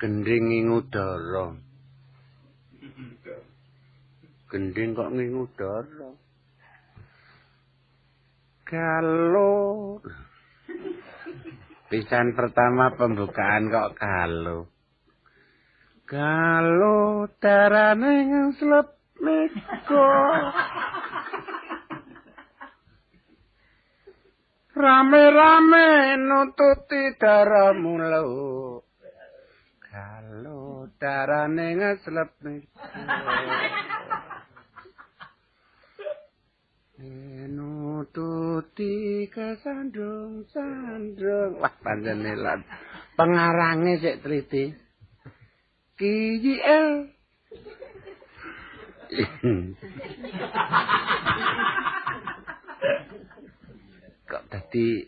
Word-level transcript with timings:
gending 0.00 0.48
ing 0.48 0.72
udara. 0.72 1.52
Gending 4.50 4.96
kok 4.96 5.12
ing 5.12 5.36
udara? 5.36 6.10
Kalor 8.64 10.00
pisan 11.90 12.32
pertama 12.38 12.94
pembukaan 12.94 13.66
kok 13.66 13.98
kalo 13.98 14.70
kalo 16.06 17.26
tarane 17.42 18.54
slep 18.54 18.94
meko 19.18 20.06
rame-rame 24.80 26.16
nututi 26.16 27.02
daramu 27.18 27.94
lho. 28.00 28.89
Kalau 29.90 30.86
darane 31.02 31.74
ngeslep 31.74 32.30
meko 32.46 32.86
nututi 37.50 39.26
kesandung 39.26 40.46
sandung 40.54 41.58
wah 41.58 41.74
panjene 41.82 42.38
lan 42.38 42.62
pengarange 43.18 43.98
sik 43.98 44.22
triti. 44.22 44.70
KJL 45.98 46.88
kok 54.30 54.42
dadi 54.48 55.04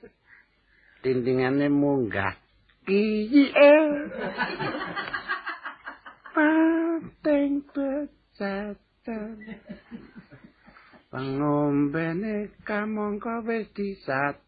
tintingane 1.01 1.71
munggah 1.71 2.37
KJL 2.83 3.91
Panteng 6.35 7.63
pecatan 7.71 9.39
Pengombene 11.13 12.49
kamangka 12.65 13.45
wis 13.45 13.69
disat. 13.77 14.41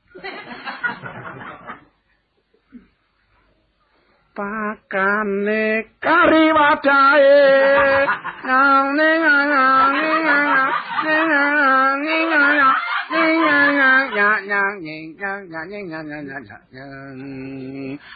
Pakane 4.33 5.93
kari 6.01 6.47
wadahe. 6.57 7.45
Nang 8.49 8.97
ning 8.97 9.21
nang 9.23 9.93
ning 9.93 10.25
nang 10.25 12.01
ning 12.01 12.33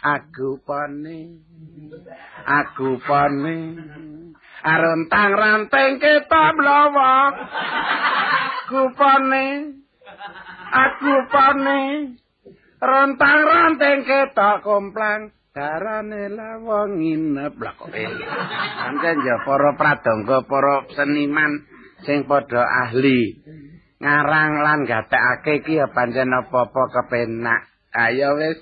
aku 0.01 0.49
pane. 0.65 1.19
Aku 2.45 2.89
pane. 3.05 3.57
Arontang 4.59 5.31
ranteng 5.39 6.03
ketok 6.03 6.51
mlawa 6.59 7.31
kupane 8.67 9.47
aku 10.73 11.15
pane. 11.31 11.81
Rontang 12.79 13.39
ranteng 13.45 13.99
ketok 14.03 14.57
komplang. 14.65 15.31
Darane 15.49 16.29
lawang 16.29 17.01
nginep. 17.01 17.53
Lha 17.57 17.71
kok 17.73 17.89
pancen 17.89 19.17
ya 19.25 19.41
para 19.43 19.71
pradangga 19.75 20.45
para 20.45 20.85
seniman 20.93 21.65
sing 22.05 22.29
padha 22.29 22.63
ahli 22.85 23.41
ngarang 23.99 24.63
lan 24.63 24.79
gatekake 24.87 25.63
iki 25.63 25.79
ya 25.79 25.91
pancen 25.91 26.31
apa-apa 26.31 26.81
kepenak. 26.91 27.67
Ayo 27.91 28.39
wis. 28.39 28.59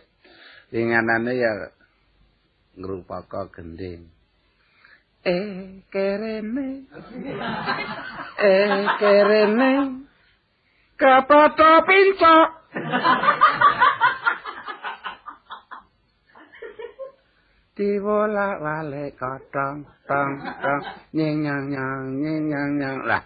Dinganane 0.74 1.32
ya 1.38 1.54
ngrupaka 2.76 3.48
gending. 3.54 4.10
Eh 5.24 5.82
kerene. 5.94 6.90
Eh 8.42 8.84
kerene. 9.00 9.74
Kapato 10.98 11.72
pincok 11.86 12.48
diwola 17.78 18.58
wale 18.58 19.14
kotong 19.14 19.86
tong 20.10 20.32
tong. 20.42 20.82
Nyeng 21.14 21.46
nyang 21.46 21.64
nyang 21.70 22.04
nyeng 22.18 22.44
nyang 22.50 22.72
nyang. 22.82 22.98
Lah 23.06 23.22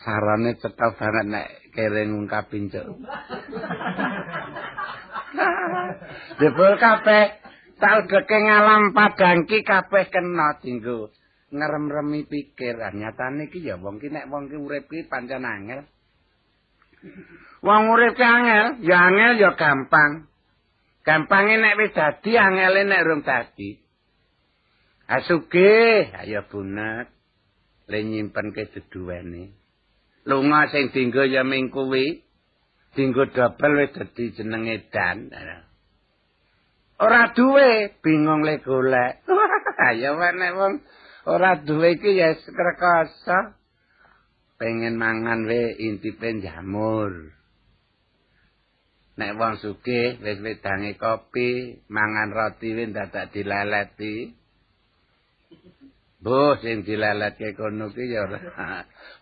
sarane 0.00 0.56
cetha 0.56 0.96
banget 0.96 1.26
nek 1.28 1.46
kere 1.76 2.02
ngungkap 2.08 2.48
pincuk 2.50 2.82
Debol 6.40 6.74
kabeh 6.82 7.26
tak 7.78 8.08
deke 8.08 8.38
ngalam 8.40 8.96
padangki 8.96 9.62
kabeh 9.62 10.08
kena 10.08 10.58
dinggo 10.58 11.12
ngerem-remi 11.52 12.24
pikiran 12.24 12.96
nyatane 12.96 13.52
iki 13.52 13.68
ya 13.68 13.76
wong 13.76 14.00
ki 14.00 14.08
nek 14.08 14.32
wong 14.32 14.48
ki 14.48 14.56
urip 14.56 14.88
ki 14.88 15.06
pancen 15.10 15.44
angel. 15.44 15.84
Wong 17.60 17.82
urip 17.92 18.16
ki 18.16 18.24
angel 18.24 18.66
ya 18.80 18.96
angel 19.12 19.32
ya 19.36 19.50
gampang. 19.60 20.30
Gampange 21.04 21.60
nek 21.60 21.76
wis 21.76 21.92
dadi 21.92 22.32
angele 22.40 22.82
nek 22.88 23.04
rung 23.04 23.20
dadi 23.20 23.89
asuge 25.10 25.74
ayo 26.20 26.46
bunet 26.50 27.10
le 27.90 27.98
nyimpen 28.06 28.54
ke 28.54 28.70
deduwene 28.70 29.60
lunga 30.28 30.68
sing 30.70 30.92
dinggo 30.92 31.24
ya 31.24 31.42
ming 31.46 31.72
kuwi. 31.72 32.22
Dinggo 32.90 33.30
dobel 33.30 33.72
wis 33.78 33.94
dadi 33.94 34.34
jenenge 34.34 34.90
dan 34.90 35.30
ora 37.00 37.32
duwe 37.32 37.96
bingung 38.02 38.42
le 38.42 38.58
golek. 38.60 39.22
Ayo 39.88 40.18
nek 40.18 40.52
wong. 40.58 40.74
Ora 41.30 41.62
duwe 41.62 41.96
iki 41.96 42.18
ya 42.18 42.34
krekoso. 42.34 43.56
Pengen 44.58 44.98
mangan 45.00 45.48
we 45.48 45.78
intipe 45.80 46.28
jamur 46.42 47.32
nek 49.16 49.36
wong 49.36 49.60
sugih 49.60 50.16
wis 50.20 50.40
wedange 50.40 50.96
kopi 50.96 51.80
mangan 51.92 52.32
roti 52.32 52.72
we 52.72 52.88
dadak 52.88 53.32
dileleti 53.32 54.32
Bu 56.20 56.52
sing 56.60 56.84
dileletke 56.84 57.56
kono 57.56 57.88
ki 57.96 58.04
ya 58.12 58.28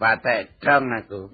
watek 0.03 0.59
dong 0.59 0.91
aku. 0.91 1.31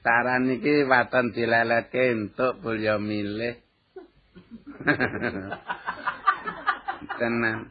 Saran 0.00 0.48
iki 0.48 0.88
waton 0.88 1.36
dileletke 1.36 2.16
entuk 2.16 2.64
bulya 2.64 2.96
milih. 2.96 3.60
Tenan. 7.20 7.68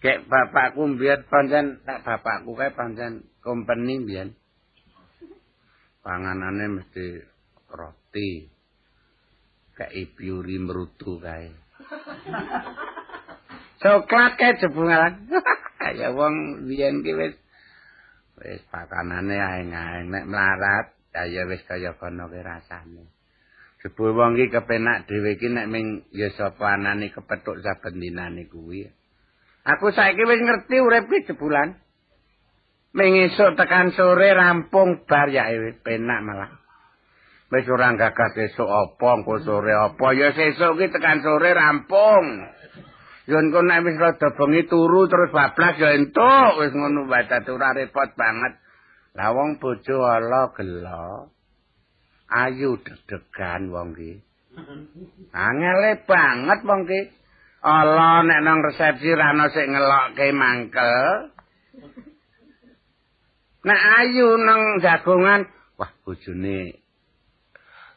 Kek 0.00 0.24
bapakku 0.28 0.88
mbiyen 0.88 1.24
pancen 1.28 1.84
tak 1.84 2.00
bapakku 2.04 2.56
kae 2.56 2.72
pancen 2.72 3.28
company 3.44 4.00
mbiyen. 4.00 4.32
Panganane 6.00 6.80
mesti 6.80 7.20
roti. 7.68 8.48
Kek 9.76 9.92
ipiuri 9.92 10.56
merutu 10.64 11.20
kae. 11.20 11.52
Coklat 13.84 14.32
kae 14.40 14.56
jebungan. 14.64 15.28
Kaya 15.84 16.16
wong 16.16 16.64
biyen 16.64 17.04
ki 17.04 17.12
wis 17.12 17.36
wis 18.40 18.64
pakanane 18.72 19.36
aeng-aeng 19.36 20.08
nek 20.08 20.24
mlarat 20.24 20.96
kaya 21.12 21.44
wis 21.44 21.60
kaya 21.68 21.92
kono 22.00 22.32
ki 22.32 22.40
rasane. 22.40 23.04
Jebul 23.84 24.16
wong 24.16 24.40
ki 24.40 24.48
kepenak 24.48 25.04
dhewe 25.04 25.36
ki 25.36 25.52
nek 25.52 25.68
ming 25.68 26.08
ya 26.08 26.32
sapa 26.32 26.80
anane 26.80 27.12
kepethuk 27.12 27.60
saben 27.60 28.00
dinane 28.00 28.48
kuwi. 28.48 28.88
Aku 29.68 29.92
saiki 29.92 30.24
wis 30.24 30.40
ngerti 30.40 30.80
urip 30.80 31.04
iki 31.12 31.28
jebulan. 31.28 31.76
Mengesuk 32.96 33.60
tekan 33.60 33.92
sore 33.92 34.32
rampung 34.32 35.04
bar 35.04 35.28
ya 35.28 35.52
penak 35.84 36.20
malah. 36.24 36.52
Wis 37.52 37.68
ora 37.68 37.92
gagas 37.92 38.32
esuk 38.40 38.72
apa 38.72 39.20
engko 39.20 39.36
sore 39.44 39.76
apa 39.76 40.16
ya 40.16 40.32
sesuk 40.32 40.80
ki 40.80 40.88
tekan 40.96 41.20
sore 41.20 41.52
rampung. 41.52 42.53
Yen 43.24 43.48
kok 43.48 43.64
nek 43.64 43.88
wis 43.88 43.96
rada 43.96 44.28
bengi 44.36 44.68
turu 44.68 45.08
terus 45.08 45.32
bablas 45.32 45.80
ya 45.80 45.96
entuk 45.96 46.60
wis 46.60 46.76
ngono 46.76 47.08
wae 47.08 47.24
ora 47.24 47.72
repot 47.72 48.12
banget. 48.20 48.60
Lah 49.16 49.32
wong 49.32 49.56
bojo 49.56 50.04
ala 50.04 50.52
gelo. 50.52 51.32
Ayu 52.28 52.76
deg-degan 52.84 53.72
wong 53.72 53.96
ki. 53.96 54.12
Angele 55.32 56.04
banget 56.04 56.60
wong 56.68 56.84
ki. 56.84 57.00
Allah 57.64 58.20
nek 58.28 58.40
nang 58.44 58.60
resepsi 58.60 59.08
ra 59.16 59.32
ana 59.32 59.48
sing 59.48 59.72
ngelokke 59.72 60.26
mangkel. 60.36 60.96
Nek 63.64 63.80
ayu 64.04 64.36
nang 64.36 64.84
jagongan, 64.84 65.48
wah 65.80 65.88
bojone 66.04 66.76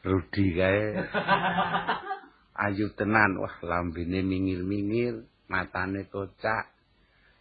Rudi 0.08 0.46
kae. 0.56 1.04
Ayu 2.58 2.90
tenan, 2.98 3.38
wah 3.38 3.54
lambene 3.62 4.26
mingir-mingir, 4.26 5.30
matane 5.46 6.10
kocak. 6.10 6.74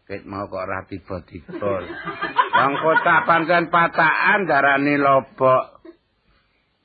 Ket 0.06 0.22
mau 0.28 0.46
kok 0.46 0.62
ora 0.62 0.86
tiba-tiba. 0.86 1.82
Wong 2.54 2.72
kocak 2.78 3.26
pancen 3.26 3.72
patakan 3.72 4.46
darane 4.46 4.94
lobok. 5.00 5.82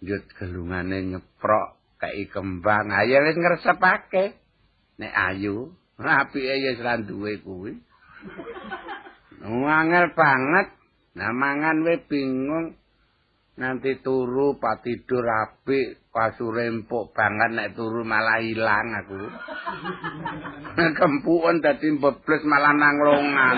Njut 0.01 0.25
gelungane 0.33 1.05
nyeprok 1.05 1.77
kayak 2.01 2.33
kembang. 2.33 2.89
Ayo 2.89 3.21
wis 3.21 3.37
ngresepake. 3.37 4.41
nek 5.01 5.13
ayu 5.17 5.73
apike 5.97 6.61
ya 6.61 6.77
ora 6.77 7.01
duwe 7.01 7.41
kuwi 7.41 7.73
Angel 9.41 10.13
banget. 10.13 10.67
Nah 11.17 11.33
mangan 11.33 11.81
we 11.81 11.97
bingung. 12.05 12.77
Nanti 13.57 13.97
turu 14.01 14.57
pak 14.57 14.85
tidur 14.85 15.25
apik, 15.25 16.00
kasure 16.11 16.67
empuk 16.67 17.15
banget 17.15 17.49
nek 17.55 17.71
turu 17.71 18.03
malah 18.03 18.43
ilang 18.43 18.87
aku. 18.99 19.19
Kempuan 20.99 21.63
dadi 21.63 21.87
bebles 21.95 22.43
malah 22.43 22.75
nang 22.75 22.95
longan. 22.99 23.57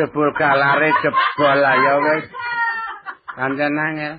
Jebul 0.00 0.32
galare 0.32 0.88
jebol 1.04 1.60
ayo 1.60 1.94
wis. 2.00 2.26
Pancen 3.36 3.76
angel. 3.76 4.14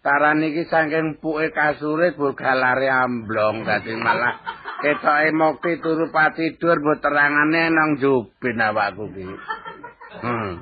Taran 0.00 0.40
iki 0.40 0.64
saking 0.64 1.20
empuke 1.20 1.52
kasure 1.52 2.16
bul 2.16 2.32
galare 2.32 2.88
amblong 2.88 3.68
dadi 3.68 3.92
malah 4.00 4.40
ketoke 4.80 5.28
mokti 5.36 5.76
turu 5.84 6.08
pak 6.08 6.40
tidur 6.40 6.80
mbok 6.80 7.04
terangane 7.04 7.68
nang 7.68 8.00
jubin 8.00 8.56
awakku 8.56 9.12
iki. 9.12 9.28
Hmm. 10.24 10.52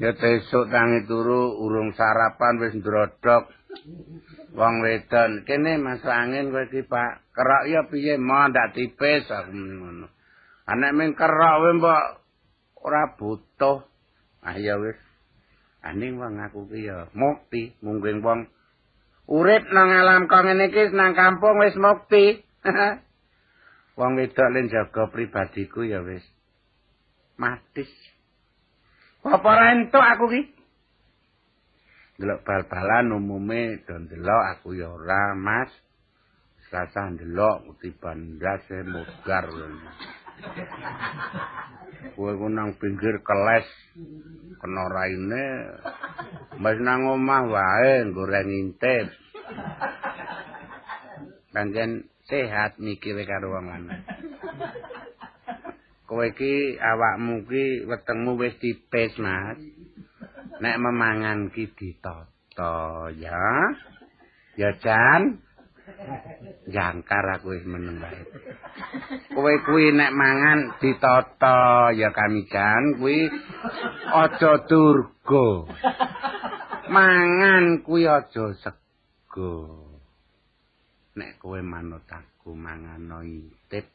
Ya 0.00 0.16
besok 0.16 0.72
tangi 0.72 1.04
turu 1.04 1.60
urung 1.60 1.92
sarapan 1.92 2.56
wis 2.64 2.72
ndrodok. 2.80 3.52
Wong 4.56 4.80
wedon, 4.80 5.44
kene 5.44 5.76
Mas 5.76 6.00
angin 6.00 6.48
kowe 6.48 6.64
iki 6.64 6.88
Pak. 6.88 7.28
Kerok 7.36 7.68
ya 7.68 7.84
piye 7.92 8.16
mo 8.16 8.48
ndak 8.48 8.72
tipis 8.72 9.28
aku 9.28 9.52
ngono. 9.52 10.08
Anek 10.64 10.96
ming 10.96 11.12
kerok 11.12 11.60
wae 11.60 11.76
mbok 11.76 12.04
ora 12.80 13.12
butuh. 13.20 13.84
Ah 14.40 14.56
ya 14.56 14.80
wis. 14.80 14.96
Aning 15.84 16.16
wong 16.16 16.40
aku 16.40 16.72
ki 16.72 16.88
ya 16.88 17.12
mukti 17.12 17.76
mungkin 17.84 18.24
wong 18.24 18.48
urip 19.28 19.68
nang 19.68 19.92
alam 19.92 20.24
kok 20.24 20.48
ngene 20.48 20.72
iki 20.72 20.88
nang 20.96 21.12
kampung 21.12 21.60
wis 21.60 21.76
mukti. 21.76 22.40
wong 24.00 24.16
wedok 24.16 24.48
len 24.56 24.72
jaga 24.72 25.12
pribadiku 25.12 25.84
ya 25.84 26.00
wis. 26.00 26.24
Matis. 27.36 27.92
Apa 29.20 29.44
ora 29.52 29.76
entuk 29.76 30.00
aku 30.00 30.32
ki? 30.32 30.55
Delok 32.16 32.48
bal-balan 32.48 33.12
umume 33.12 33.84
do 33.84 33.92
ndelok 33.92 34.42
aku 34.56 34.72
ya 34.72 34.88
ora, 34.88 35.36
Mas. 35.36 35.68
Sasa 36.72 37.12
ndelok 37.12 37.76
utiban 37.76 38.40
ndase 38.40 38.80
mugar. 38.88 39.46
Kowe 42.16 42.32
ku 42.40 42.46
nang 42.48 42.72
pinggir 42.80 43.20
keles 43.20 43.68
kena 44.64 44.84
raine. 44.88 45.46
Mas 46.56 46.80
nang 46.80 47.04
omah 47.04 47.42
wae 47.52 48.08
goreng 48.16 48.48
intip. 48.48 49.12
Panjen 51.52 52.08
sehat 52.28 52.80
mikire 52.80 53.28
karo 53.28 53.60
wong 53.60 53.66
lanang. 53.68 54.02
kowe 56.06 56.22
iki 56.22 56.78
awakmu 56.78 57.42
ki 57.50 57.82
wetengmu 57.90 58.38
wis 58.38 58.54
tipis 58.62 59.12
Mas 59.18 59.58
nek 60.60 60.76
memangan 60.80 61.52
ki 61.52 61.72
ditata 61.76 63.10
ya. 63.16 63.46
Ya 64.56 64.70
Jan. 64.80 65.42
Jangkar 66.66 67.38
aku 67.38 67.54
wis 67.54 67.62
meneng 67.62 68.02
wae. 68.02 68.22
Kowe 69.30 69.54
kuwi 69.62 69.94
nek 69.94 70.10
mangan 70.10 70.74
ditata 70.82 71.94
ya 71.94 72.10
kami 72.10 72.42
Jan 72.50 72.98
kuwi 72.98 73.30
aja 74.10 74.52
durga. 74.66 75.48
Mangan 76.90 77.86
kuwi 77.86 78.02
aja 78.10 78.50
sego 78.58 79.86
nek 81.16 81.40
kowe 81.40 81.60
manut 81.64 82.04
aku 82.10 82.52
mangan 82.52 83.08
intip 83.24 83.88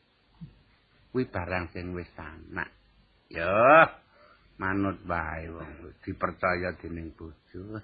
kuwi 1.12 1.28
barang 1.28 1.70
sing 1.76 1.92
wis 1.92 2.10
anak. 2.16 2.72
Yo, 3.32 3.88
manut 4.62 5.02
bae 5.02 5.50
wong 5.50 5.98
dipercaya 6.06 6.78
dening 6.78 7.18
bojo. 7.18 7.82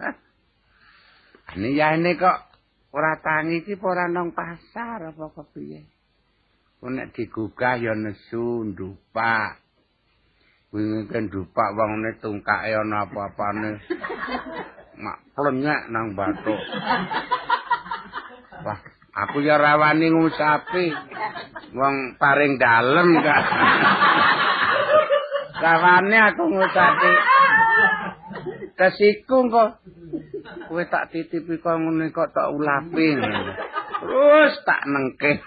Ane 1.49 1.73
ya 1.73 1.97
kok 1.97 2.39
ora 2.93 3.17
tangi 3.17 3.65
iki 3.65 3.73
ora 3.81 4.05
nang 4.05 4.37
pasar 4.37 5.09
apa 5.09 5.25
kepiye? 5.33 5.81
Kok 6.77 6.89
nek 6.93 7.09
digugah 7.17 7.81
ya 7.81 7.97
nesu 7.97 8.61
ndupak. 8.69 9.57
Wingi 10.69 11.09
kan 11.09 11.25
ndupak 11.25 11.73
wongne 11.73 12.21
tungkake 12.21 12.69
ana 12.77 13.09
apa-apane. 13.09 13.81
Mak 15.01 15.17
plenyek 15.33 15.81
nang 15.89 16.13
bathuk. 16.13 16.61
Wah, 18.61 18.79
aku 19.17 19.41
ya 19.41 19.57
rawani 19.57 20.13
ngusapi. 20.13 20.85
wong 21.73 22.15
paring 22.15 22.55
dalem 22.55 23.09
kak. 23.19 23.43
Kawane 25.57 26.17
aku 26.33 26.43
ngucapi. 26.53 27.11
Kesiku 28.77 29.37
kok. 29.49 29.69
Kowe 30.67 30.83
tak 30.87 31.09
titipi 31.11 31.57
kok 31.57 31.77
ngene 31.81 32.13
kok 32.13 32.31
tak 32.31 32.53
ulapi. 32.53 33.17
Terus 33.97 34.53
tak 34.63 34.81
nengke. 34.85 35.41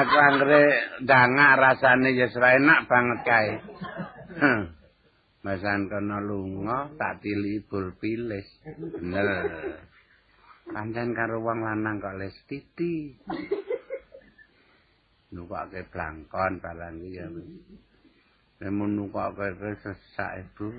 aku 0.00 0.16
anggere 0.18 0.64
dangak 1.06 1.58
rasane 1.60 2.10
ya 2.18 2.26
enak 2.26 2.90
banget 2.90 3.18
kae. 3.22 3.52
Masan 5.42 5.90
kono 5.90 6.18
lunga 6.22 6.90
tak 6.98 7.22
tilibul 7.22 7.94
pilis. 8.02 8.46
Bener. 8.98 9.78
Pancen 10.72 11.14
karo 11.14 11.42
wong 11.42 11.62
lanang 11.62 12.02
kok 12.02 12.18
les 12.18 12.34
titi. 12.50 13.14
nukake 15.32 15.88
blangkon 15.88 16.60
barang 16.60 16.96
iki 17.00 17.16
ya. 17.16 17.26
Nemun 18.62 18.94
nukake 18.94 19.58
sesak 19.82 20.46
ibu. 20.46 20.70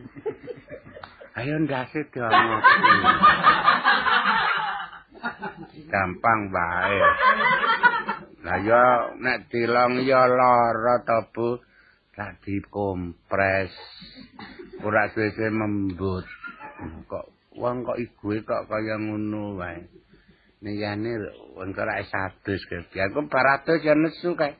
Ayo 1.37 1.59
ndase 1.59 2.07
diono. 2.07 2.63
Gampang 5.91 6.41
bae. 6.47 6.99
Lah 8.47 8.59
ya 8.63 9.11
nek 9.19 9.51
dilong 9.51 9.99
ya 10.07 10.23
lara 10.31 11.03
to 11.03 11.19
Bu. 11.35 11.49
Tak 12.15 12.39
dikompres. 12.47 13.75
Ora 14.79 15.11
suwe 15.11 15.49
membut. 15.51 16.23
Kok 17.11 17.25
wong 17.59 17.83
kok 17.83 17.99
ibu 17.99 18.31
kok 18.47 18.71
kaya 18.71 18.95
ngono 18.95 19.59
wae. 19.59 19.83
niyane 20.63 21.11
wong 21.59 21.75
ora 21.75 21.99
sadus 22.07 22.63
biar 22.71 23.11
kok 23.11 23.27
baratus 23.27 23.83
ya 23.83 23.99
nesu 23.99 24.31
kae 24.39 24.55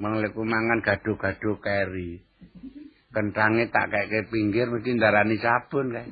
mangleku 0.00 0.40
mangan 0.48 0.80
gaduh-gaduh 0.80 1.60
keri 1.60 2.24
kentange 3.10 3.66
tak 3.74 3.90
kayak 3.90 4.30
pinggir 4.30 4.70
mesti 4.70 4.94
ndarani 4.94 5.36
sabun 5.42 5.90
kae. 5.90 6.06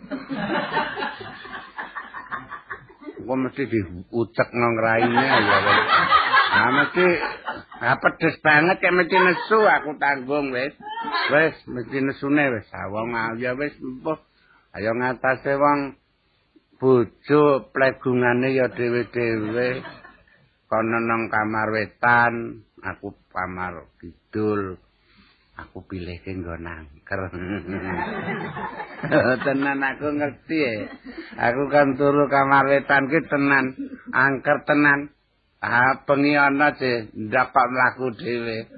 Kok 3.23 3.39
mesti 3.45 3.63
diucek 3.69 4.49
nang 4.57 4.75
raine 4.81 5.21
ya 5.21 5.39
nah 6.49 6.69
mesti 6.75 7.07
nah 7.79 7.95
pedes 8.01 8.41
banget 8.41 8.81
kayak 8.81 8.97
mesti 8.99 9.17
nesu 9.21 9.59
aku 9.63 9.95
tanggung 10.01 10.51
wis. 10.51 10.75
Wis 11.31 11.57
mesti 11.71 11.97
nesune 12.03 12.45
wis. 12.59 12.67
Awang 12.73 13.39
ya 13.39 13.55
wis 13.55 13.77
ayo 14.75 14.91
ngatasi 14.97 15.55
wong 15.55 15.81
bojo 16.83 17.71
plegungane 17.71 18.59
ya 18.59 18.67
dhewe-dhewe. 18.75 19.87
Kono 20.69 20.99
nang 21.01 21.33
kamar 21.33 21.73
wetan 21.73 22.65
aku 22.83 23.17
kamar 23.33 23.87
kidul 24.03 24.77
aku 25.59 25.83
pilih 25.91 26.23
ke 26.23 26.31
nggo 26.39 26.55
nangker. 26.55 27.19
Tenan 29.45 29.83
aku 29.83 30.07
ngerti 30.15 30.59
ya 30.59 30.75
aku 31.35 31.67
kan 31.67 31.99
turu 31.99 32.31
kamar 32.31 32.71
wetan 32.71 33.11
ki 33.11 33.27
tenan 33.27 33.75
angker 34.15 34.63
tenan. 34.63 35.11
Ah 35.59 36.07
bengi 36.07 36.39
ana 36.39 36.71
ndak 36.79 37.47
kok 37.51 37.69
mlaku 37.75 38.15
dhewe. 38.15 38.71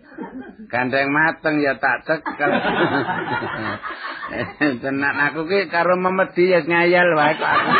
Gandeng 0.72 1.12
mateng 1.12 1.60
ya 1.60 1.76
tak 1.76 2.08
cekel. 2.08 2.48
Tenan 4.82 5.16
aku 5.28 5.44
ki 5.44 5.68
karo 5.68 6.00
memedi 6.00 6.48
ya 6.48 6.64
ngayal 6.64 7.12
wae 7.12 7.36
kok 7.36 7.52
aku. 7.52 7.70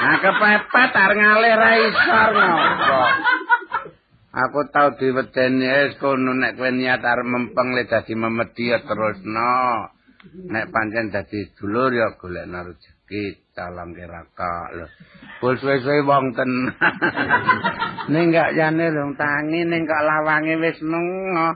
Nah 0.00 0.16
kepepet 0.16 0.96
arep 0.96 1.12
ngalih 1.12 1.54
ra 1.60 1.70
isor 1.76 2.28
ngopo. 2.32 3.00
Aku 4.30 4.62
tau 4.70 4.94
diwedeni 4.94 5.66
es 5.66 5.98
kono 5.98 6.30
nek 6.38 6.54
kowe 6.54 6.70
niat 6.70 7.02
arep 7.02 7.26
mempeng 7.26 7.74
le 7.74 7.82
dadi 7.90 8.14
memedi 8.14 8.70
ya 8.70 8.78
terusno. 8.86 9.90
Nek 10.46 10.70
pancen 10.70 11.10
dadi 11.10 11.50
dulur 11.58 11.90
ya 11.90 12.14
golekna 12.14 12.62
rezeki 12.62 13.50
calon 13.50 13.90
kiraka 13.90 14.70
lho. 14.70 14.86
Bul 15.42 15.58
suwe-suwe 15.58 16.06
wong 16.06 16.38
ten. 16.38 16.46
ning 18.14 18.30
gak 18.30 18.54
jane 18.54 18.94
dong 18.94 19.18
tangi 19.18 19.66
ning 19.66 19.82
kok 19.90 20.06
lawange 20.06 20.54
wis 20.62 20.78
mengo. 20.78 21.50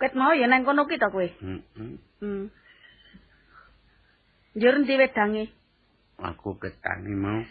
Ket 0.00 0.16
mau 0.16 0.32
ya 0.32 0.48
nang 0.48 0.64
kono 0.64 0.88
ki 0.88 0.96
to 0.96 1.12
kowe? 1.12 1.28
Heeh. 1.28 1.60
Hmm. 1.76 2.00
Hmm. 2.24 2.48
Njur 4.56 4.74
ndi 4.80 4.96
wedange? 4.96 5.52
Aku 6.16 6.56
ketangi 6.56 7.12
mau. 7.12 7.44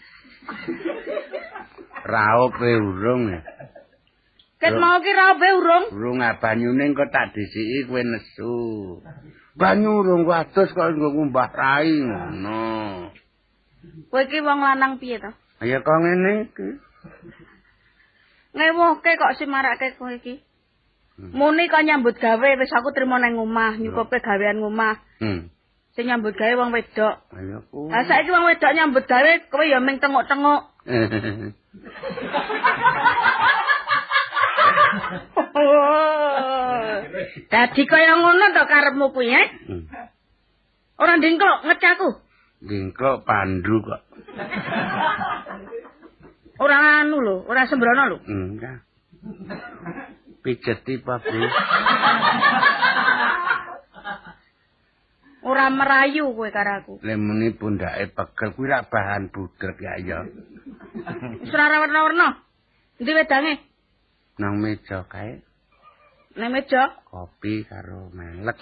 Raup 2.10 2.55
e 2.62 2.74
urung. 2.79 3.24
Ket 4.60 4.75
mau 4.75 5.00
ki 5.00 5.12
rabe 5.15 5.48
urung. 5.55 5.86
Urung 5.96 6.19
ah, 6.19 6.36
banyune 6.36 6.91
kok 6.91 7.12
tak 7.15 7.31
disiki 7.31 7.88
kowe 7.88 8.03
nesu. 8.03 8.55
Banyu 9.55 10.03
urung 10.03 10.27
wadus 10.27 10.72
kok 10.75 10.96
nggo 10.96 11.15
ngumbah 11.15 11.50
rai 11.55 11.91
ngono. 11.91 12.63
Kowe 14.12 14.24
ki 14.27 14.39
wong 14.43 14.60
lanang 14.60 15.00
piye 15.00 15.19
to? 15.19 15.31
Ya 15.63 15.79
kok 15.79 16.00
ngene 16.00 16.51
iki. 16.51 16.67
Ngewohke 18.55 19.12
kok 19.15 19.36
simarake 19.39 19.96
kowe 19.96 20.12
iki. 20.12 20.43
Hmm. 21.19 21.36
Muni 21.36 21.72
kok 21.72 21.84
nyambut 21.84 22.15
gawe 22.19 22.50
wis 22.60 22.72
aku 22.72 22.96
trimo 22.96 23.15
nang 23.19 23.36
omah, 23.39 23.75
nyukupe 23.79 24.24
gawean 24.24 24.63
omah. 24.63 25.00
Hmm. 25.19 25.51
Sing 26.00 26.08
nyambut 26.08 26.32
gawe 26.32 26.56
wong 26.56 26.72
wedok. 26.72 27.27
Lah 27.91 28.03
saiki 28.08 28.32
wong 28.32 28.48
wedok 28.48 28.72
nyambut 28.72 29.03
gawe 29.03 29.32
kowe 29.51 29.68
ya 29.68 29.84
ming 29.84 30.00
tengok-tengok. 30.00 30.72
Dadi 37.51 37.84
kaya 37.84 38.15
ngono 38.15 38.56
to 38.56 38.63
karepmu 38.63 39.12
kuwi, 39.12 39.27
eh? 39.27 39.48
Ora 40.96 41.20
ndingklok 41.20 41.68
ngecaku. 41.68 42.15
Dingklok 42.63 43.27
pandu 43.27 43.84
kok. 43.84 44.00
Ora 46.63 47.03
anu 47.03 47.20
lho, 47.20 47.44
ora 47.44 47.68
sembrono 47.68 48.08
lho. 48.08 48.24
Enggak. 48.24 48.88
Pijeti 50.48 51.03
apa, 51.03 51.20
Bu? 51.27 51.44
Ora 55.39 55.72
merayu 55.72 56.36
kowe 56.36 56.50
karo 56.51 56.72
aku. 56.84 56.93
Lemuni 57.00 57.55
pundake 57.55 58.12
pegel 58.12 58.50
kuwi 58.55 58.67
rak 58.67 58.91
bahan 58.91 59.31
budrek 59.31 59.79
ya 59.79 59.93
ya. 60.03 60.19
Wis 61.39 61.51
ora 61.55 61.79
warna-warna. 61.79 62.43
Endi 63.00 63.12
wedange? 63.15 63.53
Nang 64.39 64.60
meja 64.60 65.08
kae 65.08 65.39
Nang 66.36 66.51
meja. 66.51 67.00
kopi 67.08 67.63
karo 67.67 68.12
melek. 68.12 68.60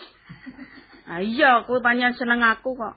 Ah 1.10 1.22
iya, 1.22 1.66
kowe 1.66 1.82
pancen 1.82 2.14
seneng 2.14 2.42
aku 2.46 2.78
kok. 2.78 2.96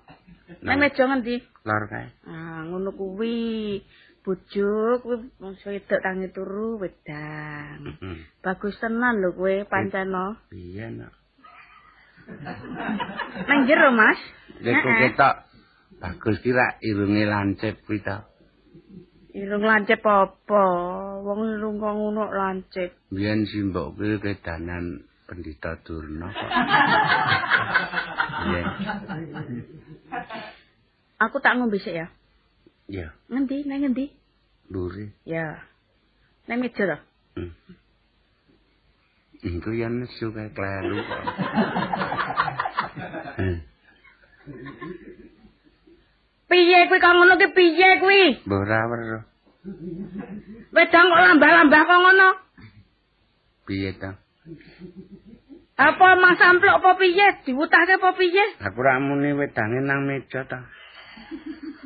Nang 0.60 0.76
meja 0.80 1.04
ngendi? 1.08 1.40
Lor 1.64 1.84
kae. 1.88 2.08
Ah, 2.28 2.64
ngono 2.68 2.92
kuwi. 2.92 3.80
Bojo 4.20 5.00
kuwi 5.00 5.16
wong 5.40 5.56
wedok 5.56 6.00
tangi 6.04 6.28
turu 6.28 6.76
wedang. 6.76 7.96
Bagus 8.44 8.76
tenan 8.76 9.24
lho 9.24 9.32
kowe 9.32 9.64
pancen 9.64 10.12
no. 10.12 10.36
Piye 10.52 10.92
nak? 10.92 11.16
Nang 13.48 13.60
jero, 13.66 13.90
Mas. 13.94 14.18
Lek 14.60 14.76
Heeh. 14.76 14.96
ketok 15.14 15.34
bagus 16.00 16.36
ki 16.44 16.50
rak 16.52 16.80
irunge 16.84 17.24
lancip 17.24 17.80
kuwi 17.88 18.00
ta. 18.04 18.28
Irung 19.30 19.62
lancip 19.62 20.02
apa? 20.04 20.64
Wong 21.22 21.40
irung 21.56 21.76
kok 21.80 21.94
ngono 21.96 22.24
lancip. 22.34 22.90
Biyen 23.08 23.46
si 23.48 23.62
mbok 23.64 23.96
kuwi 23.96 24.20
kedanan 24.20 25.06
pendeta 25.24 25.78
Durna 25.80 26.28
kok. 26.28 26.50
Iya. 28.40 28.62
Aku 31.20 31.36
tak 31.38 31.56
ngombe 31.60 31.76
sik 31.78 31.94
ya. 31.94 32.08
Iya, 32.90 33.14
Ngendi? 33.30 33.62
Nang 33.70 33.86
ngendi? 33.86 34.06
luri. 34.70 35.10
Ya. 35.22 35.62
Nang 36.50 36.58
meja. 36.62 36.98
Hmm. 37.38 37.54
Iku 39.40 39.70
ya 39.72 39.86
nesu 39.88 40.34
kae 40.34 40.50
kleru 40.50 40.98
kok. 40.98 41.22
Hmm. 43.36 43.58
Piye 46.50 46.78
kuwi 46.90 46.98
kok 46.98 47.14
ngono 47.14 47.34
ki 47.38 47.48
piye 47.54 47.88
kuwi? 48.02 48.22
Mbok 48.46 48.60
ora 48.66 48.78
weruh. 48.90 49.22
Wedang 50.74 51.06
kok 51.12 51.22
lambah-lambah 51.22 51.82
kok 51.86 52.00
ngono? 52.02 52.28
Piye 53.66 53.90
ta? 54.00 54.10
Apa 55.80 56.06
mang 56.18 56.34
samplok 56.36 56.82
apa 56.82 56.90
piye? 56.98 57.26
Diwutahke 57.46 58.02
apa 58.02 58.10
piye? 58.18 58.44
Aku 58.66 58.82
ora 58.82 58.98
muni 58.98 59.30
wedange 59.32 59.78
nang 59.80 60.04
meja 60.10 60.42
ta. 60.44 60.66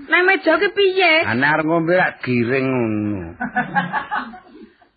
Nang 0.08 0.22
meja 0.24 0.56
ki 0.56 0.68
piye? 0.72 1.28
Ana 1.28 1.60
arep 1.60 1.68
ngombe 1.68 1.92
rak 1.92 2.24
giring 2.24 2.66
ngono. 2.66 3.36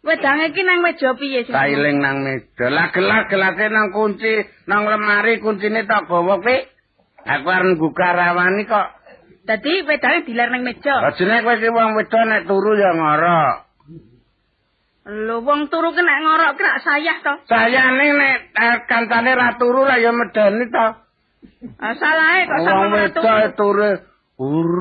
Wedange 0.07 0.55
ki 0.55 0.63
nang 0.63 0.79
meja 0.79 1.11
piye 1.19 1.43
sih? 1.43 1.51
Kailing 1.51 1.99
nang 1.99 2.23
meja. 2.23 2.71
Lah 2.71 2.95
gelas-gelase 2.95 3.67
nang 3.67 3.91
kunci, 3.91 4.39
nang 4.71 4.87
lemari 4.87 5.43
kuncine 5.43 5.83
tak 5.83 6.07
gawa 6.07 6.39
kuwi. 6.39 6.63
Aku 7.27 7.47
arep 7.51 7.75
buka 7.75 8.15
rawani 8.15 8.63
kok. 8.63 8.87
Dadi 9.43 9.83
wedange 9.83 10.23
diler 10.23 10.47
nang 10.47 10.63
meja. 10.63 11.11
Ajene 11.11 11.43
kowe 11.43 11.59
ki 11.59 11.67
wong 11.75 11.99
wedok 11.99 12.23
nek 12.23 12.47
turu 12.47 12.71
ya 12.79 12.91
ngorok. 12.95 13.55
Lho 15.27 15.35
wong 15.43 15.67
turu 15.67 15.91
ki 15.91 15.99
nek 15.99 16.19
ngorok 16.23 16.51
ki 16.55 16.63
rak 16.63 16.79
sayah 16.87 17.17
to. 17.27 17.33
Sayane 17.51 18.07
nek 18.15 18.37
eh, 18.55 18.75
kancane 18.87 19.31
ra 19.35 19.59
turu 19.59 19.83
lah 19.83 19.99
ya 19.99 20.15
medeni 20.15 20.71
to. 20.71 20.87
Ah 21.83 21.93
salahe 21.99 22.47
kok 22.47 22.59
Wong 22.63 22.67
sampe 22.71 23.01
turu. 23.11 23.47
turu 23.59 23.91
ur. 24.39 24.71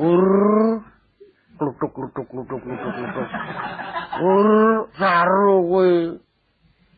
Ur. 0.00 0.24
Klutuk 1.62 1.94
klutuk 1.94 2.26
klutuk 2.26 2.58
klutuk 2.58 2.90
klutuk. 2.90 3.28
Ur 4.18 4.48
saru 4.98 5.62
kowe. 5.70 5.90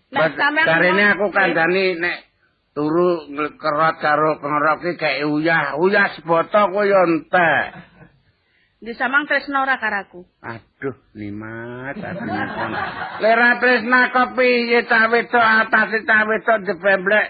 Sampean 0.09 0.65
Karene 0.65 1.05
aku 1.13 1.29
kandhani 1.29 2.01
nek 2.01 2.25
turu 2.73 3.29
kerot 3.61 3.97
karo 4.01 4.41
pengerok 4.41 4.81
iki 4.89 4.93
kayak 4.97 5.29
uyah, 5.29 5.77
uyah 5.77 6.17
seboto 6.17 6.73
kowe 6.73 6.81
ya 6.81 7.05
entek. 7.05 7.93
Di 8.81 8.93
samang 8.97 9.29
tresno 9.29 9.61
ora 9.61 9.77
karo 9.77 10.01
aku. 10.01 10.21
Aduh, 10.41 10.97
limat 11.13 12.01
atine. 12.01 12.41
Lera 13.21 13.61
tresna 13.61 14.13
kok 14.17 14.33
piye 14.33 14.81
cah 14.89 15.13
wedok 15.13 15.45
atase 15.45 16.09
cah 16.09 16.25
wedok 16.25 16.59
jebemblek. 16.65 17.29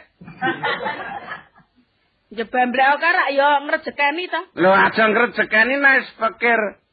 Jebamblek 2.31 2.87
kok 3.03 3.11
rak 3.19 3.31
ya 3.35 3.49
ngrejekeni 3.59 4.25
to. 4.31 4.41
Lho 4.55 4.71
aja 4.71 5.03
ngrejekeni 5.11 5.75
nek 5.83 6.15
pikir. 6.15 6.84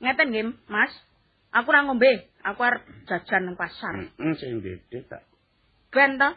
Ngeten 0.00 0.28
nggih, 0.32 0.46
Mas. 0.68 0.92
Aku 1.56 1.72
ora 1.72 1.88
ngombe. 1.88 2.28
Aku 2.44 2.60
arep 2.62 2.84
jajan 3.08 3.48
nang 3.48 3.56
pasar. 3.56 3.96
Heeh, 3.96 4.32
sing 4.36 4.60
gede 4.60 5.08
tak. 5.08 5.24
Ben 5.88 6.20
to. 6.20 6.30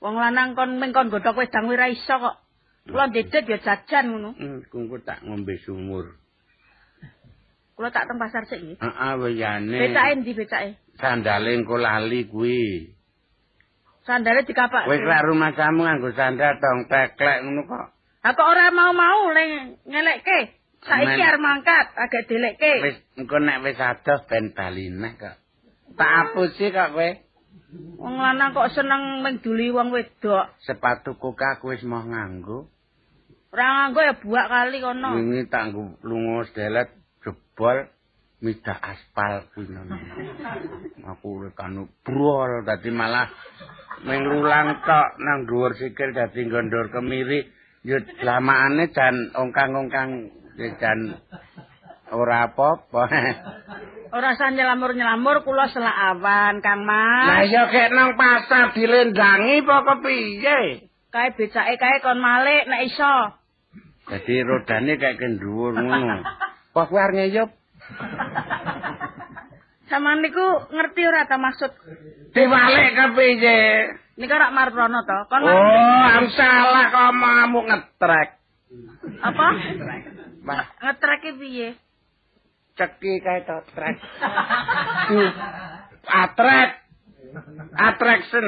Wong 0.00 0.16
lanang 0.16 0.56
kon 0.56 0.80
ming 0.80 0.96
kon 0.96 1.12
godhog 1.12 1.36
wedang 1.36 1.68
ora 1.68 1.92
iso 1.92 2.16
kok. 2.16 2.36
Kula 2.88 3.08
dedet 3.12 3.44
ya 3.48 3.58
jajan 3.60 4.12
ngono. 4.12 4.30
Hmm, 4.36 4.60
kungku 4.68 5.00
tak 5.04 5.24
ngombe 5.24 5.56
sumur. 5.64 6.16
Kula 7.76 7.88
tak 7.92 8.08
teng 8.08 8.20
pasar 8.20 8.44
sik 8.48 8.60
nggih. 8.60 8.78
Heeh, 8.80 9.12
weyane. 9.20 9.78
Becake 9.80 10.12
ndi 10.20 10.32
becake? 10.32 10.70
Sandale 10.96 11.56
engko 11.56 11.76
lali 11.76 12.28
kuwi. 12.28 12.92
Sandale 14.04 14.44
dikapak. 14.44 14.84
Kowe 14.84 14.96
kira 15.00 15.24
rumah 15.24 15.52
kamu 15.56 15.80
nganggo 15.80 16.12
sandal 16.12 16.60
tong 16.60 16.88
teklek 16.88 17.38
ngono 17.44 17.62
kok. 17.64 17.86
Ha 18.24 18.32
kok 18.32 18.48
ora 18.48 18.72
mau-mau 18.72 19.32
le 19.32 19.44
ngelekke. 19.88 20.63
Saiki 20.84 21.20
arep 21.24 21.40
mangkat, 21.40 21.86
agak 21.96 22.28
dilekke. 22.28 22.72
Wis 22.84 22.98
engko 23.16 23.40
nek 23.40 23.64
wis 23.64 23.80
adoh 23.80 24.20
ben 24.28 24.52
bali 24.52 24.92
neh 24.92 25.16
kok. 25.16 25.36
Tak 25.96 26.10
apusi 26.28 26.68
kok 26.68 26.92
kowe. 26.92 27.10
Wong 28.04 28.14
lanang 28.20 28.52
kok 28.52 28.68
seneng 28.76 29.24
menduli 29.24 29.72
wong 29.72 29.88
wedok. 29.96 30.52
Sepatu 30.60 31.16
kuka 31.16 31.56
aku 31.58 31.72
wis 31.72 31.82
mau 31.88 32.04
nganggo. 32.04 32.68
Ora 33.48 33.64
nganggo 33.64 34.00
ya 34.04 34.14
buak 34.20 34.46
kali 34.52 34.76
kono. 34.84 35.08
Wingi 35.16 35.48
tak 35.48 35.72
nggo 35.72 36.04
lunga 36.04 36.44
sedelet 36.52 36.92
jebol 37.24 37.88
midah 38.44 38.78
aspal 38.82 39.48
kuwi. 39.56 39.72
Aku 41.16 41.48
kanu 41.56 41.88
brol 42.04 42.64
dadi 42.68 42.92
malah 42.92 43.32
menglulang 44.04 44.84
tok 44.84 45.08
nang 45.16 45.48
dhuwur 45.48 45.72
sikil 45.80 46.12
dadi 46.12 46.44
gondor 46.44 46.92
kemiri. 46.92 47.48
Yo 47.84 48.00
lamakane 48.24 48.92
jan 48.96 49.32
ongkang-ongkang 49.36 50.43
jan 50.56 50.98
ora 52.10 52.46
apa-apa. 52.46 53.02
Ora 54.14 54.38
usah 54.38 54.54
nyelamur-nyelamur 54.54 55.42
kula 55.42 55.66
selak 55.74 55.90
awan, 56.14 56.62
Kang 56.62 56.86
Lah 56.86 57.42
Mas. 57.42 57.50
ya 57.50 57.66
kek 57.66 57.90
nang 57.90 58.14
pasar 58.14 58.70
dilendangi 58.70 59.66
apa 59.66 59.76
kepiye? 59.82 60.58
Kae 61.10 61.28
becake 61.34 61.74
kae 61.74 61.96
kon 61.98 62.22
malik 62.22 62.70
nek 62.70 62.86
iso. 62.86 63.14
Dadi 64.06 64.34
rodane 64.46 64.94
kayak 64.94 65.18
kendhuwur 65.18 65.74
ngono. 65.74 66.22
Kok 66.70 66.86
kowe 66.86 67.00
arep 67.00 67.14
ngeyup? 67.18 67.50
Sampeyan 69.84 70.22
niku 70.22 70.46
ngerti 70.72 71.02
ora 71.04 71.26
ta 71.26 71.36
maksud 71.36 71.70
Diwalik 72.30 72.94
kepiye? 72.94 73.58
niku 74.14 74.30
ora 74.30 74.54
marprono 74.54 75.02
to? 75.02 75.18
Kon 75.26 75.42
Oh, 75.42 76.04
am 76.06 76.26
salah 76.30 76.86
kok 76.90 77.10
mau 77.14 77.60
ngetrek. 77.66 78.28
apa? 79.22 79.46
Wah, 80.44 80.64
Ngetrek 80.80 81.40
piye? 81.40 81.80
ceki 82.74 83.22
kae 83.22 83.40
to 83.46 83.56
trek. 83.72 83.96
Atrek. 86.04 86.70
Attraction. 87.74 88.46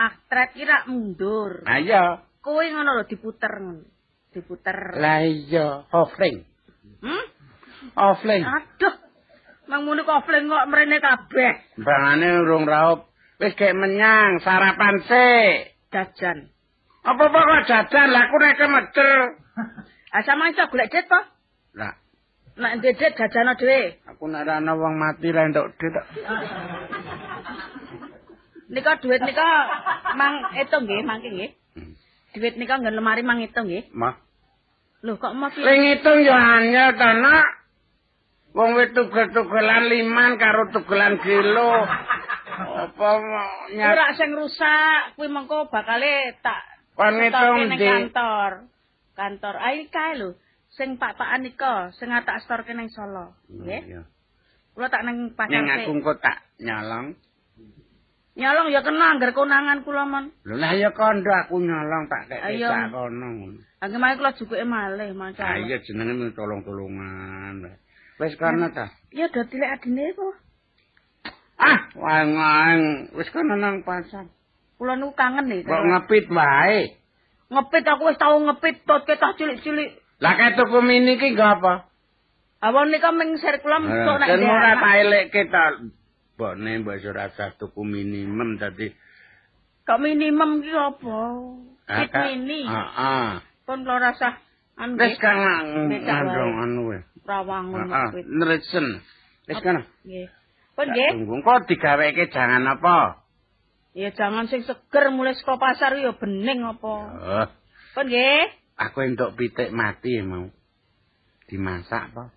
Aktrek 0.00 0.56
ki 0.56 0.64
rak 0.64 0.88
mundur. 0.88 1.64
Ayo. 1.68 2.24
Kowe 2.40 2.64
ngono 2.64 3.00
lho 3.00 3.04
diputer 3.04 3.52
ngono. 3.60 3.84
Diputer. 4.32 4.96
Lah 4.96 5.20
iya, 5.26 5.84
offling. 5.92 6.46
Hmm? 7.04 7.24
Offling. 7.96 8.44
Aduh. 8.44 8.96
Mang 9.68 9.86
muni 9.86 10.02
kofling 10.02 10.48
kok 10.48 10.66
mrene 10.72 10.98
kabeh. 10.98 11.54
Bangane 11.78 12.28
urung 12.42 12.64
raup. 12.64 13.12
Wis 13.38 13.54
gek 13.54 13.76
menyang 13.76 14.40
sarapan 14.40 15.04
sik. 15.04 15.78
Jajan. 15.92 16.48
Apa-apa 17.04 17.38
kok 17.38 17.64
jajan 17.68 18.08
lah 18.08 18.28
aku 18.28 18.36
nek 18.40 18.60
meter. 18.60 19.16
Sama 20.10 20.50
iso 20.50 20.66
golek 20.66 20.90
dit 20.90 21.06
po? 21.06 21.20
Lah, 21.78 21.94
Nek 22.58 22.82
dit 22.82 22.98
jajano 22.98 23.54
dhewe. 23.56 24.02
aku 24.04 24.26
nek 24.26 24.42
ora 24.44 24.58
ana 24.58 24.74
wong 24.74 24.98
mati 24.98 25.30
lah 25.32 25.46
entuk 25.48 25.70
dit. 25.78 25.94
kok. 25.94 26.06
Nika 28.70 28.92
duit 29.02 29.22
nika 29.22 29.48
mang 30.14 30.34
etung 30.54 30.86
nggih, 30.86 31.02
mangke 31.02 31.28
nggih. 31.30 31.50
Hmm. 31.74 31.94
Duit 32.34 32.54
nika 32.54 32.78
nggen 32.78 32.94
lemari 32.94 33.22
mang 33.22 33.42
etung 33.42 33.66
nggih. 33.66 33.90
Mah, 33.94 34.14
Lho 35.02 35.16
kok 35.16 35.32
mau 35.32 35.48
piye? 35.50 35.64
sing 35.64 35.78
ngitung 35.80 36.18
yo 36.22 36.34
anyel 36.36 36.92
to, 36.94 37.08
Nak. 37.24 37.48
Wong 38.50 38.74
wis 38.76 38.90
tugel-tugelan 38.92 39.86
liman 39.88 40.34
karo 40.36 40.68
tugelan 40.74 41.22
kilo. 41.22 41.86
Apa 42.60 43.08
nyat 43.72 43.94
Ora 43.94 44.06
sing 44.18 44.30
rusak, 44.36 45.14
kuwi 45.16 45.30
mengko 45.30 45.70
bakale 45.70 46.34
tak 46.42 46.60
kon 46.94 47.14
ngitung 47.16 47.40
storke 47.56 47.62
ning 47.64 47.78
di 47.78 47.86
kantor. 47.88 48.52
Kantor. 49.20 49.54
Ai 49.60 49.84
kae 49.92 50.16
lho. 50.16 50.32
Sing 50.72 50.96
pak-pakan 50.96 51.44
nika 51.44 51.92
sing 52.00 52.08
tak 52.24 52.40
storke 52.40 52.72
ning 52.72 52.88
Solo. 52.88 53.36
Nggih. 53.52 53.82
Iya. 53.84 54.02
Kula 54.72 54.88
tak 54.88 55.04
ning 55.04 55.36
pasar. 55.36 55.52
Ning 55.52 55.68
aku 55.68 55.90
engko 55.92 56.12
tak 56.24 56.40
nyolong. 56.56 57.12
Nyolong 58.40 58.66
ya 58.72 58.80
kena 58.80 59.12
anggar 59.12 59.36
konangan 59.36 59.84
kula 59.84 60.08
mon. 60.08 60.32
Lho 60.48 60.56
lah 60.56 60.72
ya 60.72 60.94
kondo 60.96 61.28
aku 61.28 61.60
nyolong 61.60 62.08
tak 62.08 62.32
kek 62.32 62.40
sak 62.64 62.88
kono. 62.94 63.28
Angge 63.84 63.96
mae 64.00 64.16
kula 64.16 64.32
jukuke 64.36 64.64
malih, 64.64 65.12
Ah 65.12 65.16
maca. 65.16 65.56
iya 65.60 65.76
jenenge 65.84 66.32
tolong-tolongan. 66.32 67.76
Wis 68.16 68.36
kono 68.40 68.72
ta. 68.72 68.88
Ya 69.12 69.28
do 69.28 69.44
dilek 69.44 69.80
adine 69.80 70.16
kok. 70.16 70.34
Ah, 71.60 71.92
wang 71.92 72.80
wis 73.12 73.28
kono 73.34 73.58
nang 73.58 73.84
pasar. 73.84 74.30
Kula 74.80 74.96
niku 74.96 75.12
kangen 75.12 75.44
nih. 75.50 75.60
Kok 75.66 75.84
ngepit 75.84 76.26
wae. 76.32 76.99
Ngepit 77.50 77.84
aku 77.84 78.02
wis 78.08 78.18
tau 78.18 78.38
ngepit 78.38 78.86
tot 78.86 79.02
ketah 79.04 79.34
cilik-cilik. 79.34 79.98
Lah 80.22 80.32
kae 80.38 80.54
tuku 80.54 80.78
mini 80.80 81.18
ki 81.18 81.34
nggo 81.34 81.42
apa? 81.44 81.90
Awon 82.60 82.92
nika 82.92 83.10
ming 83.10 83.40
ser 83.40 83.58
kula 83.64 83.80
entuk 83.80 84.16
nek 84.20 84.28
Kan 84.28 84.44
ora 84.44 84.72
tak 84.76 84.94
elekke 85.00 85.42
ta. 85.48 85.64
Bone 86.36 86.70
mbok 86.80 87.00
ora 87.08 87.28
usah 87.28 87.52
tuku 87.56 87.80
minimum 87.84 88.56
dadi 88.60 88.92
Kok 89.84 89.98
minimum 90.00 90.60
ki 90.60 90.72
apa? 90.72 91.18
Ah, 91.90 91.98
Kit 92.06 92.12
mini. 92.14 92.68
Heeh. 92.68 93.28
Pun 93.66 93.82
kula 93.82 93.96
rasah 93.98 94.38
anu 94.76 94.96
Wis 95.00 95.16
kan 95.18 95.36
ngandung 95.90 96.54
anu 96.64 96.82
wis. 96.94 97.02
rawangun 97.26 97.88
Heeh, 97.88 98.08
ngepit. 98.12 98.24
nresen. 98.28 98.86
Wis 99.48 99.58
kan. 99.64 99.82
Nggih. 100.04 100.28
Pun 100.76 100.86
nggih. 100.88 101.10
Tunggu 101.16 101.36
kok 101.44 101.64
digaweke 101.68 102.28
jangan 102.32 102.64
apa? 102.68 103.19
Ya 103.90 104.14
jangan 104.14 104.46
sing 104.46 104.62
seger 104.62 105.10
mulai 105.10 105.34
saka 105.34 105.58
pasar 105.58 105.98
ya 105.98 106.14
bening 106.14 106.62
apa. 106.62 106.92
Oh, 107.10 107.46
Pun 107.90 108.06
nggih. 108.06 108.46
aku 108.78 108.98
entuk 109.02 109.34
pitik 109.34 109.74
mati 109.74 110.22
mau. 110.22 110.46
Dimasak 111.50 112.14
apa? 112.14 112.30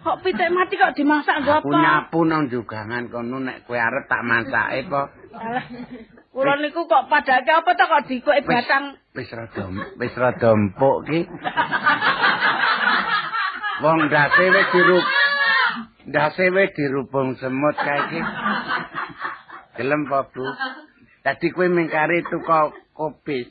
Kok 0.00 0.22
pitik 0.22 0.48
mati 0.48 0.78
kok 0.78 0.94
dimasak 0.94 1.42
nggo 1.42 1.58
Aku 1.58 1.68
apa? 1.68 1.76
nyapu 1.76 2.20
nang 2.24 2.46
jugangan 2.48 3.10
kono 3.10 3.42
nek 3.42 3.66
kowe 3.66 3.74
arep 3.74 4.06
tak 4.06 4.22
masake 4.22 4.86
apa? 4.86 5.02
Alah. 5.34 5.64
Kula 6.30 6.54
niku 6.58 6.86
kok 6.86 7.06
padake 7.06 7.50
apa 7.50 7.70
to 7.74 7.84
kok 7.84 8.04
dikoki 8.06 8.42
Wis. 8.42 8.46
batang 8.46 8.84
Wis 9.14 9.30
rada 9.30 9.64
wis 9.98 10.14
rada 10.14 10.48
empuk 10.50 10.96
ki. 11.06 11.20
Wong 13.82 13.98
ndase 14.06 14.44
wis 14.48 14.66
dirup 14.70 15.04
ndase 16.06 16.44
wis 16.48 16.70
dirubung 16.74 17.34
semut 17.36 17.74
kae 17.76 18.00
iki. 18.06 18.20
Gelem 19.74 20.06
apa, 20.06 20.30
Bu? 20.30 20.46
Tadi 21.24 21.46
kowe 21.50 21.66
mingkari 21.66 22.22
tuku 22.30 22.60
kopi. 22.94 23.50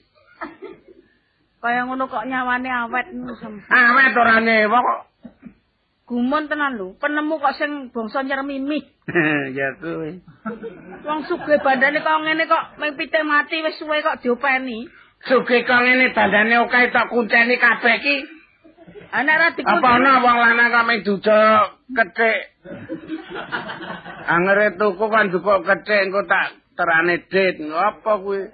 kaya 1.64 1.88
ngono 1.88 2.12
kok 2.12 2.28
nyawane 2.28 2.68
awet 2.68 3.16
niku 3.16 3.40
sem. 3.40 3.56
Awet 3.72 4.14
ora 4.20 4.44
nyewa 4.44 4.84
kok. 4.84 5.02
Gumun 6.04 6.52
tenan 6.52 6.76
lho, 6.76 7.00
penemu 7.00 7.40
kok 7.40 7.56
sing 7.56 7.88
bangsa 7.96 8.20
nyermimi. 8.28 8.84
ya 9.58 9.68
kowe. 9.80 10.10
Wong 11.08 11.20
sugih 11.24 11.64
bandane 11.64 12.04
kok 12.04 12.20
ngene 12.20 12.44
kok 12.52 12.64
ming 12.84 13.00
pitik 13.00 13.24
mati 13.24 13.64
wis 13.64 13.80
suwe 13.80 14.04
kok 14.04 14.20
diopeni. 14.20 14.92
Sugih 15.24 15.64
kok 15.64 15.80
ngene 15.88 16.12
dandane 16.12 16.56
oke 16.68 16.92
tak 16.92 17.08
kunceni 17.08 17.56
kabeh 17.56 17.96
ki. 18.04 18.16
Anak 19.16 19.36
ra 19.40 19.48
dikunci. 19.56 19.80
Apa 19.80 19.90
ana 20.04 20.20
wong 20.20 20.38
lanang 20.44 20.68
kok 20.68 20.86
ming 20.88 21.00
duduk 21.08 21.64
kethik. 21.96 22.40
Angere 24.24 24.78
tuku 24.80 25.06
kan 25.10 25.30
dukuk 25.34 25.65
kethik 25.67 26.00
engko 26.08 26.22
tak 26.26 26.56
terane 26.78 27.22
dit. 27.28 27.56
Apa 27.67 28.22
kuwi? 28.22 28.48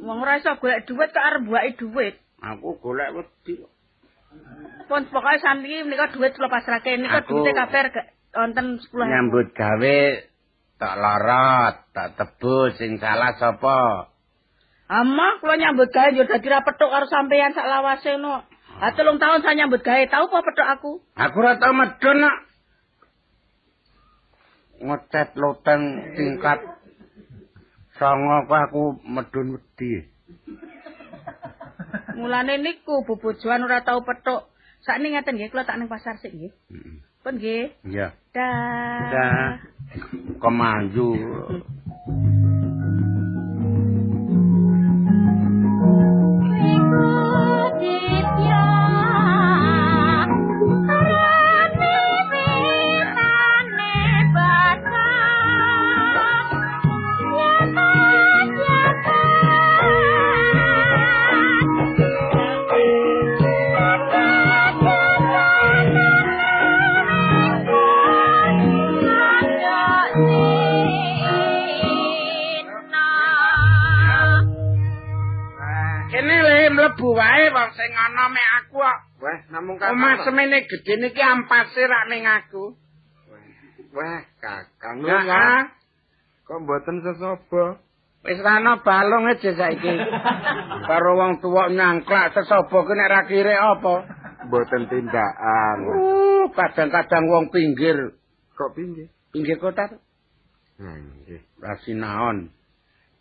Wong 0.00 0.18
ora 0.24 0.40
iso 0.40 0.56
golek 0.58 0.84
dhuwit 0.88 1.10
kok 1.12 1.24
arep 1.24 1.42
buake 1.46 1.76
dhuwit. 1.76 2.14
Aku 2.40 2.80
golek 2.80 3.12
wedi. 3.14 3.60
Pun 4.88 5.06
pokoke 5.12 5.38
saniki 5.38 5.84
menika 5.84 6.10
dhuwit 6.10 6.34
kula 6.34 6.48
pasrahke 6.48 6.96
nika 6.98 7.22
Aku- 7.22 7.44
dhuwite 7.44 7.52
ge- 7.94 8.10
wonten 8.34 8.66
10.000. 8.80 9.06
Nyambut 9.06 9.48
gawe 9.54 9.98
tak 10.80 10.94
lorot, 10.96 11.74
tak 11.92 12.08
tebus 12.16 12.74
sing 12.80 12.96
salah 12.96 13.36
sapa? 13.36 14.08
Ama 14.90 15.38
kula 15.38 15.54
nyambut 15.60 15.92
gawe 15.92 16.10
yo 16.16 16.24
dadi 16.26 16.48
ra 16.48 16.64
petuk 16.66 16.90
karo 16.90 17.06
sampeyan 17.06 17.54
sak 17.54 17.68
lawase 17.68 18.16
no. 18.18 18.42
Ha 18.80 18.96
telung 18.96 19.20
tahun 19.20 19.44
saya 19.44 19.54
nyambut 19.60 19.84
gawe, 19.84 20.02
tau 20.08 20.26
apa 20.32 20.38
petuk 20.40 20.66
aku? 20.66 20.90
Aku 21.14 21.36
ora 21.44 21.60
tau 21.60 21.76
medun 21.76 22.18
nak. 22.24 22.36
Ngecat 24.80 25.36
loteng 25.36 26.16
tingkat 26.16 26.60
songo 28.00 28.48
kok 28.48 28.60
aku 28.72 28.84
medun 29.04 29.60
wedi. 29.60 30.08
Mulane 32.16 32.60
niku 32.60 33.04
bobojoan 33.04 33.64
ora 33.64 33.84
tau 33.84 34.00
petuk. 34.04 34.48
Sakniki 34.80 35.12
ngeten 35.12 35.36
nggih, 35.36 35.52
kula 35.52 35.68
tak 35.68 35.76
ning 35.76 35.92
pasar 35.92 36.16
sik 36.16 36.32
nggih. 36.32 36.52
Heeh. 36.72 36.96
Pun 37.20 37.36
nggih. 37.36 37.64
Iya. 37.84 38.16
Dah. 38.32 39.00
Dah. 39.12 39.48
Kemanju. 40.40 41.08
Ana 78.10 78.26
mek 78.26 78.48
aku 78.58 78.82
kok. 78.82 78.98
Wah, 79.22 79.38
namung 79.54 79.78
Omah 79.78 79.86
kakang. 80.18 80.24
semene 80.26 80.66
gedene 80.66 81.14
iki 81.14 81.22
ampase 81.22 81.82
rak 81.86 82.04
ning 82.10 82.26
aku. 82.26 82.74
Wah, 83.94 84.20
kakang. 84.42 85.06
Ya, 85.06 85.18
ah. 85.24 85.62
Kok 86.44 86.66
mboten 86.66 87.06
sesaba? 87.06 87.78
Wis 88.20 88.36
ana 88.42 88.82
balung 88.82 89.30
aja 89.30 89.50
saiki. 89.54 89.94
Karo 90.90 91.10
wong 91.16 91.40
tuwa 91.40 91.70
nyangklak 91.70 92.34
sesaba 92.34 92.78
ki 92.84 92.92
nek 92.92 93.08
ra 93.08 93.20
kire 93.24 93.54
apa? 93.54 93.94
Mboten 94.50 94.90
tindakan. 94.90 95.78
Uh, 95.86 96.44
kadang-kadang 96.52 97.24
wong 97.30 97.44
pinggir, 97.54 98.18
Kok 98.58 98.74
pinggih? 98.76 99.08
pinggir 99.30 99.56
kota 99.62 99.88
nggih. 100.80 101.40
Ra 101.62 101.76
sinaon. 101.86 102.50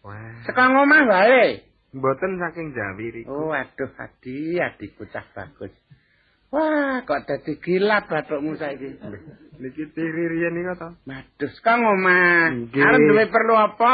Wah, 0.03 0.41
Sekang 0.47 0.73
omah 0.79 1.03
wae. 1.11 1.68
Mboten 1.93 2.37
saking 2.37 2.73
Jawi 2.73 3.05
riku. 3.21 3.29
Oh, 3.29 3.51
aduh, 3.53 3.91
adi, 3.97 4.61
adikku 4.61 5.09
cah 5.09 5.25
bagus. 5.33 5.73
Wah, 6.49 7.05
kok 7.05 7.29
dadi 7.29 7.61
gila 7.61 8.09
bathukmu 8.09 8.57
saiki. 8.57 8.97
Niki 9.61 9.83
tiririan 9.93 10.57
niku 10.57 10.73
to. 10.81 10.89
Madus 11.05 11.53
kang 11.61 11.85
omah. 11.85 12.49
Nggih. 12.49 12.81
Arep 12.81 13.01
duwe 13.05 13.25
perlu 13.29 13.53
apa? 13.53 13.93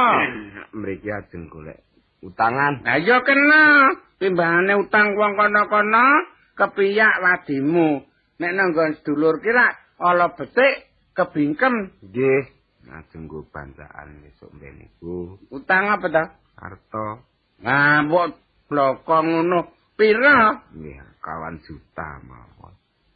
Mriki 0.71 1.10
ajeng 1.12 1.51
golek 1.51 1.84
utangan. 2.23 2.79
Lah 2.88 2.99
ya 3.03 3.19
kena. 3.27 3.91
Timbangane 4.15 4.79
utang 4.79 5.19
wong 5.19 5.36
kono-kono 5.36 6.08
kepiyak 6.55 7.19
wadimu. 7.19 8.08
Nek 8.39 8.51
nang 8.55 8.71
nggon 8.71 9.03
sedulur 9.03 9.43
ki 9.43 9.51
rak 9.51 9.99
ala 9.99 10.31
betik 10.31 10.88
kebingkem. 11.12 11.91
Nggih. 12.08 12.43
Ajeng 12.88 13.27
go 13.27 13.43
bancaan 13.51 14.23
besok 14.23 14.55
mben 14.55 14.79
niku. 14.79 15.36
Utang 15.51 15.91
apa 15.91 16.08
ta? 16.08 16.23
Harta 16.55 17.35
Mbok 17.65 18.30
bloko 18.69 19.17
ngono 19.25 19.60
pira? 19.97 20.62
nggih 20.69 21.01
kawan 21.17 21.58
juta 21.65 22.21
mawon. 22.21 22.73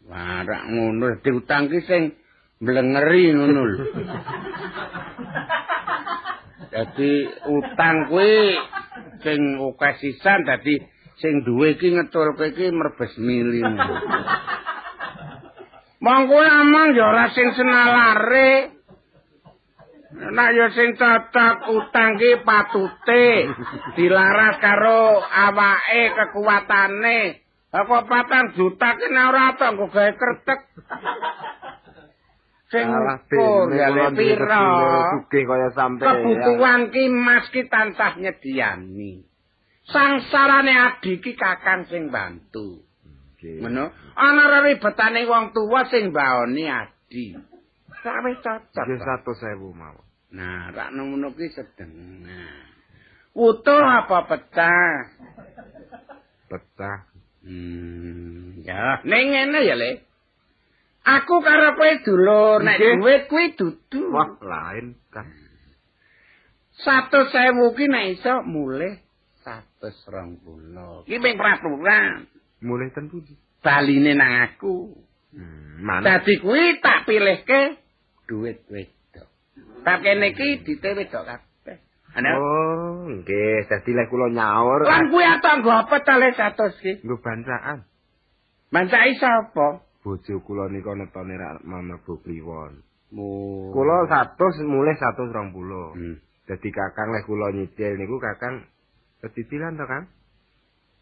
Wah, 0.09 0.41
rak 0.41 0.63
ngono 0.73 1.21
diutang 1.21 1.69
ki 1.69 1.79
sing 1.85 2.03
Mlengeri 2.59 3.31
ngono 3.31 3.61
lho. 3.63 3.85
Dadi 6.69 7.13
utang 7.47 8.11
kuwi 8.11 8.59
sing 9.23 9.39
akeh 9.63 9.93
sisan 10.03 10.43
dadi 10.43 10.75
sing 11.23 11.47
duwe 11.47 11.79
iki 11.79 11.95
ngetulke 11.95 12.51
iki 12.51 12.67
merbes 12.75 13.15
mili. 13.15 13.63
Monggo 16.03 16.39
amang 16.43 16.91
ya 16.99 17.07
ora 17.07 17.31
sing 17.31 17.47
senalare. 17.55 18.78
Nek 20.19 20.49
ya 20.51 20.67
sing 20.75 20.99
cocok 20.99 21.71
utang 21.79 22.19
ki 22.19 22.43
patute 22.43 23.47
dilaras 23.95 24.59
karo 24.59 25.23
awake 25.23 26.03
kekuatane. 26.11 27.19
Apa 27.71 28.03
patang 28.03 28.51
juta 28.51 28.99
ki 28.99 29.07
ora 29.15 29.55
tok 29.55 29.71
nggo 29.79 29.87
gawe 29.87 30.11
kretek. 30.19 30.59
Sing 32.67 32.85
ukur 32.91 33.71
ya 33.71 33.87
le 33.95 34.11
pira. 34.11 34.65
Sugih 35.15 35.43
kaya 35.47 35.69
sampe. 35.71 36.03
Kebutuhan 36.03 36.91
ki 36.91 37.03
Mas 37.07 37.47
ki 37.55 37.71
tansah 37.71 38.19
nyediani. 38.19 39.23
Sangsarane 39.87 40.73
adi 40.75 41.23
ki 41.23 41.39
kakang 41.39 41.87
sing 41.87 42.11
bantu. 42.11 42.83
Ngono. 43.39 43.87
Ana 44.19 44.67
ribetane 44.67 45.23
wong 45.31 45.55
tuwa 45.55 45.87
sing 45.87 46.11
mbaoni 46.11 46.67
adi. 46.67 47.39
Sawe 48.03 48.31
cocok. 48.43 48.83
Nggih 48.83 48.99
100.000 48.99 49.79
mawon. 49.79 50.08
Nah, 50.29 50.69
rak 50.69 50.93
ngono 50.93 51.33
ki 51.33 51.49
sedeng. 51.49 52.21
Nah. 52.21 52.69
Utuh 53.33 53.81
apa 53.81 54.29
pecah? 54.29 54.93
Pecah. 56.49 56.97
Hmm, 57.39 58.61
ya, 58.61 58.99
ning 59.07 59.25
ngene 59.31 59.59
ya, 59.63 59.75
Le. 59.79 59.91
Aku 61.07 61.41
karo 61.41 61.73
kowe 61.79 61.91
dulur, 62.03 62.59
nek 62.61 62.77
duit 62.77 63.31
kuwi 63.31 63.55
dudu. 63.55 64.11
Wah, 64.13 64.37
lain 64.43 64.99
kan. 65.09 65.25
100.000 66.83 67.33
ki 67.75 67.85
nek 67.89 68.05
iso 68.19 68.43
mulih 68.45 68.99
120. 69.41 71.07
Ki 71.07 71.17
ping 71.17 71.35
peraturan. 71.39 72.27
Mulai 72.59 72.91
ten 72.91 73.07
pundi? 73.07 73.33
Baline 73.63 74.13
nang 74.15 74.51
aku. 74.51 74.93
Hmm, 75.31 75.79
mana? 75.83 76.03
Dadi 76.03 76.37
kuwi 76.43 76.83
tak 76.83 77.07
pilihke 77.07 77.79
duit 78.27 78.67
wedok. 78.67 78.98
Tak 79.83 80.03
kene 80.03 80.35
iki 80.35 80.63
dite 80.67 80.89
wedok 80.95 81.23
kabeh. 81.23 81.77
Oh, 82.19 83.07
nggih, 83.07 83.69
dadi 83.69 83.91
lek 83.95 84.09
kula 84.11 84.27
nyaur. 84.33 84.83
lan 84.83 85.07
kuwi 85.13 85.23
atok 85.23 85.53
nggo 85.61 85.71
apa 85.71 85.95
ta 86.03 86.19
le 86.19 86.33
100 86.35 86.83
ki? 86.83 86.91
Nggo 87.05 87.15
bancaan. 87.21 87.85
Mancai 88.69 89.15
sapa? 89.17 89.81
Bojo 90.03 90.35
kula 90.45 90.69
nika 90.69 90.93
netone 90.93 91.35
ra 91.37 91.57
mamlebu 91.63 92.21
kliwon. 92.21 92.81
Mu. 93.15 93.29
Kula 93.73 94.05
100 94.05 94.67
mulai 94.67 94.97
120. 94.97 95.95
Hmm. 95.95 96.15
Dadi 96.49 96.69
kakang 96.73 97.13
lek 97.13 97.25
kula 97.29 97.53
nyicil 97.53 97.93
niku 97.97 98.17
kakang 98.17 98.65
ketitilan 99.21 99.77
to, 99.77 99.85
Kang? 99.85 100.05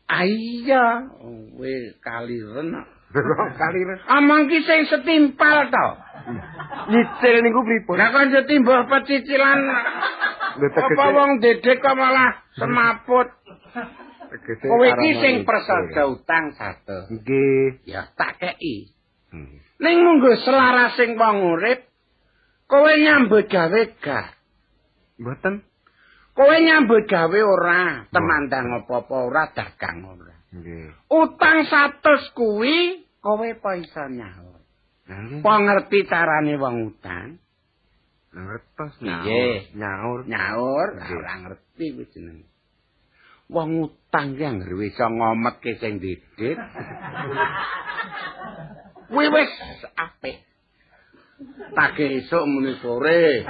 Ah 0.07 0.23
iya, 0.23 1.03
kowe 1.19 1.73
kaliren. 1.99 2.96
Kali 3.13 3.81
res. 3.87 4.03
Amang 4.11 4.51
ki 4.51 4.59
sing 4.67 4.83
setimpal 4.91 5.71
to. 5.71 5.87
Nyicil 6.91 7.35
niku 7.39 7.63
pripun? 7.63 7.95
Lah 7.95 8.11
kon 8.11 8.29
setimbah 8.35 8.83
pecicilan 8.91 9.59
apa 10.57 11.05
wong 11.15 11.39
dedek 11.39 11.79
kok 11.79 11.95
malah 11.95 12.43
semaput. 12.59 13.31
Kowe 14.59 14.85
iki 14.85 15.09
sing 15.23 15.33
prasaja 15.47 16.03
utang 16.11 16.51
satu. 16.51 17.07
Nggih. 17.15 17.87
Ya 17.87 18.11
tak 18.19 18.43
kei. 18.43 18.91
Hmm. 19.31 19.63
Ning 19.79 19.95
munggo 20.03 20.35
selarasing 20.43 21.15
wong 21.15 21.47
urip, 21.53 21.87
kowe 22.67 22.91
nyambut 22.91 23.47
gawe 23.47 23.81
gak. 24.03 24.35
Mboten. 25.21 25.63
Kowe 26.37 26.55
nyambut 26.59 27.09
gawe 27.09 27.39
ora, 27.41 28.05
temandang 28.13 28.83
apa-apa 28.83 29.15
ora, 29.25 29.43
dagang 29.53 30.05
ora. 30.05 30.36
Nggih. 30.55 30.87
Utang 31.11 31.57
100 31.67 32.37
kuwi 32.37 33.03
kowe 33.19 33.47
apa 33.47 33.69
iso 33.83 34.03
nyaur? 34.07 34.59
Apa 35.07 35.53
ngerti 35.63 35.99
carane 36.07 36.53
wong 36.55 36.75
utang? 36.95 37.39
Ngertos 38.31 38.93
Nggih. 39.03 39.75
nyaur. 39.75 40.23
Nyaur. 40.23 40.87
Ora 40.95 41.33
ngerti 41.43 41.85
kuwi 41.95 42.05
jenenge. 42.15 42.47
Wong 43.47 43.91
utang 43.91 44.35
ki 44.35 44.43
anggere 44.43 44.75
iso 44.87 45.07
ngometke 45.07 45.79
sing 45.79 46.03
didit. 46.03 46.59
Kuwi 49.07 49.31
wis 49.31 49.51
apik. 49.95 50.43
Tage 51.71 52.05
esuk 52.19 52.43
muni 52.43 52.75
sore. 52.83 53.45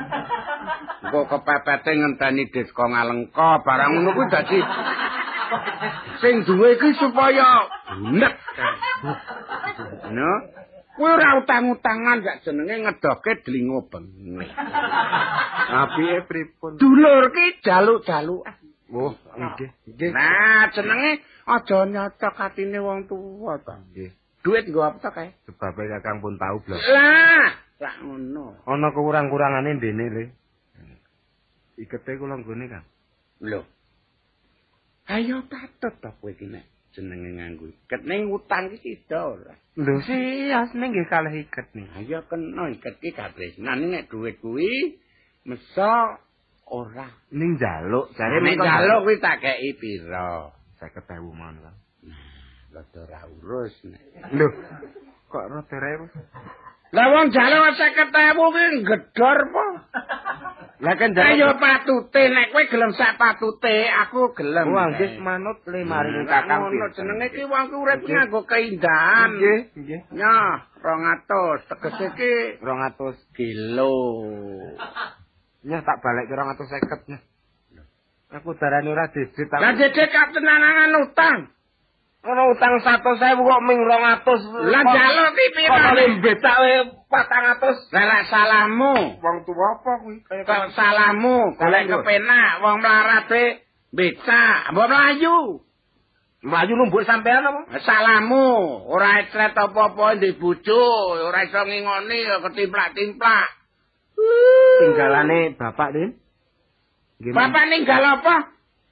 Engko 1.01 1.25
kepepete 1.31 1.97
ngenteni 1.97 2.45
diskon 2.53 2.93
alengka 2.93 3.65
barang 3.65 3.89
ngono 3.95 4.11
kuwi 4.13 4.27
dadi 4.29 4.59
sing 6.21 6.45
duwe 6.45 6.75
iki 6.75 6.89
supaya 6.97 7.67
nek. 7.97 8.33
No. 10.11 10.31
Kuwi 10.97 11.13
ora 11.13 11.37
utang-utangan 11.37 12.25
gak 12.25 12.41
jenenge 12.41 12.75
ngedoke 12.81 13.45
delingo 13.45 13.85
bengi. 13.85 14.49
Apike 15.69 16.25
pripun? 16.25 16.81
Dulur 16.81 17.29
ki 17.29 17.61
jaluk-jalukan. 17.61 18.57
Oh, 18.89 19.13
nggih. 19.13 19.69
Nggih. 19.93 20.09
Nah, 20.09 20.73
jenenge 20.73 21.21
aja 21.45 21.85
nyocok 21.85 22.35
atine 22.41 22.81
wong 22.81 23.05
tuwa 23.05 23.61
to. 23.61 23.77
Nggih. 23.93 24.09
Duit 24.41 24.65
nggo 24.65 24.81
apa 24.81 24.97
to 24.97 25.09
kae? 25.13 25.29
Sebab 25.45 25.77
kakang 25.77 26.17
pun 26.17 26.39
tahu 26.41 26.65
blok. 26.65 26.81
Lah, 26.81 27.51
lah 27.77 27.95
ngono. 28.01 28.57
Ana 28.65 28.89
kekurang-kurangane 28.89 29.77
dene 29.77 30.05
le. 30.09 30.23
Ikete 31.77 32.17
kula 32.17 32.41
nggone 32.41 32.65
kan. 32.73 32.83
Lho. 33.45 33.61
Ayo 35.07 35.39
patut 35.47 35.95
to 36.03 36.11
kowe 36.19 36.35
iki 36.35 36.51
nek 36.51 36.67
jenenge 36.91 37.29
nganggo 37.39 37.71
iket 37.71 38.03
ning 38.03 38.27
utang 38.27 38.67
iki 38.75 38.99
sida 38.99 39.23
ora. 39.23 39.55
Lho 39.79 40.03
siasne 40.03 40.83
nggih 40.83 41.07
kalih 41.07 41.47
iket 41.47 41.67
nih. 41.71 41.87
Ayo 41.95 42.27
kena 42.27 42.67
iket 42.75 42.99
iki 42.99 43.15
katresnan 43.15 43.87
nek 43.87 44.11
duit 44.11 44.35
kuwi 44.43 44.99
mesa 45.47 46.19
ora. 46.67 47.07
Ning 47.31 47.55
jaluk, 47.55 48.11
jare 48.19 48.43
Nek 48.43 48.59
jaluk 48.59 49.07
kuwi 49.07 49.15
tak 49.23 49.39
kei 49.39 49.71
pira? 49.79 50.51
50.000 50.75 51.23
mon 51.23 51.55
kan. 51.55 51.75
Rada 52.75 52.99
ora 53.07 53.19
urus 53.31 53.73
nek. 53.87 54.03
Lho, 54.35 54.47
kok 55.31 55.45
rada 55.47 55.77
rewe? 55.79 56.07
Lah 56.95 57.05
wong 57.11 57.35
jaluk 57.35 57.75
50.000 57.75 58.35
kuwi 58.35 58.65
gedor 58.87 59.37
po. 59.51 59.65
Lah 60.85 60.93
kan 60.93 61.09
Ayo 61.09 61.57
patute 61.57 62.21
nek 62.29 62.53
kowe 62.53 62.61
gelem 62.69 62.93
sak 62.93 63.17
patute, 63.17 63.89
aku 63.89 64.29
gelem. 64.37 64.69
Wah, 64.69 64.93
nggih 64.93 65.17
manut 65.17 65.65
le 65.65 65.81
maring 65.81 66.29
kakang 66.29 66.69
Ngono 66.69 66.93
jenenge 66.93 67.33
ki 67.33 67.49
wong 67.49 67.73
ku 67.73 67.81
urip 67.81 68.05
nganggo 68.05 68.45
keindahan. 68.45 69.41
Nggih, 69.41 69.59
nggih. 69.73 70.01
Ya, 70.13 70.69
200 70.85 71.65
tegese 71.65 72.07
ki 72.13 72.33
200. 72.61 73.33
kilo. 73.33 73.97
Nyah 75.65 75.81
tak 75.81 75.97
balik 76.05 76.29
ke 76.29 76.35
250 76.37 77.09
nyah. 77.09 77.21
Aku 78.37 78.53
darani 78.59 78.93
ora 78.93 79.09
didit 79.09 79.49
Lah 79.49 79.73
tak. 79.73 79.81
dede 79.81 80.05
katenangan 80.13 80.93
utang. 81.09 81.56
Ono 82.27 82.43
utang 82.51 82.75
100.000 82.83 83.39
kok 83.39 83.61
ming 83.63 83.79
200. 83.87 84.67
Lah 84.67 84.83
jaluk 84.83 85.29
ki 85.31 85.45
pira? 85.55 85.79
Kok 85.79 85.95
betak 86.19 86.57
we 86.59 86.73
400. 87.07 87.95
Lah 87.95 88.03
lek 88.03 88.21
salahmu, 88.27 88.95
Wong 89.23 89.37
tuwa 89.47 89.79
apa 89.79 89.91
kuwi? 90.03 90.19
kok 90.27 90.65
salahmu 90.75 91.55
golek 91.55 91.87
kepenak 91.87 92.59
wong 92.59 92.83
melarat 92.83 93.31
e 93.31 93.43
becak, 93.95 94.75
mbok 94.75 94.91
mlayu. 94.91 95.63
Mlayu 96.43 96.73
lumbuk 96.75 97.07
sampean 97.07 97.47
apa? 97.47 97.79
Salahmu, 97.79 98.45
ora 98.91 99.23
etret 99.23 99.55
apa-apa 99.55 100.19
ndek 100.19 100.35
bojo, 100.35 101.15
ora 101.31 101.47
iso 101.47 101.63
ngingoni 101.63 102.27
ketimplak-timplak. 102.43 103.47
Tinggalane 104.83 105.55
bapak, 105.55 105.89
Din. 105.95 106.11
Bapak 107.31 107.63
ninggal 107.71 108.03
apa? 108.19 108.35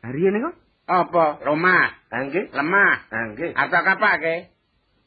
Hari 0.02 0.22
ini 0.24 0.38
kok? 0.42 0.56
Apa? 0.86 1.42
Rumah, 1.46 2.05
Nggih. 2.24 2.46
lemah, 2.56 2.94
Ah, 3.12 3.26
nggih. 3.36 3.52
atau 3.52 3.82
kapake? 3.84 4.36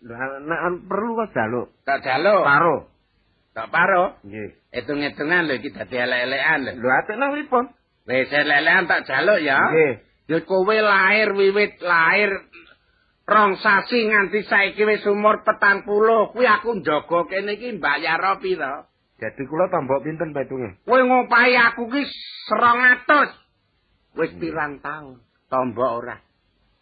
Lah 0.05 0.39
nek 0.45 0.61
perlu 0.87 1.17
kok 1.19 1.31
jaluk. 1.35 1.67
Tak 1.83 2.05
jaluk, 2.05 2.45
Paro. 2.45 2.77
tak 3.57 3.69
paro. 3.73 4.15
Nggih. 4.23 4.55
Hitung-hitungan 4.71 5.49
lho 5.49 5.59
iki 5.59 5.73
dadi 5.75 5.97
elek-elekan 5.97 6.59
lho. 6.69 6.73
Lho 6.79 7.15
nang 7.17 7.31
pripun? 7.35 7.65
Wis 8.07 8.31
elek-elekan 8.31 8.85
tak 8.87 9.09
jaluk 9.09 9.41
ya. 9.43 9.59
Nggih. 9.59 9.93
Ya 10.29 10.39
kowe 10.45 10.77
lahir 10.77 11.33
wiwit 11.33 11.81
lahir 11.81 12.31
rong 13.25 13.57
sasi 13.59 14.05
nganti 14.07 14.45
saiki 14.45 14.85
wis 14.85 15.03
umur 15.09 15.41
petang 15.43 15.89
puluh. 15.89 16.31
Kuwi 16.37 16.45
aku 16.45 16.79
njaga 16.79 17.25
kene 17.33 17.57
iki 17.57 17.81
mbayar 17.81 18.37
pira? 18.39 18.85
Jadi 19.19 19.43
kula 19.51 19.67
tombok 19.67 20.05
pinten 20.07 20.31
petunge? 20.31 20.79
Kowe 20.87 21.01
ngopahi 21.03 21.57
aku 21.73 21.91
ki 21.91 22.03
200. 22.55 23.35
Wis 24.15 24.31
pirang 24.39 24.79
taun 24.79 25.19
tombok 25.51 25.91
ora. 26.05 26.17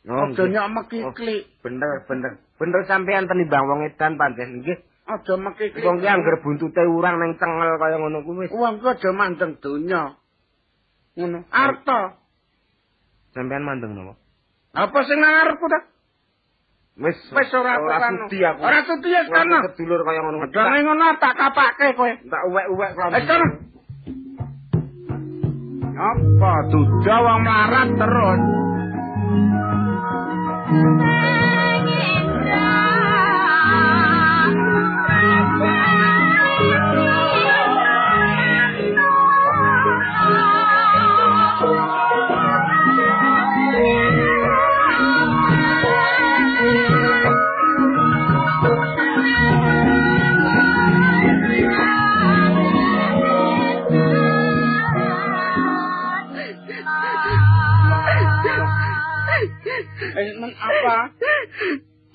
Oh, 0.06 0.22
Aja 0.22 0.38
nggih. 0.38 0.54
nyok 0.54 0.68
mekiklik. 0.70 1.42
Bener, 1.66 2.06
bener. 2.06 2.38
Bener 2.62 2.80
sampean 2.86 3.26
tenimbang 3.26 3.66
wong 3.66 3.90
edan 3.90 4.14
pancen 4.14 4.62
nggih. 4.62 4.78
Aja 5.02 5.34
mekiki. 5.34 5.82
Wong 5.82 5.98
ki 5.98 6.06
angger 6.06 6.38
buntute 6.46 6.82
urang 6.86 7.18
ning 7.18 7.34
cengel 7.42 7.74
kaya 7.74 7.98
ngono 7.98 8.22
kuwi 8.22 8.46
wis. 8.46 8.54
Wong 8.54 8.78
ku 8.78 8.86
aja 8.86 9.10
mandeng 9.10 9.58
donya. 9.58 10.14
Ngono. 11.18 11.42
Arta. 11.50 12.22
Sampeyan 13.34 13.66
mandeng 13.66 13.98
napa? 13.98 14.14
Apa 14.78 14.98
sing 15.10 15.18
nang 15.18 15.42
arepku 15.42 15.66
ta? 15.66 15.80
Wis 17.02 17.18
Wis 17.34 17.50
ora 17.50 17.74
sudi 18.14 18.38
aku. 18.46 18.60
Ora 18.62 18.78
sudi 18.86 19.10
ya 19.10 19.26
kono. 19.26 19.58
Sedulur 19.74 20.06
kaya 20.06 20.22
ngono. 20.22 20.46
Dene 20.54 20.78
ngono 20.86 21.18
tak 21.18 21.34
kapake 21.34 21.98
kowe. 21.98 22.10
Tak 22.30 22.42
uwek-uwek 22.46 22.90
klambi. 22.94 23.14
Wis 23.18 23.26
kono. 23.26 23.46
Apa 25.98 26.52
duda 26.70 27.16
wong 27.26 27.38
melarat 27.42 27.88
terus. 27.98 28.65
Eh, 30.68 31.35
men 60.16 60.52
apa? 60.56 60.96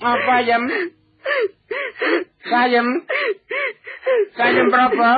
Apa 0.02 0.34
yem? 0.42 0.62
Sayem. 2.50 2.88
Sayem 4.34 4.66
berapa? 4.66 5.10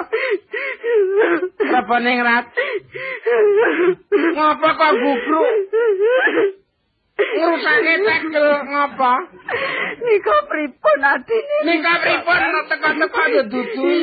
Berapa 1.56 1.96
ningrat? 2.04 2.46
Ngapa 4.12 4.68
kok 4.76 4.92
gugruk? 5.00 5.48
Ngrusake 7.14 7.94
tekel 8.04 8.48
ngapa? 8.68 9.14
Nika 10.04 10.36
pripun 10.44 11.00
adine? 11.00 11.56
Nika 11.64 11.92
pripun 12.04 12.40
teko-teko 12.68 13.22
yo 13.32 13.42
dudui. 13.48 14.00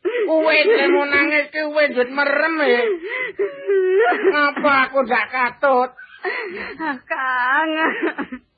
Kuwe 0.00 0.56
demo 0.64 1.02
nangis 1.02 1.50
kuwe 1.50 1.82
ndut 1.90 2.10
merem 2.14 2.56
e. 2.62 2.78
Ngapa 4.30 4.72
aku 4.86 5.02
ndak 5.02 5.26
katut? 5.34 5.90
Kang. 7.10 7.70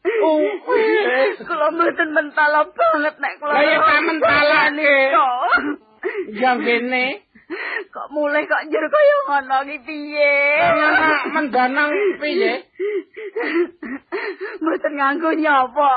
Wis. 0.02 1.36
Kula 1.46 1.66
mboten 1.70 2.08
mentala 2.10 2.66
banget 2.74 3.14
nek 3.22 3.34
kula. 3.38 3.54
Lah 3.54 3.62
ya 3.62 3.78
tak 3.78 4.00
mentala 4.02 4.60
nih. 4.74 5.10
Kok 7.92 8.08
mulai 8.10 8.48
kok 8.48 8.64
njur 8.64 8.84
kaya 8.88 9.16
ngono 9.28 9.56
ki 9.68 9.76
piye? 9.84 10.34
Ngono 10.72 11.16
mendanang 11.36 11.92
piye? 12.16 12.64
Mboten 14.62 14.92
nganggo 14.96 15.30
nyapa. 15.36 15.92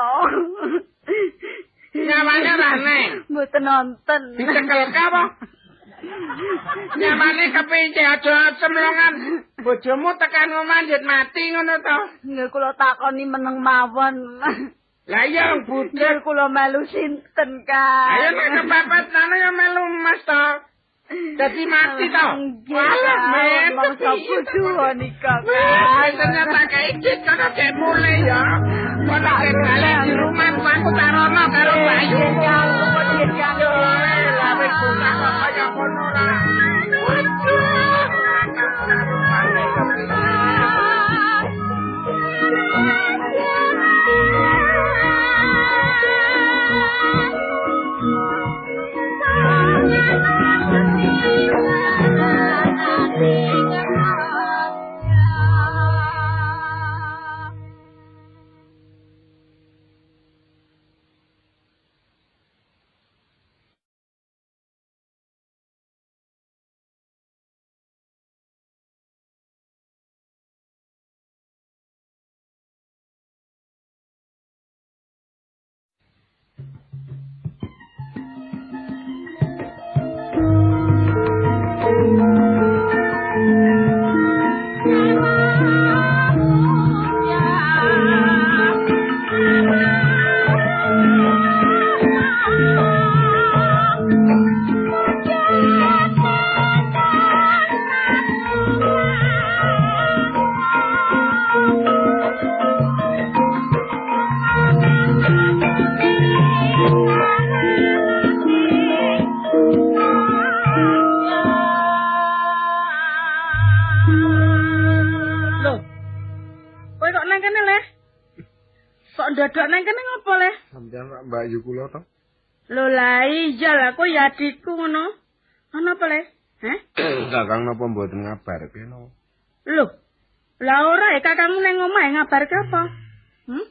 Nyamane 1.96 2.52
rane. 2.60 3.00
Mboten 3.32 3.64
nonton. 3.64 4.22
Dicekel 4.36 4.92
ka 4.92 5.04
apa? 5.10 5.24
Nyamane 6.96 7.44
kepiye 7.52 8.04
aja 8.06 8.56
semlongan. 8.60 9.14
Bojomu 9.64 10.14
tekan 10.22 10.54
omah 10.54 10.80
njut 10.86 11.04
mati 11.04 11.44
ngono 11.52 11.76
to. 11.82 11.98
Nggih 12.30 12.48
kula 12.54 12.72
takoni 12.78 13.26
meneng 13.26 13.58
mawon. 13.60 14.16
Lah 15.06 15.24
iya 15.30 15.62
budhe. 15.66 15.94
Njur 15.94 16.18
kula 16.26 16.50
melu 16.50 16.82
sinten, 16.90 17.52
Kang? 17.66 18.10
Ayo 18.14 18.30
nek 18.34 18.48
kepepet 18.58 19.06
nana 19.14 19.36
ya 19.38 19.50
melu 19.54 19.84
Mas 20.02 20.22
to. 20.26 20.46
Dadi 21.38 21.64
mati 21.70 22.06
to. 22.10 22.26
Walah 22.74 23.20
men. 23.34 23.72
Mangsa 23.78 24.12
bojo 24.18 24.88
nika, 24.98 25.34
Wah, 25.46 26.10
Kang. 26.10 26.14
ternyata 26.18 26.60
kayak 26.70 26.94
gitu 27.02 27.22
kono 27.22 27.48
kayak 27.54 27.74
mulai 27.78 28.18
ya. 28.26 28.42
Kono 29.06 29.32
kayak 29.38 29.56
balik 29.62 29.98
di 30.10 30.14
rumah 30.18 30.50
aku 30.74 30.90
tarono 30.98 31.44
karo 31.54 31.74
Bayu. 31.86 32.22
Kang, 32.42 32.68
kok 32.74 32.90
Kang? 33.38 33.56
Yo, 33.62 33.70
lah 33.70 34.54
wis 34.58 34.74
buka 34.74 35.12
kok 35.86 35.94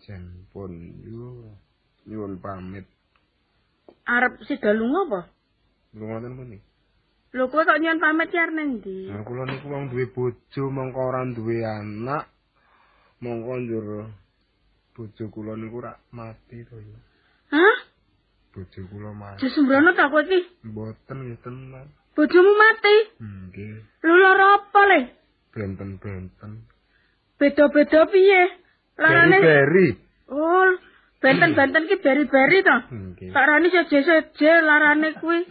Jen 0.04 0.44
pun 0.52 0.72
yo 1.04 1.56
nyuwun 2.06 2.36
pamit. 2.40 2.84
Arep 4.04 4.36
sidalu 4.44 4.84
ngopo? 4.92 5.20
Lungaten 5.96 6.36
puni. 6.36 6.58
Lho 7.32 7.48
kowe 7.48 7.64
kok 7.64 7.80
nyuwun 7.80 8.00
pamit 8.00 8.30
ya 8.32 8.46
nang 8.52 8.78
ndi? 8.84 9.08
Nah, 9.08 9.24
kula 9.24 9.44
niku 9.48 9.66
wong 9.72 9.88
duwe 9.90 10.06
bojo 10.12 10.62
mongko 10.70 11.00
ora 11.08 11.24
duwe 11.32 11.64
anak. 11.64 12.28
Mongko 13.24 13.52
njur 13.64 13.86
bojo 14.94 15.24
kula 15.32 15.56
niku 15.56 15.80
rak 15.80 15.98
mati 16.12 16.64
to 16.68 16.76
ya. 16.76 16.98
Hah? 17.56 17.76
Bojo 18.52 18.80
kula 18.92 19.10
mati. 19.16 19.40
Jusembrono 19.40 19.96
ta 19.96 20.12
kowe 20.12 20.20
iki? 20.22 20.40
Mboten 20.68 21.16
nggih 21.24 21.40
tenan. 21.42 21.88
Bojomu 22.14 22.52
mati? 22.54 22.94
Nggih, 23.18 23.74
Lho 24.06 24.14
lara 24.22 24.46
apa, 24.60 24.80
Le? 24.86 25.00
benten-benten. 25.54 26.62
Beda-beda 27.38 28.06
piye? 28.06 28.42
Larane 28.98 29.38
Beri. 29.42 29.88
Oh, 30.30 30.70
benten-benten 31.18 31.90
ki 31.90 31.96
beri-beri 31.98 32.62
to? 32.62 32.76
Sarane 33.34 33.68
seje-seje 33.70 34.52
larane 34.62 35.18
kuwi. 35.18 35.42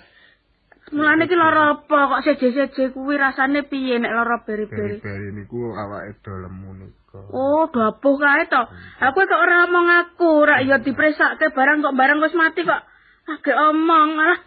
Mulane 0.93 1.27
ki 1.27 1.35
lara 1.35 1.75
apa 1.75 1.99
kok 2.09 2.23
seje-seje 2.23 2.95
kuwi 2.95 3.19
rasane 3.19 3.67
piye 3.67 3.99
nek 3.99 4.13
lara 4.15 4.41
beri-beri? 4.47 5.03
Beri-beri 5.03 5.29
niku 5.35 5.75
awake 5.75 6.23
do 6.23 6.33
lemu 6.39 6.69
nika. 6.79 7.19
Oh, 7.35 7.67
dapuh 7.67 8.15
kae 8.15 8.47
to. 8.47 8.61
Aku 9.03 9.19
kok 9.27 9.43
ora 9.43 9.67
omong 9.67 9.87
aku, 9.91 10.47
rak 10.47 10.63
ya 10.63 10.77
dipresake 10.79 11.51
barang 11.51 11.83
kok 11.83 11.97
barang 11.99 12.19
wis 12.23 12.35
mati 12.39 12.63
kok. 12.63 12.81
Agek 13.27 13.55
omong 13.55 14.09
alah. 14.19 14.39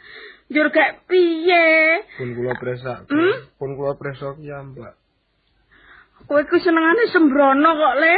Njur 0.47 0.71
gek 0.71 1.11
piye? 1.11 1.67
Pun 2.17 2.39
kula 2.39 2.55
presak. 2.55 3.11
Hmm? 3.11 3.35
Pun 3.59 3.75
kula 3.75 3.99
presak 3.99 4.39
ya, 4.39 4.63
Mbak. 4.63 4.95
Kowe 6.31 6.43
ku 6.47 6.57
senengane 6.63 7.11
sembrono 7.11 7.71
kok, 7.75 7.95
Le. 7.99 8.17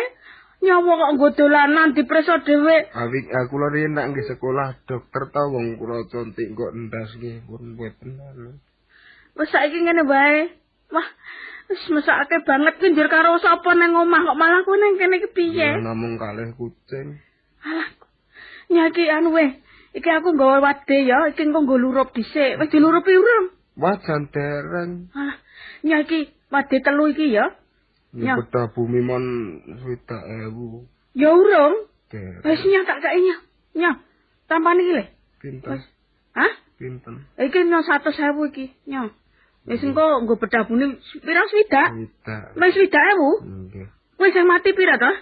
Nyawa 0.58 0.92
kok 0.98 1.12
nggo 1.14 1.28
dolanan 1.38 1.94
dipreso 1.94 2.34
dhewe. 2.42 2.90
Awik 2.90 3.26
aku 3.30 3.54
lho 3.62 3.68
riyen 3.70 3.94
nak 3.94 4.10
nggih 4.10 4.26
sekolah 4.26 4.82
dokter 4.90 5.30
ta 5.30 5.46
wong 5.46 5.78
kula 5.78 6.02
contik 6.10 6.50
kok 6.50 6.74
endas 6.74 7.14
nggih 7.14 7.46
pun 7.46 7.78
mboten. 7.78 8.18
Wes 9.38 9.48
saiki 9.54 9.78
ngene 9.86 10.02
wae. 10.02 10.50
Wah, 10.90 11.08
wis 11.70 11.82
mesake 11.94 12.42
banget 12.42 12.74
ki 12.82 12.90
njur 12.90 13.06
karo 13.06 13.38
sapa 13.38 13.70
nang 13.78 13.94
omah 14.02 14.20
kok 14.26 14.38
malah 14.40 14.60
kowe 14.66 14.74
nang 14.74 14.98
kene 14.98 15.22
ki 15.22 15.30
piye? 15.30 15.78
Namung 15.78 16.18
kalih 16.18 16.50
kucing. 16.58 17.22
Alah. 17.62 17.94
Nyaki 18.66 19.04
anu 19.14 19.30
weh. 19.38 19.62
Iki 19.94 20.10
aku 20.10 20.34
nggawa 20.34 20.58
wade 20.58 21.06
ya, 21.06 21.30
iki 21.30 21.46
engko 21.46 21.62
nggo 21.62 21.78
lurup 21.78 22.10
dhisik. 22.10 22.58
Wis 22.58 22.68
dilurupi 22.74 23.14
urung? 23.14 23.54
Wah 23.78 23.94
jan 24.02 24.26
dereng. 24.34 25.06
Alah. 25.14 25.38
Nyaki 25.86 26.34
wade 26.50 26.76
telu 26.82 27.14
iki 27.14 27.30
ya. 27.30 27.54
Ya 28.16 28.40
beda 28.40 28.72
bumi 28.72 29.04
mon 29.04 29.24
swidak 29.84 30.22
ewu. 30.48 30.88
Ya 31.12 31.28
urung. 31.28 31.88
Wis 32.40 32.60
nyah 32.64 32.82
tak 32.88 33.04
kei 33.04 33.20
nyah. 33.20 33.40
Nyah. 33.76 33.94
Tampan 34.48 34.80
iki 34.80 34.92
le. 34.96 35.04
Pinten? 35.44 35.84
Hah? 36.32 36.52
Pinten? 36.80 37.28
Iki 37.36 37.58
nyah 37.68 37.84
100.000 37.84 38.48
iki. 38.48 38.72
Nyah. 38.88 39.12
Wis 39.68 39.84
engko 39.84 40.24
nggo 40.24 40.40
bedah 40.40 40.64
buni 40.64 40.96
pira 41.20 41.44
swidak? 41.52 41.88
Swidak. 41.92 42.42
Wis 42.56 42.72
swidak 42.72 43.04
ewu. 43.12 43.30
Nggih. 43.44 43.86
Wis 44.16 44.32
sing 44.32 44.48
mati 44.48 44.72
pira 44.72 44.96
to? 44.96 45.12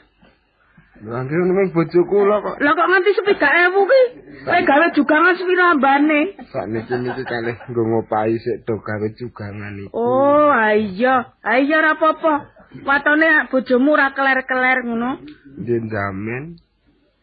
Nanti 0.97 1.37
nemeng 1.37 1.77
bojoku 1.77 2.09
kula 2.09 2.41
kok. 2.41 2.57
Lah 2.65 2.73
kok 2.73 2.89
nganti 2.89 3.11
sepidak 3.13 3.53
ewu 3.69 3.85
ki? 3.85 4.03
Kowe 4.47 4.61
gawe 4.65 4.87
jugangan 4.97 5.35
sepira 5.37 5.75
ambane? 5.75 6.39
Sakniki 6.49 6.95
niki 7.03 7.23
kalih 7.27 7.57
nggo 7.69 7.83
ngopahi 7.85 8.39
sik 8.41 8.65
do 8.65 8.81
gawe 8.81 9.07
jugangan 9.19 9.77
iki. 9.77 9.93
Oh, 9.93 10.49
ah 10.49 10.73
iya. 10.73 11.37
Ah 11.45 11.61
iya 11.61 11.83
ora 11.85 11.99
apa-apa. 11.99 12.56
Watone 12.85 13.49
bojomu 13.49 13.95
ora 13.95 14.11
keler-keler 14.13 14.85
ngono. 14.85 15.11
Nggih 15.59 15.89
jamin. 15.89 16.45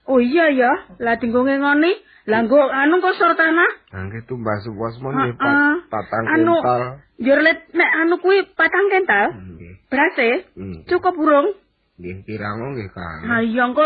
Oh 0.06 0.19
iya 0.19 0.51
ya. 0.51 0.71
Lah 0.99 1.15
dinggo 1.15 1.43
ngoni, 1.43 1.93
lah 2.27 2.43
nggo 2.43 2.60
anu 2.60 2.99
kok 2.99 3.15
sur 3.15 3.32
tanah. 3.34 3.71
Nangge 3.95 4.23
tumbas 4.27 4.63
suwas 4.63 4.99
mon 4.99 5.15
nggih 5.15 5.36
pat- 5.36 5.88
patang 5.88 6.25
Anu- 6.27 6.60
kental. 6.60 6.82
Njur 7.19 7.39
let 7.39 7.60
nek 7.71 7.91
anu 8.03 8.15
kuwi 8.19 8.43
patang 8.51 8.91
kental. 8.91 9.25
Nggih. 9.32 9.73
Berase 9.88 10.29
Hmm. 10.60 10.84
cukup 10.89 11.15
burung. 11.15 11.56
Nggih 11.93 12.25
kirang 12.25 12.73
nggih 12.73 12.89
Kang. 12.89 13.21
Ha 13.29 13.45
iya 13.45 13.63
engko 13.63 13.86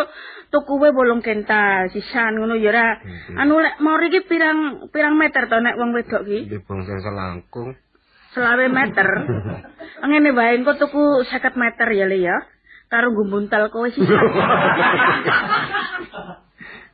tukuwe 0.50 0.90
bolong 0.90 1.20
kental 1.20 1.92
sisan 1.92 2.40
ngono 2.40 2.56
ya 2.56 2.72
ora. 2.72 2.88
Mhm. 3.04 3.36
Anu 3.38 3.60
lek 3.60 3.78
mau 3.78 4.00
iki 4.00 4.24
pirang 4.26 4.90
pirang 4.90 5.20
meter 5.20 5.46
to 5.46 5.60
nek 5.60 5.76
wong 5.76 5.92
wedok 5.94 6.24
ki? 6.24 6.48
Nggih 6.50 6.64
bangsa 6.66 6.98
selangkung. 7.04 7.76
Selawe 8.38 8.66
meter. 8.70 9.10
Ngene 10.08 10.30
wae 10.38 10.62
engko 10.62 10.78
tuku 10.78 11.26
50 11.26 11.58
meter 11.58 11.88
ya 11.90 12.06
Le 12.06 12.22
ya. 12.22 12.38
Karo 12.88 13.12
gumbuntal 13.18 13.74
kowe 13.74 13.90
sisa. 13.90 14.06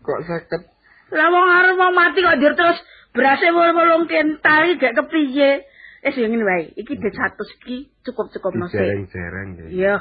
Kok 0.04 0.20
seket 0.24 0.64
Lah 1.14 1.30
wong 1.30 1.46
arep 1.46 1.78
mau 1.78 1.94
mati 1.94 2.26
kok 2.26 2.42
dir 2.42 2.58
terus 2.58 2.82
berase 3.14 3.54
wolong 3.54 4.10
kental 4.10 4.66
iki 4.66 4.82
gak 4.82 4.98
kepiye. 4.98 5.62
Wis 6.02 6.18
ya 6.18 6.26
ngene 6.26 6.42
wae. 6.42 6.74
Iki 6.74 6.98
dit 6.98 7.14
100 7.14 7.38
iki 7.62 7.94
cukup-cukup 8.02 8.58
no 8.58 8.66
sik. 8.66 8.82
jereng-jereng 8.82 9.48
nggih. 9.54 9.68
Iya. 9.78 9.96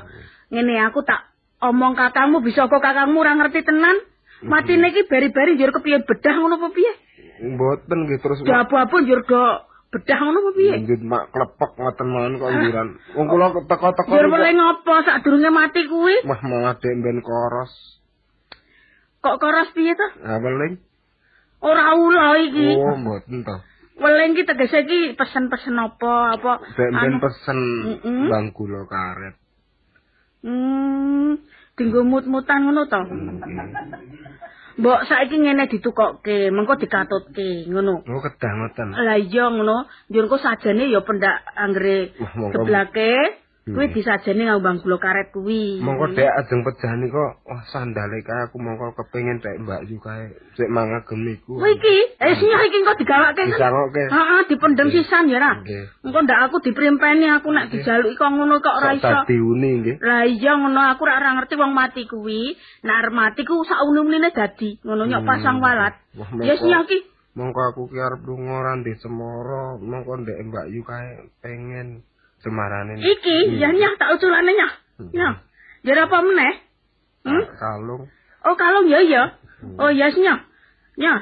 Ngene 0.49 0.81
aku 0.89 1.05
tak 1.05 1.29
omong 1.61 1.95
kakangmu 2.01 2.41
bisa 2.41 2.65
kok 2.65 2.81
kakangmu 2.81 3.21
ora 3.21 3.37
ngerti 3.37 3.61
tenan. 3.61 4.01
Mati 4.43 4.75
niki 4.75 5.07
beri-beri 5.07 5.55
njur 5.55 5.71
kepiye 5.71 6.03
bedah 6.03 6.35
ngono 6.41 6.57
apa 6.59 6.69
piye? 6.75 6.93
Mboten 7.45 7.99
nggih 8.09 8.19
terus 8.25 8.41
Jabu-abu 8.43 8.97
njur 9.05 9.21
do 9.29 9.43
bedah 9.93 10.19
ngono 10.25 10.39
apa 10.41 10.51
piye? 10.57 10.75
Nggih 10.81 11.05
mak 11.05 11.29
klepek 11.37 11.71
ngoten 11.77 12.09
mawon 12.09 12.41
kok 12.41 12.49
njuran. 12.49 12.89
Wong 13.13 13.27
kula 13.29 13.47
teko-teko 13.69 14.09
niku- 14.09 14.33
mulai 14.33 14.53
ngopo 14.57 14.93
sadurunge 15.05 15.51
mati 15.53 15.85
kuwi? 15.85 16.25
Wah 16.25 16.41
malah 16.41 16.81
dek 16.81 16.97
ben 17.05 17.21
koros. 17.21 17.73
Kok 19.21 19.37
koros 19.37 19.69
piye 19.77 19.93
to? 19.93 20.09
Ah 20.25 20.41
weling. 20.41 20.81
Ora 21.61 21.93
ula 21.93 22.41
iki. 22.41 22.73
Oh 22.73 22.97
mboten 22.97 23.45
to. 23.45 23.57
Weling 24.01 24.33
ki 24.33 24.49
tegese 24.49 24.89
ki 24.89 25.01
pesen-pesen 25.15 25.77
apa 25.77 26.41
apa 26.41 26.53
Dek 26.73 26.91
ben 26.91 27.15
pesen 27.21 27.59
bang 28.33 28.49
gula 28.57 28.89
karet. 28.89 29.37
Hmm, 30.43 31.37
dinggo 31.77 32.01
mut-mutan 32.03 32.65
ngono 32.65 32.89
to. 32.89 33.01
Mbok 34.79 35.01
saiki 35.05 35.37
ngene 35.37 35.69
ditukokke, 35.69 36.49
mengko 36.49 36.81
dikatutke 36.81 37.69
ngono. 37.69 38.01
Oh 38.09 38.21
kedah 38.25 38.53
ngoten. 38.57 38.89
Lah 38.97 39.19
iya 39.21 39.53
ngono, 39.53 39.85
njur 40.09 40.25
engko 40.25 40.39
sajane 40.41 40.89
ya 40.89 41.01
pendak 41.05 41.45
anggere 41.57 42.17
geblake, 42.57 43.42
kuwi 43.63 43.87
Hmm. 43.87 43.95
disajane 43.95 44.43
nganggo 44.43 44.65
bang 44.67 44.77
gula 44.83 44.97
karet 44.99 45.29
kuwi. 45.31 45.79
Mongko 45.79 46.19
dek 46.19 46.35
ajeng 46.35 46.67
pejani 46.67 47.07
kok 47.07 47.47
wah 47.47 47.63
sandale 47.71 48.19
kae 48.27 48.51
aku 48.51 48.59
mongko 48.59 48.91
kepengin 48.99 49.39
dek 49.39 49.63
Mbak 49.63 49.81
Yu 49.87 50.03
kae 50.03 50.35
sik 50.59 50.67
mangagem 50.67 51.23
niku. 51.23 51.63
Kuwi 51.63 51.79
iki, 51.79 51.97
eh 52.19 52.35
sing 52.35 52.51
iki 52.51 52.77
engko 52.83 52.99
digawake. 52.99 53.43
Disangokke. 53.47 54.03
Heeh, 54.11 54.41
dipendem 54.51 54.89
sisan 54.91 55.31
ya 55.31 55.39
ra. 55.39 55.53
Engko 56.03 56.19
ndak 56.27 56.51
aku 56.51 56.59
diprimpeni 56.59 57.31
aku 57.31 57.55
nek 57.55 57.71
dijaluki 57.71 58.19
kok 58.19 58.31
ngono 58.35 58.59
kok 58.59 58.75
ora 58.83 58.99
iso. 58.99 59.07
dadi 59.07 59.37
uni 59.39 59.71
nggih. 59.79 59.97
Lah 60.03 60.27
iya 60.27 60.53
ngono 60.59 60.83
aku 60.99 61.07
ora 61.07 61.31
ngerti 61.39 61.55
wong 61.55 61.71
mati 61.71 62.03
kuwi. 62.11 62.59
Nek 62.83 62.95
arep 62.99 63.15
mati 63.15 63.47
ku 63.47 63.63
sak 63.63 63.79
unine 63.87 64.35
dadi. 64.35 64.83
Ngono 64.83 65.07
nyok 65.07 65.23
Hmm. 65.23 65.31
pasang 65.31 65.57
walat. 65.63 65.95
Ya 66.43 66.59
sing 66.59 66.75
iki. 66.75 66.99
Mongko 67.39 67.61
aku 67.71 67.83
ki 67.89 67.97
arep 67.97 68.27
lunga 68.29 68.59
ora 68.61 68.73
ndek 68.77 68.99
semara, 69.01 69.79
mongko 69.81 70.21
ndek 70.21 70.37
Mbak 70.51 70.67
Yu 70.69 70.83
kae 70.85 71.31
pengen 71.41 72.05
semarane. 72.43 72.99
Iki 72.99 73.57
ya 73.57 73.71
nyah 73.71 73.93
tak 73.97 74.19
uculane 74.19 74.51
nyah. 74.53 74.73
Hmm. 74.99 75.11
Nyah. 75.15 75.35
Jadi 75.83 75.99
apa 75.99 76.19
meneh? 76.23 76.55
Hmm? 77.23 77.45
Kalung 77.59 78.11
Oh 78.43 78.55
kalung 78.59 78.91
ya 78.91 79.01
iya. 79.03 79.39
Oh 79.79 79.91
iya 79.95 80.11
yes, 80.11 80.19
nyah. 80.19 80.43
Nyah. 80.99 81.21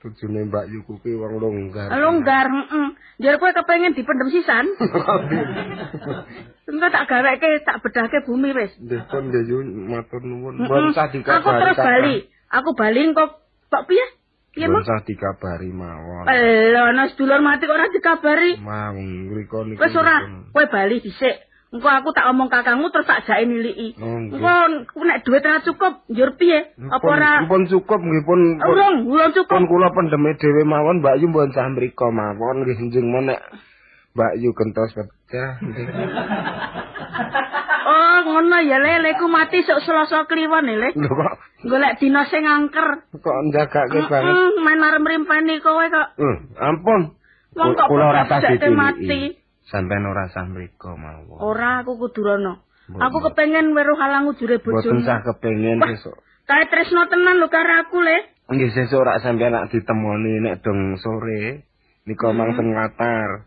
tujune 0.00 0.48
Mbak 0.48 0.72
Yu 0.72 0.80
kuwi 0.88 1.12
wong 1.20 1.36
longgar. 1.36 1.92
Longgar, 1.92 2.48
heeh. 2.48 2.86
Jadi 3.20 3.36
kowe 3.36 3.52
kepengen 3.52 3.92
dipendem 3.92 4.32
sisan? 4.32 4.72
Engko 6.70 6.88
tak 6.90 7.06
gaweke 7.06 7.62
tak 7.62 7.84
bedahke 7.84 8.24
bumi 8.24 8.56
wis. 8.56 8.72
Nggih 8.80 9.04
pun 9.06 9.28
nggih 9.30 9.44
Yu 9.46 9.58
matur 9.86 10.24
nuwun. 10.24 10.64
Mbon 10.64 10.96
usah 10.96 11.12
dikabari. 11.12 11.38
Aku 11.44 11.50
terus 11.60 11.76
bali. 11.78 12.16
Aku 12.50 12.70
bali 12.72 13.00
kok 13.12 13.30
kok 13.68 13.84
piye? 13.86 14.06
Piye 14.56 14.72
Mbon 14.72 14.80
mau? 14.80 14.84
usah 14.88 15.04
dikabari 15.04 15.68
mawon. 15.68 16.24
Lho, 16.72 16.80
ana 16.88 17.12
sedulur 17.12 17.44
mati 17.44 17.68
kok 17.68 17.76
ora 17.76 17.92
dikabari. 17.92 18.56
Mang 18.56 18.96
mriko 19.28 19.68
niku. 19.68 19.84
Wis 19.84 19.92
ora, 19.92 20.16
kowe 20.56 20.64
bali 20.72 21.04
dhisik. 21.04 21.44
Engko 21.76 21.88
aku 21.92 22.08
tak 22.16 22.30
omong 22.32 22.48
kakangmu 22.48 22.88
terus 22.88 23.04
tak 23.04 23.28
jake 23.28 23.44
niliki. 23.44 24.00
Engko 24.00 25.02
nek 25.04 25.20
dhuwit 25.28 25.44
ora 25.44 25.60
cukup, 25.60 26.08
njur 26.08 26.40
piye? 26.40 26.72
Apa 26.88 27.04
ora 27.04 27.44
Pun 27.44 27.68
cukup 27.68 28.00
nggih 28.00 28.24
pun. 28.24 28.40
urung, 28.64 28.96
urung 29.12 29.32
cukup. 29.36 29.52
Pun 29.60 29.68
kula 29.68 29.92
pendeme 29.92 30.32
dhewe 30.40 30.64
mawon 30.64 31.04
Mbak 31.04 31.20
Yu 31.20 31.28
mbon 31.28 31.52
sah 31.52 31.68
mriko 31.68 32.08
mawon 32.08 32.64
nggih 32.64 32.80
njeng 32.80 33.12
men 33.12 33.28
nek 33.28 33.44
Mbak 34.16 34.32
Yu 34.40 34.56
gentos 34.56 34.96
nggih. 35.28 35.86
Oh, 37.86 38.18
ngono 38.26 38.58
ya 38.66 38.82
le, 38.82 38.98
leku 38.98 39.30
mati 39.30 39.62
sok 39.62 39.78
selasa 39.78 40.26
kliwon 40.26 40.66
ya, 40.66 40.74
le. 40.74 40.88
Lho 40.98 41.06
kok 41.06 41.34
Golek 41.70 42.02
dina 42.02 42.26
sing 42.26 42.42
angker. 42.42 43.06
kok 43.14 43.38
njagake 43.46 44.10
banget. 44.10 44.26
Heeh, 44.26 44.58
main 44.58 44.82
arep 44.82 45.00
mrimpeni 45.06 45.62
kowe 45.62 45.86
kok. 45.86 46.18
Hmm, 46.18 46.50
ampun. 46.58 47.14
Wong 47.54 47.72
kok 47.78 47.86
Kula 47.86 48.10
ora 48.10 48.26
tas 48.26 48.42
jake 48.42 48.58
ditiliki. 48.58 48.74
mati. 48.74 49.20
Sampeyan 49.70 50.10
ora 50.10 50.26
sah 50.34 50.50
mriko 50.50 50.98
mawon. 50.98 51.38
Ora 51.38 51.86
aku 51.86 51.94
kudu 51.94 52.26
rono. 52.26 52.66
Mboten. 52.90 53.02
Aku 53.06 53.18
kepengen 53.30 53.70
weruh 53.70 53.98
halang 53.98 54.26
ujure 54.30 54.58
Boten 54.58 54.82
bojomu. 54.82 55.06
sah 55.06 55.22
kepengin 55.22 55.78
sesuk. 55.86 56.18
Kae 56.42 56.66
tresno 56.66 57.06
tenan 57.06 57.38
lho 57.38 57.46
karo 57.46 57.86
aku, 57.86 58.02
le. 58.02 58.18
Nggih 58.50 58.70
sesuk 58.74 58.98
rak 59.02 59.22
sampeyan 59.22 59.54
nak 59.54 59.70
ditemoni 59.70 60.42
nek 60.42 60.58
dong 60.58 60.98
sore 60.98 61.62
nika 62.02 62.28
mang 62.34 62.50
teng 62.58 62.74
latar. 62.74 63.46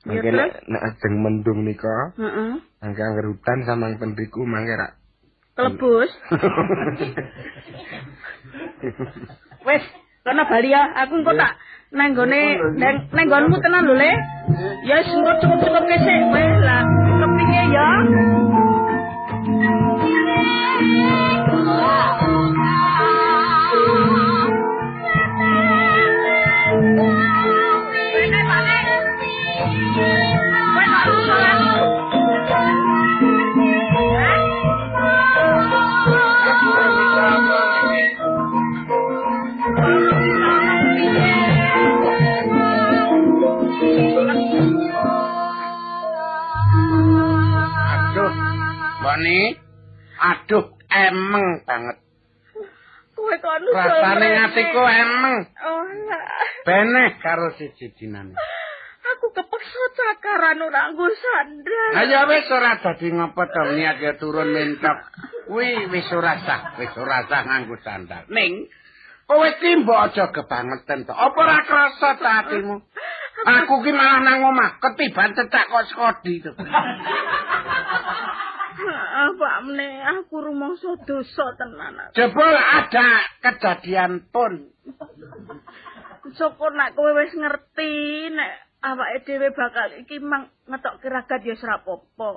Ya, 0.00 0.16
Mungkin 0.16 0.32
terus? 0.32 0.40
nek 0.40 0.52
nek 0.64 0.82
ajeng 0.88 1.14
mendung 1.20 1.60
nika, 1.60 2.16
Heeh. 2.16 2.56
angge 2.80 3.02
angger 3.04 3.28
hutan 3.28 3.68
samang 3.68 4.00
pendiku 4.00 4.48
mangke 4.48 4.72
rak. 4.72 4.96
Kelebus. 5.52 6.08
Wes, 9.68 9.84
kono 10.24 10.42
bali 10.48 10.72
ya. 10.72 10.88
Aku 11.04 11.20
engko 11.20 11.36
tak 11.36 11.52
nang 11.92 12.16
gone 12.16 12.40
nang 12.80 13.12
nggonmu 13.12 13.60
tenan 13.60 13.84
lho, 13.84 13.92
Le. 13.92 14.08
Ya 14.88 15.04
wis 15.04 15.12
engko 15.12 15.36
cukup-cukup 15.36 15.84
kesek. 15.84 16.20
Wes 16.32 16.56
lah, 16.64 16.80
kepinge 17.20 17.62
ya. 17.68 17.88
Wene 20.00 20.40
Bani. 49.20 49.52
Aduh, 50.20 50.64
emeng 50.88 51.48
banget. 51.68 51.96
Kowe 53.12 53.36
kok 53.36 53.52
anu 53.52 53.68
Rasane 53.68 54.28
atiku 54.48 54.80
emeng. 54.80 55.36
Oh, 55.60 55.84
lah. 56.08 56.24
Beneh 56.64 57.20
karo 57.20 57.52
siji 57.60 57.92
dinane. 58.00 58.32
Aku 59.00 59.28
kepeksa 59.36 59.84
cakaran 59.92 60.64
ora 60.64 60.88
nggo 60.92 61.04
sandal. 61.04 61.92
Lah 62.00 62.04
ya 62.08 62.20
wis 62.32 62.48
ora 62.48 62.80
dadi 62.80 63.12
ngopo 63.12 63.44
to 63.44 63.62
niat 63.76 64.00
ya 64.00 64.12
turun 64.16 64.56
mentok. 64.56 64.98
Kuwi 65.52 65.92
wis 65.92 66.08
ora 66.16 66.40
sah, 66.40 66.80
wis 66.80 66.92
ora 66.96 67.28
sah 67.28 67.44
nganggo 67.44 67.76
sandal. 67.84 68.24
Ning 68.32 68.72
kowe 69.28 69.48
ki 69.60 69.84
mbok 69.84 70.16
aja 70.16 70.32
kebangetan 70.32 71.04
to. 71.04 71.12
Apa 71.12 71.36
ora 71.36 71.60
krasa 71.68 72.16
ta 72.16 72.30
atimu? 72.44 72.76
Aku 73.40 73.84
ki 73.84 73.92
malah 73.92 74.20
nang 74.24 74.48
omah 74.48 74.80
ketiban 74.80 75.36
cecak 75.36 75.68
kok 75.68 75.84
skodi 75.92 76.40
to. 76.40 76.52
Apa 78.80 79.60
meneh 79.66 80.00
aku 80.04 80.40
rumangsa 80.40 80.96
dosa 81.04 81.46
tenan. 81.60 82.12
Jebul 82.16 82.56
ada 82.56 83.08
kejadian 83.44 84.24
pun. 84.32 84.72
Syukur 86.36 86.72
nek 86.72 86.96
kowe 86.96 87.10
wis 87.16 87.32
ngerti 87.34 88.28
nek 88.32 88.52
awake 88.80 89.24
dhewe 89.28 89.48
bakal 89.52 89.88
iki 90.00 90.22
mang 90.22 90.48
ngetok 90.68 91.04
kiragat 91.04 91.42
ya 91.44 91.56
ora 91.56 91.82
apa-apa. 91.82 92.30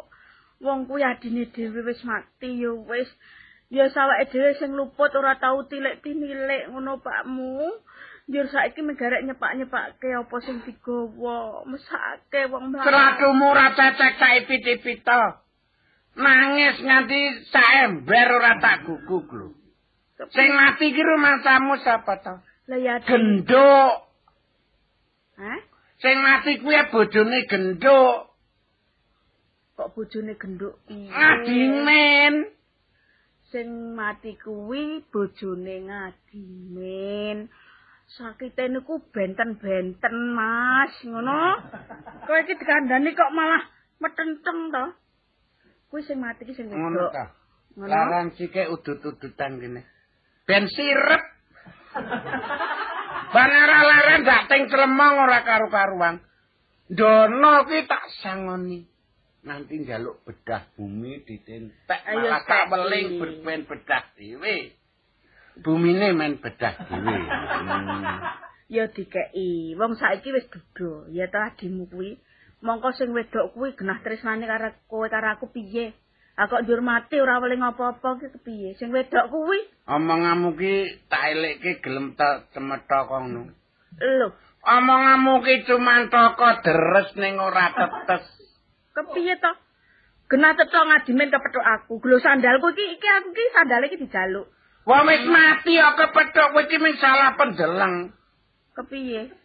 Wong 0.64 0.88
kuwi 0.88 1.04
adine 1.04 1.48
dhewe 1.52 1.84
wis 1.88 2.02
mati 2.04 2.60
ya 2.60 2.72
wis. 2.74 3.10
Ya 3.72 3.88
sawake 3.90 4.32
dhewe 4.32 4.52
sing 4.60 4.76
luput 4.76 5.12
ora 5.16 5.40
tau 5.40 5.64
tilik-timilik 5.68 6.72
ngono 6.72 7.00
pakmu. 7.00 7.84
Njur 8.24 8.48
saiki 8.48 8.80
megarek 8.80 9.28
nyepak-nyepakke 9.28 10.16
apa 10.16 10.36
sing 10.48 10.64
digawa, 10.64 11.68
mesake 11.68 12.48
wong 12.48 12.72
mlaku. 12.72 12.88
Seratumu 12.88 13.52
ora 13.52 13.76
cecek 13.76 14.16
saipit-ipita. 14.16 15.43
Nangis 16.14 16.78
nganti 16.78 17.50
saember 17.50 18.28
ora 18.38 18.62
tak 18.62 18.86
guguk 18.86 19.28
lho. 19.34 19.50
Sing 20.30 20.50
mati 20.54 20.94
ki 20.94 21.02
rumasamu 21.02 21.82
sapa 21.82 22.14
to? 22.22 22.36
Lah 22.70 22.80
ya 22.80 23.02
Genduk. 23.02 23.94
Hah? 25.36 25.60
Sing 25.98 26.16
mati 26.22 26.62
kuwi 26.62 26.78
bojone 26.94 27.50
genduk. 27.50 28.30
Kok 29.74 29.90
bojone 29.98 30.38
genduk 30.38 30.78
piye? 30.86 31.10
Ngadimen. 31.10 32.34
Sing 33.50 33.98
mati 33.98 34.38
kuwi 34.38 35.02
bojone 35.10 35.76
ngadimen. 35.90 37.50
Sakite 38.14 38.70
niku 38.70 39.02
benten-benten, 39.10 40.16
Mas, 40.38 40.94
ngono. 41.02 41.58
Kowe 42.30 42.40
iki 42.46 42.54
dikandani 42.54 43.18
kok 43.18 43.34
malah 43.34 43.64
metenteng 43.98 44.70
to? 44.70 44.86
Kuwi 45.94 46.10
sing 46.10 46.18
mati 46.18 46.42
ki 46.42 46.58
sing 46.58 46.74
Ngono 46.74 47.06
wedok. 47.06 47.14
ta. 47.14 47.26
Ngono. 47.78 47.86
Larang 47.86 48.34
sike 48.34 48.66
udut-udutan 48.66 49.62
kene. 49.62 49.86
Ben 50.50 50.66
sirep. 50.66 51.24
Banara 53.34 53.80
laren 53.86 54.26
dating 54.26 54.74
clemong 54.74 55.22
ora 55.22 55.46
karu-karuan. 55.46 56.18
Dono 56.90 57.70
ki 57.70 57.86
tak 57.86 58.10
sangoni. 58.26 58.82
Nanti 59.46 59.86
njaluk 59.86 60.26
bedah 60.26 60.66
bumi 60.74 61.22
ditentek 61.30 62.02
Ayo, 62.10 62.26
malah 62.26 62.42
tak 62.42 62.74
weling 62.74 63.22
berben 63.22 63.62
bedah 63.70 64.18
dhewe. 64.18 64.74
Bumine 65.62 66.10
men 66.18 66.42
bedah 66.42 66.90
dhewe. 66.90 67.16
Hmm. 67.22 68.18
Ya 68.74 68.90
dikeki. 68.90 69.78
Wong 69.78 69.94
saiki 69.94 70.34
wis 70.34 70.50
duda, 70.50 71.06
ya 71.14 71.30
ta 71.30 71.54
adimu 71.54 71.86
kuwi. 71.86 72.18
Mongko 72.64 72.96
sing 72.96 73.12
wedok 73.12 73.52
kuwi 73.52 73.76
genah 73.76 74.00
tresnane 74.00 74.48
karo 74.48 74.72
kowe 74.88 75.12
karo 75.12 75.36
aku 75.36 75.52
piye? 75.52 75.92
Lah 76.40 76.48
kok 76.48 76.64
njur 76.64 76.80
mati 76.80 77.20
ora 77.20 77.44
weling 77.44 77.60
apa-apa 77.60 78.24
ki 78.24 78.32
kepiye? 78.40 78.80
Sing 78.80 78.90
wedok 78.90 79.28
kuwi 79.28 79.60
Omonganmu 79.84 80.56
ki 80.56 81.04
tak 81.12 81.36
elekke 81.36 81.84
gelem 81.84 82.16
ta 82.16 82.48
cemetha 82.56 83.04
kono. 83.06 83.52
lho, 84.00 84.28
Omonganmu 84.64 85.44
ki 85.44 85.68
cuma 85.68 86.08
toko 86.08 86.50
deres 86.64 87.12
ning 87.20 87.36
ora 87.36 87.68
tetes. 87.76 88.26
kepiye 88.96 89.36
to? 89.44 89.52
Genah 90.32 90.56
tetho 90.56 90.80
ngadimen 90.88 91.36
kepethuk 91.36 91.68
aku. 91.68 92.00
Glo 92.00 92.18
sandalku 92.24 92.72
iki 92.72 92.96
iki 92.96 93.08
aku 93.12 93.28
iki 93.36 93.44
sandale 93.52 93.86
iki 93.92 94.00
dijaluk. 94.00 94.48
Wong 94.88 95.04
wis 95.12 95.28
mati 95.28 95.76
kok 95.76 96.00
kepethuk 96.00 96.64
iki 96.64 96.80
mung 96.80 96.96
salah 96.96 97.36
pendeleng. 97.36 98.16
Kepiye? 98.72 99.43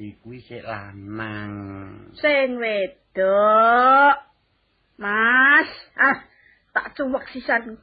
Mati 0.00 0.16
kuwi 0.24 0.40
sik 0.40 0.64
lanang. 0.64 1.52
Sing 2.16 2.56
wedok. 2.56 4.16
Mas, 4.96 5.68
ah 5.92 6.24
tak 6.72 6.96
cuwek 6.96 7.28
sisan. 7.28 7.76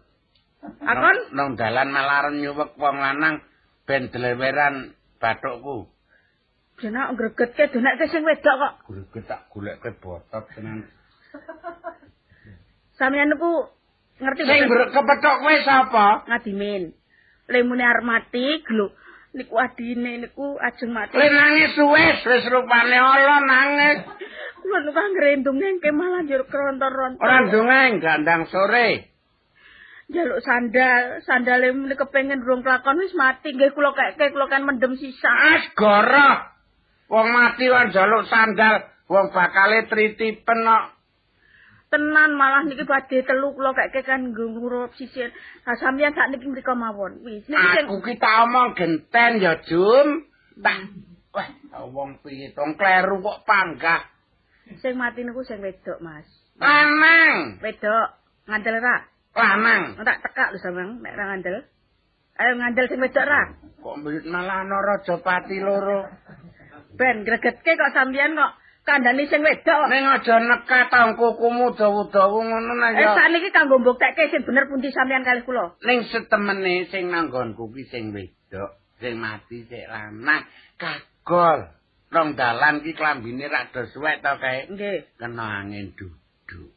Akon 0.81 1.17
nang 1.37 1.53
dalan 1.53 1.93
malah 1.93 2.33
nyuwek 2.33 2.73
wong 2.73 2.97
lanang 2.97 3.45
ben 3.85 4.09
deleweran 4.09 4.97
bathukku. 5.21 5.93
jenak 6.81 7.13
gregetke 7.21 7.69
donekke 7.69 8.09
sing 8.09 8.25
wedok 8.25 8.65
kok. 8.65 8.73
Gureke 8.89 9.21
tak 9.29 9.53
goleke 9.53 9.93
botot 10.01 10.49
tenan. 10.57 10.89
Sampeyan 12.97 13.29
niku 13.29 13.69
ngerti 14.17 14.41
Sing 14.41 14.65
mboten? 14.65 14.89
kepethuk 14.89 15.35
kowe 15.45 15.55
sapa? 15.61 16.25
ngadimin. 16.33 16.97
Lemune 17.45 17.85
arep 17.85 18.01
mati, 18.01 18.65
glo. 18.65 18.89
Niku 19.37 19.53
adine 19.53 20.25
niku 20.25 20.57
ajeng 20.57 20.89
mati. 20.89 21.13
Le 21.13 21.29
nangis 21.29 21.77
wis 21.77 22.19
wis 22.25 22.45
rupane 22.49 22.97
ala 22.97 23.37
nangis. 23.45 24.01
Kula 24.65 24.77
niku 24.81 24.97
ngrendung 24.97 25.57
nengke 25.61 25.93
malah 25.93 26.25
njur 26.25 26.49
krontor-rontor. 26.49 27.21
Ora 27.21 27.45
ndongeng 27.45 28.01
gandang 28.01 28.49
sore. 28.49 29.13
Jaluk 30.09 30.41
sandal, 30.41 31.21
sandale 31.21 31.69
muni 31.75 31.93
kepengin 31.93 32.41
durung 32.41 32.65
kelakon 32.65 32.97
wis 32.97 33.13
mati. 33.13 33.53
Nggih 33.53 33.77
kula 33.77 33.93
keke 33.93 34.33
kula 34.33 34.49
kan 34.49 34.65
mendem 34.65 34.97
sisa. 34.97 35.29
As 35.29 35.69
goroh. 35.77 36.57
Wong 37.13 37.27
mati 37.29 37.69
lan 37.69 37.93
jaluk 37.93 38.25
sandal, 38.25 38.89
wong 39.05 39.29
bakale 39.29 39.85
tritipen 39.85 40.65
kok. 40.65 40.96
Tenan 41.97 42.37
malah 42.37 42.61
niki 42.61 42.85
badhe 42.85 43.25
telu 43.25 43.57
kula 43.57 43.73
keke 43.73 44.05
kan 44.05 44.29
nggurup 44.29 44.93
sisir. 44.93 45.33
Lah 45.65 45.73
sampeyan 45.81 46.13
sak 46.13 46.29
niki 46.29 46.45
mriko 46.45 46.77
mawon. 46.77 47.25
Wis 47.25 47.49
Aku 47.49 48.05
ki 48.05 48.21
tak 48.21 48.45
omong 48.45 48.77
genten 48.77 49.41
ya, 49.41 49.57
Jum. 49.65 50.29
Tak 50.61 50.93
wah, 51.33 51.49
wong 51.89 52.21
piye 52.21 52.53
tong 52.53 52.77
kleru 52.77 53.17
kok 53.25 53.49
panggah. 53.49 54.05
sing 54.77 54.93
mati 54.93 55.25
niku 55.25 55.41
sing 55.41 55.57
wedok, 55.57 55.97
Mas. 56.05 56.29
Lanang, 56.61 57.57
Wedok. 57.65 58.07
Ngandel 58.45 58.77
ra? 58.77 58.97
lanang. 59.33 59.97
Tak 59.97 60.21
tekak 60.21 60.53
lho 60.53 60.57
sampeyan 60.61 61.01
nek 61.01 61.17
ra 61.17 61.33
ngandel. 61.33 61.65
Ayo 62.37 62.51
ngandel 62.61 62.85
sing 62.93 63.01
wedok 63.01 63.25
ra? 63.25 63.41
Kok 63.81 63.97
mbiyut 64.05 64.25
malah 64.29 64.61
ana 64.61 64.77
raja 64.85 65.17
pati 65.17 65.57
loro. 65.57 66.05
Ben 66.93 67.25
gregetke 67.25 67.73
kok 67.73 67.93
sampeyan 67.97 68.37
kok 68.37 68.53
kandhani 68.87 69.27
sing 69.27 69.43
wedok. 69.43 69.83
Ning 69.91 70.07
aja 70.07 70.39
nekat 70.39 70.87
tang 70.87 71.19
kukumu 71.19 71.75
dawu-dawu 71.75 72.39
ngono 72.39 72.71
nah 72.79 72.95
Eh 72.95 73.03
ya. 73.03 73.11
sakniki 73.19 73.51
kanggo 73.51 73.83
mbuktekke 73.83 74.31
sing 74.31 74.47
bener 74.47 74.71
pundi 74.71 74.87
sampeyan 74.95 75.27
kalih 75.27 75.43
kula. 75.43 75.75
Ning 75.83 76.07
setemene 76.07 76.87
sing 76.87 77.11
nanggonku 77.11 77.67
ki 77.75 77.83
sing 77.91 78.15
wedok, 78.15 78.79
sing 79.03 79.19
mati 79.19 79.67
sik 79.67 79.85
lanang. 79.91 80.47
Kagol. 80.79 81.67
Rong 82.07 82.39
dalan 82.39 82.79
ki 82.87 82.95
klambine 82.95 83.51
rak 83.51 83.75
do 83.75 83.83
suwek 83.91 84.23
to 84.23 84.31
kae. 84.39 84.71
Nggih. 84.71 85.19
Kena 85.19 85.67
angin 85.67 85.91
duduk. 85.99 86.71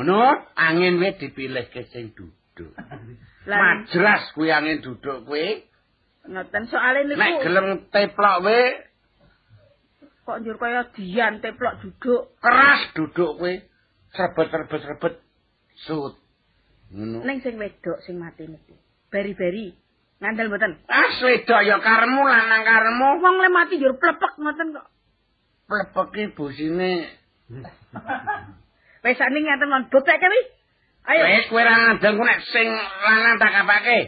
Ngono, 0.00 0.48
angin 0.56 0.96
wis 0.96 1.20
dipilihke 1.20 1.84
sing 1.92 2.16
duduk. 2.16 2.72
Majras 3.44 4.32
kuwi 4.32 4.48
angin 4.48 4.80
duduk 4.80 5.28
kuwi. 5.28 5.68
ngoten 6.20 6.64
soalé 6.68 7.08
Nek 7.08 7.16
niku 7.16 7.42
gelem 7.48 7.68
teplok 7.88 8.36
we, 8.44 8.58
kok 10.30 10.46
njur 10.46 10.56
kaya 10.62 10.86
dian 10.94 11.42
teplok 11.42 11.82
duduk. 11.82 12.38
keras 12.38 12.94
duduk 12.94 13.42
kuwi. 13.42 13.66
Srebet-srebet 14.14 14.80
srebet 14.86 15.14
sut. 15.86 16.14
Ngono. 16.94 17.26
Ning 17.26 17.42
sing 17.42 17.58
wedok 17.58 17.98
sing 18.06 18.18
mati 18.22 18.46
niku. 18.46 18.74
Beri-beri. 19.10 19.74
Ngandel 20.22 20.46
mboten. 20.50 20.78
Ah, 20.86 21.10
wedok 21.18 21.60
ya 21.66 21.82
karemu 21.82 22.22
lanang 22.22 22.62
karemu. 22.62 23.08
Wong 23.18 23.34
le 23.42 23.48
mati 23.50 23.74
njur 23.78 23.98
plepek 23.98 24.38
ngoten 24.38 24.74
kok. 24.78 24.86
Plepeki 25.66 26.34
busine. 26.38 27.10
Wis 29.02 29.16
sakniki 29.18 29.46
ngaten 29.46 29.70
mon 29.70 29.90
buktekke 29.90 30.26
wi. 30.30 30.40
Ayo. 31.10 31.22
Wis 31.26 31.46
kowe 31.50 31.62
ra 31.62 31.74
ngandengku 31.74 32.22
nek 32.22 32.38
sing 32.54 32.68
lanang 33.02 33.34
tak 33.42 33.50
kapake. 33.50 33.98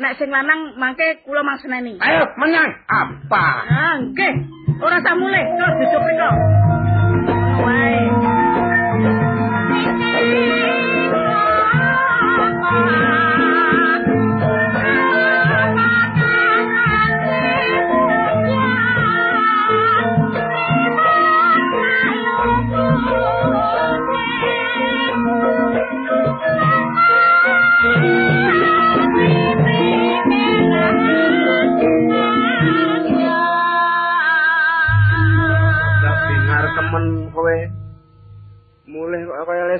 Nek 0.00 0.16
sing 0.16 0.28
lanang 0.32 0.80
mangke 0.80 1.24
kula 1.24 1.44
mangseneni. 1.44 2.00
Ayo 2.00 2.24
menyang. 2.40 2.68
Apa? 2.88 3.44
Ah, 3.68 3.96
nggih. 4.00 4.59
Ora 4.80 4.96
tak 5.04 5.12
mulih, 5.20 5.44
kok 5.60 5.70
duduk 5.76 6.00
mriko. 6.08 6.30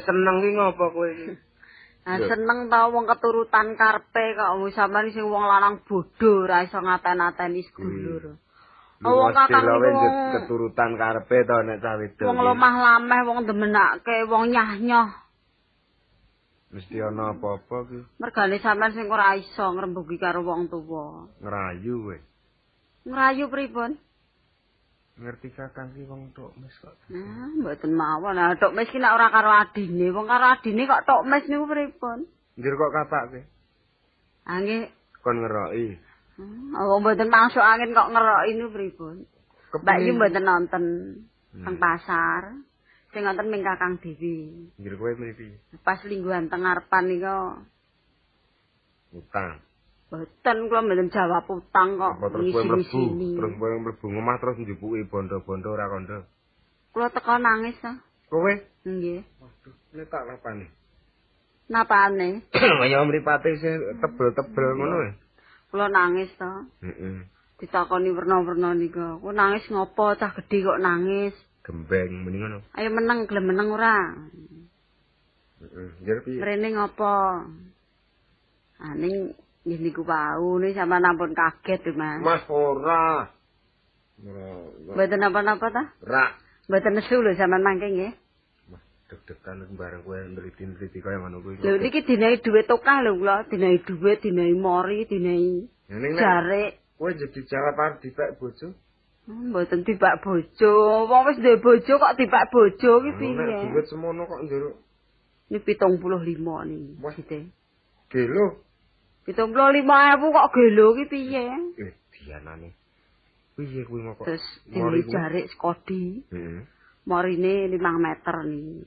Seneng 0.02 0.36
ki 0.42 0.50
ngopo 0.56 0.84
kowe 0.92 1.08
iki? 1.08 1.32
Nah, 2.00 2.16
Lho. 2.16 2.32
seneng 2.32 2.72
ta 2.72 2.88
wong 2.88 3.04
keturutan 3.04 3.76
karpe 3.76 4.32
kok 4.32 4.56
wis 4.64 4.72
sampean 4.72 5.12
sing 5.12 5.28
wong 5.28 5.44
lanang 5.44 5.84
bodho 5.84 6.48
ora 6.48 6.64
iso 6.64 6.80
ngaten-ateni 6.80 7.60
sedulur. 7.60 8.40
Oh, 9.04 9.12
wong 9.20 9.36
kakang 9.36 9.68
wong 9.68 9.96
keturutan 10.32 10.96
karepe 10.96 11.44
to 11.44 11.56
nek 11.60 11.78
cah 11.84 12.00
wedok. 12.00 12.24
Wong 12.24 12.40
lemah 12.40 12.74
lameh, 12.80 13.20
wong 13.28 13.38
demenake, 13.44 14.16
wong 14.28 14.48
nyah-nyoh. 14.48 15.08
Mesti 16.70 17.02
ana 17.02 17.34
apa-apa 17.34 17.76
ki 17.90 17.98
Mergane 18.16 18.56
sampean 18.64 18.96
sing 18.96 19.10
ora 19.10 19.36
iso 19.36 19.68
ngrembugi 19.68 20.16
karo 20.16 20.40
wong 20.40 20.72
tuwa. 20.72 21.28
ngrayu 21.44 21.94
kowe. 22.00 22.18
Ngrayu 23.08 23.44
pripun? 23.52 24.00
Ngerti 25.20 25.52
kakang 25.52 25.92
ki 25.92 26.08
wong 26.08 26.32
tok 26.32 26.56
mes 26.56 26.72
kok. 26.80 26.96
Nah, 27.12 27.52
mboten 27.60 27.92
mawon. 27.92 28.40
Nah, 28.40 28.56
tok 28.56 28.72
mes 28.72 28.88
ki 28.88 28.96
nek 28.96 29.12
ora 29.12 29.28
karo 29.28 29.52
adine, 29.52 30.08
wong 30.16 30.24
karo 30.24 30.56
adine 30.56 30.88
kok 30.88 31.04
tok 31.04 31.28
mes 31.28 31.44
niku 31.44 31.68
pripun? 31.68 32.18
Njur 32.56 32.74
kok 32.80 32.92
kapake 32.96 33.40
Ah 34.48 34.58
nggih, 34.64 34.88
kon 35.20 35.44
ngeroki. 35.44 36.00
Hmm, 36.40 36.72
wong 36.72 37.04
mboten 37.04 37.28
masuk 37.28 37.60
angin 37.60 37.92
kok 37.92 38.10
ngeroki 38.16 38.50
niku 38.56 38.70
pripun? 38.72 39.16
Mbak 39.76 39.96
iki 40.00 40.10
mboten 40.16 40.44
nonton 40.48 40.84
teng 41.52 41.76
Hmm. 41.76 41.82
pasar. 41.82 42.42
Sing 43.10 43.26
nonton 43.26 43.50
ming 43.50 43.66
Kakang 43.66 43.98
Dewi. 43.98 44.70
Njur 44.78 44.94
kowe 44.96 45.12
mriki 45.18 45.50
Pas 45.84 46.00
lingguhan 46.06 46.48
teng 46.48 46.62
ngarepan 46.64 47.04
niku 47.10 47.36
utang. 49.12 49.58
Boten 50.10 50.66
kula 50.66 50.82
mboten 50.82 51.14
jawab 51.14 51.46
utang 51.46 51.94
kok. 51.94 52.18
Terus 52.34 52.50
kowe 52.50 52.62
mlebu, 52.66 53.02
terus 53.38 53.52
kowe 53.62 53.76
mlebu 53.78 54.06
ngomah 54.10 54.36
terus 54.42 54.58
njupuki 54.58 55.06
bondo-bondo 55.06 55.70
ora 55.70 55.86
kondo. 55.86 56.26
Kula 56.90 57.14
teko 57.14 57.38
nangis 57.38 57.78
to. 57.78 57.94
Kowe? 58.26 58.52
Nggih. 58.82 59.22
Waduh, 59.38 59.74
nek 59.94 60.10
tak 60.10 60.26
lapane. 60.26 60.66
Napane? 61.70 62.42
Kaya 62.50 63.06
mripate 63.06 63.54
sih 63.62 63.74
tebel-tebel 64.02 64.68
ngono 64.74 64.96
ya. 65.06 65.12
Kula 65.70 65.86
nangis 65.86 66.34
to. 66.34 66.66
Heeh. 66.82 67.30
Ditakoni 67.62 68.10
werna-werna 68.10 68.74
niku. 68.74 69.22
Ku 69.22 69.30
nangis 69.30 69.62
ngopo 69.70 70.18
cah 70.18 70.34
gedhe 70.34 70.66
kok 70.66 70.82
nangis? 70.82 71.38
Gembeng 71.62 72.26
mending 72.26 72.42
ngono. 72.42 72.58
Ayo 72.74 72.90
meneng 72.90 73.30
gelem 73.30 73.46
meneng 73.46 73.70
ora? 73.70 73.94
Heeh. 75.62 75.88
Njur 76.02 76.18
piye? 76.26 76.42
Mrene 76.42 76.68
ngopo? 76.74 77.14
Ah 78.82 78.94
ning 78.98 79.38
nggih 79.60 79.80
niku 79.80 80.02
wau 80.08 80.56
nih 80.56 80.72
sampean 80.72 81.04
ampun 81.04 81.36
kaget 81.36 81.84
Mas. 81.92 82.20
Mas 82.24 82.44
ora. 82.48 83.28
Mboten 84.20 85.20
napa-napa 85.20 85.68
ta? 85.72 85.82
Ora. 86.04 86.32
Mboten 86.68 86.92
nesu 86.96 87.20
lho 87.20 87.32
sampean 87.36 87.62
mangke 87.62 87.88
nggih. 87.92 88.12
Mas 88.72 88.80
deg-degan 89.08 89.68
bareng 89.76 90.02
kowe 90.04 90.16
ndeliti-ndeliti 90.16 91.00
kaya 91.04 91.18
ngono 91.20 91.40
kuwi. 91.44 91.60
Lho 91.60 91.76
niki 91.76 92.00
dinai 92.08 92.40
dhuwit 92.40 92.66
tokah 92.68 93.04
lho 93.04 93.16
kula, 93.20 93.44
dinai 93.50 93.78
dhuwit, 93.84 94.24
dinai 94.24 94.52
mori, 94.56 95.04
dinai 95.04 95.68
nek 95.92 96.12
jarik. 96.16 96.72
kowe 96.96 97.10
jadi 97.12 97.40
jawab 97.48 97.76
arep 97.80 97.96
dipek 98.04 98.36
bojo. 98.40 98.72
Hmm, 99.28 99.52
Mboten 99.52 99.84
tibak 99.84 100.24
bojo. 100.24 100.72
Wong 101.04 101.22
wis 101.28 101.36
duwe 101.36 101.60
bojo 101.60 101.92
kok 102.00 102.16
tibak 102.16 102.48
bojo 102.48 102.92
ki 103.04 103.10
Nek 103.12 103.18
piye? 103.20 103.68
duit 103.72 103.86
semono 103.92 104.24
kok 104.24 104.40
njero 104.48 104.70
Ini 105.50 105.58
75 105.60 106.64
nih. 106.64 106.82
Wah. 109.30 109.44
Sithik. 109.46 109.54
gelo. 109.54 110.20
75.000 110.20 110.36
kok 110.36 110.50
gelo 110.54 110.86
ki 110.96 111.04
piye? 111.10 111.46
Eh, 111.78 111.92
dianane. 112.14 112.68
Piye 113.56 113.84
kuwi 113.84 114.00
mau 114.02 114.14
kok? 114.14 114.26
Terus 114.26 114.44
kuwi? 114.72 115.06
jarik 115.06 115.46
Skodi. 115.54 116.24
Heeh. 116.30 116.60
Morine 117.06 117.70
5 117.70 117.78
meter 117.78 118.36
nih. 118.44 118.84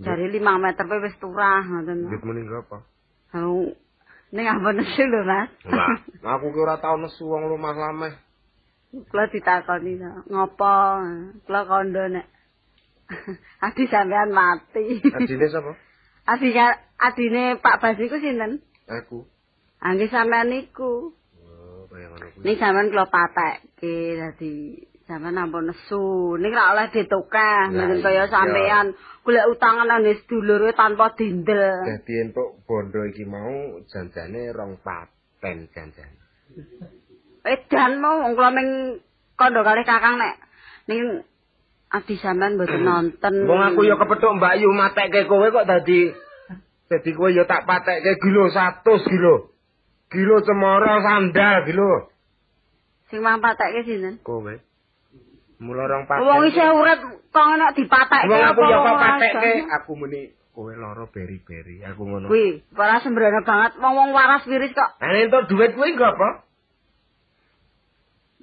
Jare 0.00 0.26
5 0.32 0.64
meter 0.64 0.84
pe 0.88 0.96
wis 1.04 1.16
turah 1.20 1.60
ngoten. 1.60 2.08
Duit 2.08 2.24
muni 2.24 2.42
apa? 2.48 2.82
Hau 3.36 3.76
ning 4.30 4.46
ampun 4.46 4.78
nesu 4.78 5.02
lho, 5.06 5.26
Mas. 5.26 5.50
Lah, 6.22 6.38
aku 6.38 6.54
ki 6.54 6.58
ora 6.62 6.78
tau 6.78 6.96
nesu 6.96 7.26
wong 7.26 7.50
lumah 7.50 7.74
lameh. 7.76 8.14
Kula 8.90 9.30
ditakoni 9.30 10.00
ngopo? 10.30 10.74
Kula 11.46 11.60
kondo 11.68 12.06
nek 12.10 12.26
Adi 13.66 13.84
sampean 13.90 14.30
mati. 14.30 15.02
Adine 15.02 15.46
sapa? 15.50 15.72
Adi 16.32 16.54
adine 16.98 17.58
Pak 17.58 17.76
Bas 17.82 17.98
iku 17.98 18.16
sinten? 18.22 18.62
Aku. 18.86 19.26
Angge 19.80 20.12
sampean 20.12 20.52
niku. 20.52 21.16
Oh, 21.40 21.88
kaya 21.88 22.12
ngono 22.12 22.26
kuwi. 22.36 22.44
Ning 22.44 22.56
sampean 22.60 22.92
kula 22.92 23.08
patekke 23.08 23.96
dadi 24.20 24.52
sampean 25.08 25.40
ampun 25.40 25.72
nesu. 25.72 26.36
Ning 26.36 26.52
ra 26.52 26.76
oleh 26.76 26.92
ditokah, 26.92 27.72
Lah, 27.72 27.88
mboten 27.88 28.04
kaya 28.04 28.28
sampean 28.28 28.92
golek 29.24 29.48
utangan 29.56 29.88
nang 29.88 30.04
sedulur 30.04 30.68
tanpa 30.76 31.16
dindel. 31.16 31.88
Dadi 31.88 32.12
entuk 32.20 32.60
bondo 32.68 33.08
iki 33.08 33.24
mau 33.24 33.80
janjane 33.88 34.52
rong 34.52 34.84
paten 34.84 35.72
janjane. 35.72 36.20
Edan 37.48 38.04
mau 38.04 38.20
wong 38.20 38.36
kula 38.36 38.52
ming 38.52 38.68
kondo 39.40 39.64
kalih 39.64 39.88
Kakang 39.88 40.20
nek 40.20 40.36
ning 40.92 41.24
adi 41.88 42.14
sampean 42.20 42.60
mboten 42.60 42.84
nonton. 42.84 43.34
Wong 43.48 43.60
aku 43.64 43.88
ya 43.88 43.96
kepethuk 43.96 44.36
Mbak 44.36 44.54
Yu 44.60 44.70
matekke 44.76 45.24
kowe 45.24 45.48
kok 45.48 45.64
dadi 45.64 46.12
dadi 46.92 47.10
kowe 47.16 47.32
ya 47.32 47.48
tak 47.48 47.64
patekke 47.64 48.20
kilo 48.20 48.52
100 48.52 48.84
kilo. 49.08 49.49
Kilo 50.10 50.42
cemara 50.42 50.98
sandal 51.06 51.56
kilo. 51.70 52.10
sing 53.10 53.22
mang 53.22 53.42
patekke 53.42 53.86
sinten? 53.86 54.22
Kowe. 54.22 54.54
Mula 55.58 55.82
rong 55.86 56.06
paten. 56.06 56.22
Wong 56.26 56.46
isih 56.46 56.66
urip 56.74 57.00
kok 57.30 57.46
enak 57.46 57.74
dipatekke 57.74 58.26
Wong 58.30 58.42
aku 58.54 58.60
ya 58.66 58.78
kok 58.78 58.86
apa 58.86 58.92
patekke, 58.98 59.52
aku 59.66 59.90
muni 59.98 60.20
kowe 60.50 60.72
lara 60.74 61.06
beri-beri. 61.10 61.82
Aku 61.94 62.06
ngono. 62.06 62.26
Kuwi 62.26 62.62
ora 62.74 62.98
sembrana 63.02 63.42
banget 63.42 63.78
wong-wong 63.78 64.10
waras 64.14 64.46
wiris 64.46 64.74
kok 64.74 64.90
Nah, 64.98 65.14
entuk 65.14 65.46
duit 65.50 65.74
kuwi 65.74 65.94
nggo 65.94 66.06
apa? 66.06 66.49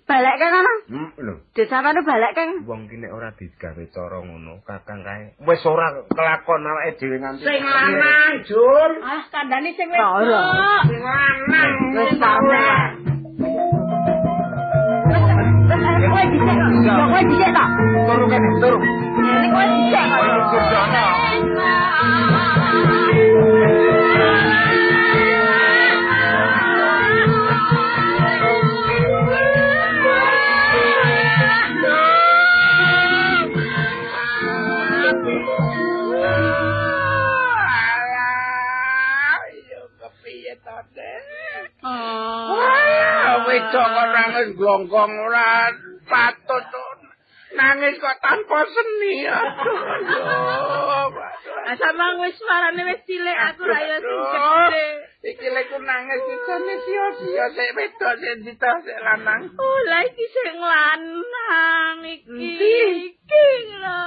Balekke 0.08 0.47
kana. 0.47 0.74
Hmm, 0.88 1.10
lho. 1.20 1.34
Dhewe 1.53 1.68
sampeyan 1.68 1.99
balekke. 2.08 2.43
Wong 2.64 2.88
ki 2.88 2.95
nek 3.03 3.12
ora 3.12 3.30
digawe 3.36 3.84
cara 3.91 4.18
ngono, 4.24 4.64
kakang 4.64 5.03
kae 5.03 5.36
wis 5.43 5.64
ora 5.68 5.88
kelakon 6.16 6.64
awake 6.64 6.95
dhewe 6.99 7.20
nganti. 7.20 7.43
Sing 7.43 7.62
lanang, 7.62 8.36
Jul. 8.47 8.91
Ah, 9.03 9.24
kandhane 9.28 9.70
sing 9.76 9.88
wedok. 9.91 10.43
Sing 10.88 11.01
lanang. 11.03 11.72
Wis 11.93 12.12
sampeyan. 12.16 12.91
Kowe 16.08 16.24
kok. 16.24 17.10
Kowe 17.12 17.22
dhisik 17.28 17.51
kok. 17.51 17.70
Turu 18.08 18.26
kene, 18.32 18.49
turu. 18.64 18.80
Ini 18.80 19.47
kowe 19.51 19.66
dhisik 19.68 20.03
kok. 20.08 20.22
Surjana. 20.47 21.05
Wedok 43.58 43.88
kok 43.89 44.08
nangis 44.14 44.47
glonggong 44.53 45.14
ora 45.18 45.74
patut. 46.05 46.66
Nangis 47.58 47.97
kok 47.97 48.18
tanpa 48.22 48.60
seni. 48.70 49.26
Aduh, 49.26 51.10
sama 51.82 52.05
wis 52.22 52.38
marane 52.45 52.82
wis 52.86 53.01
cilik 53.10 53.38
aku 53.49 53.66
ra 53.66 53.80
ya 53.82 53.97
sing 53.97 54.20
gedhe. 54.30 54.88
Iki 55.26 55.47
lek 55.49 55.66
ku 55.74 55.78
nangis 55.82 56.22
iki 56.22 56.55
sia-sia 56.86 57.45
sik 57.58 57.70
wedok 57.74 58.14
sik 58.22 58.36
dita 58.45 58.72
sik 58.86 58.99
lanang. 59.01 59.41
Oh, 59.58 59.80
lah 59.89 60.05
iki 60.05 60.26
sing 60.30 60.55
lanang 60.62 61.97
iki. 62.05 62.51
Iki 63.10 63.47
lho. 63.82 64.05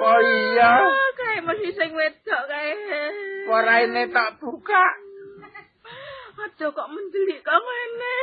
Oh, 0.00 0.20
iya. 0.22 0.72
Ah, 0.80 1.08
Kae 1.12 1.44
mesti 1.44 1.70
sing 1.76 1.92
wedok 1.92 2.42
kae. 2.48 2.72
Poraine 3.44 4.08
tak 4.08 4.40
buka. 4.40 5.09
Aduh 6.40 6.72
kok 6.72 6.88
mendelik 6.88 7.44
kok 7.44 7.60
ngene. 7.60 8.16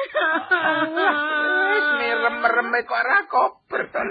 Wis 1.70 1.88
merem-merem 2.02 2.74
kok 2.82 2.98
ora 2.98 3.20
kober 3.30 3.82
to. 3.94 4.02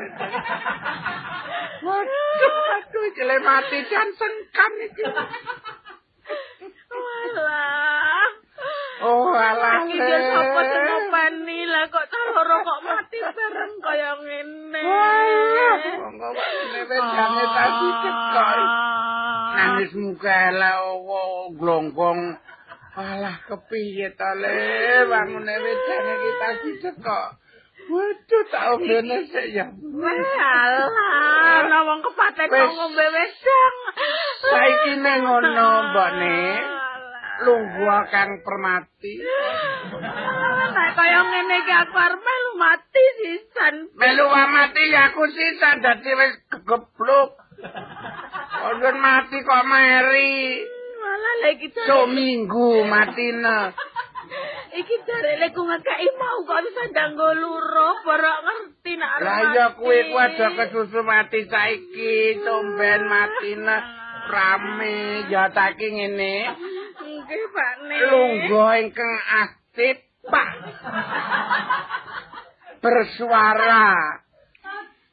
Waduh, 1.82 2.74
aduh 2.78 3.02
iki 3.10 3.22
le 3.26 3.36
mati 3.42 3.78
jan 3.90 4.08
sengkan 4.14 4.72
iki. 4.86 5.02
Walah. 6.86 8.30
Oh, 9.02 9.34
alah. 9.34 9.90
Iki 9.90 9.98
yo 9.98 10.18
sapa 10.30 10.60
sing 10.70 10.82
ngopeni 10.86 11.60
lah 11.66 11.84
kok 11.90 12.06
cah 12.06 12.24
loro 12.30 12.56
kok 12.62 12.80
mati 12.86 13.18
bareng 13.18 13.74
kaya 13.82 14.10
ngene. 14.22 14.82
Wah, 14.86 15.76
monggo 15.98 16.28
wae 16.30 16.80
wedane 16.86 17.44
tadi 17.58 17.88
cekok. 18.06 18.58
Nangis 19.56 19.92
muka 19.98 20.40
lah 20.54 20.94
oh, 20.94 21.50
glonggong. 21.58 22.38
Alah 22.96 23.44
kepiye 23.44 24.08
to 24.16 24.30
le 24.40 24.56
bangune 25.04 25.54
wedane 25.60 26.14
kita 26.16 26.48
cekok. 26.80 27.28
Waduh, 27.86 28.44
tak 28.48 28.64
ombene 28.72 29.28
sik 29.28 29.52
ya. 29.52 29.68
Walah, 29.68 31.60
ana 31.60 31.78
wong 31.84 32.00
kepaten 32.00 32.48
kok 32.48 32.72
ngombe 32.72 33.06
wedang 33.12 33.74
Mesine 34.48 35.12
ngono, 35.22 35.68
mbokne. 35.92 36.36
Lungguh 37.44 38.00
kang 38.08 38.40
permati. 38.40 39.14
Nek 40.72 40.90
kaya 40.96 41.20
ngene 41.20 41.56
iki 41.68 41.74
aku 41.76 41.96
arep 42.00 42.16
melu 42.16 42.50
mati 42.56 43.04
sisan. 43.20 43.74
Melu 43.92 44.24
mati 44.32 44.82
ya 44.88 45.12
aku 45.12 45.28
sisan 45.28 45.84
dadi 45.84 46.10
wis 46.16 46.32
gegeblok. 46.48 47.36
Ondon 48.72 48.96
mati 49.04 49.36
kok 49.44 49.64
meri. 49.68 50.64
Malah 51.16 51.34
lagi 51.48 51.72
iki 51.72 51.80
So 51.88 52.04
minggu 52.12 52.84
matine. 52.84 53.72
iki 54.80 54.96
jarene 55.08 55.48
ku 55.56 55.64
ngekeki 55.64 56.08
mau 56.20 56.44
kok 56.44 56.60
bisa 56.60 56.82
ndanggo 56.92 57.32
luro, 57.32 58.04
barok 58.04 58.38
ngerti 58.44 58.92
arep 59.00 59.24
Lah 59.24 59.38
iya 59.48 59.66
kuwi 59.80 60.12
ku 60.12 60.16
aja 60.20 60.52
kesusu 60.52 61.00
mati 61.00 61.48
saiki, 61.48 62.44
tumben 62.44 63.00
matine 63.08 63.78
rame 64.28 65.24
ya 65.32 65.48
taki 65.56 65.88
ngene. 65.88 66.36
Nggih, 67.00 67.44
Pak 67.54 67.72
Ne. 67.86 67.96
Lungguh 68.10 68.70
ingkang 68.82 69.16
aktif, 69.46 69.96
Pak. 70.26 70.50
Bersuara. 72.82 74.20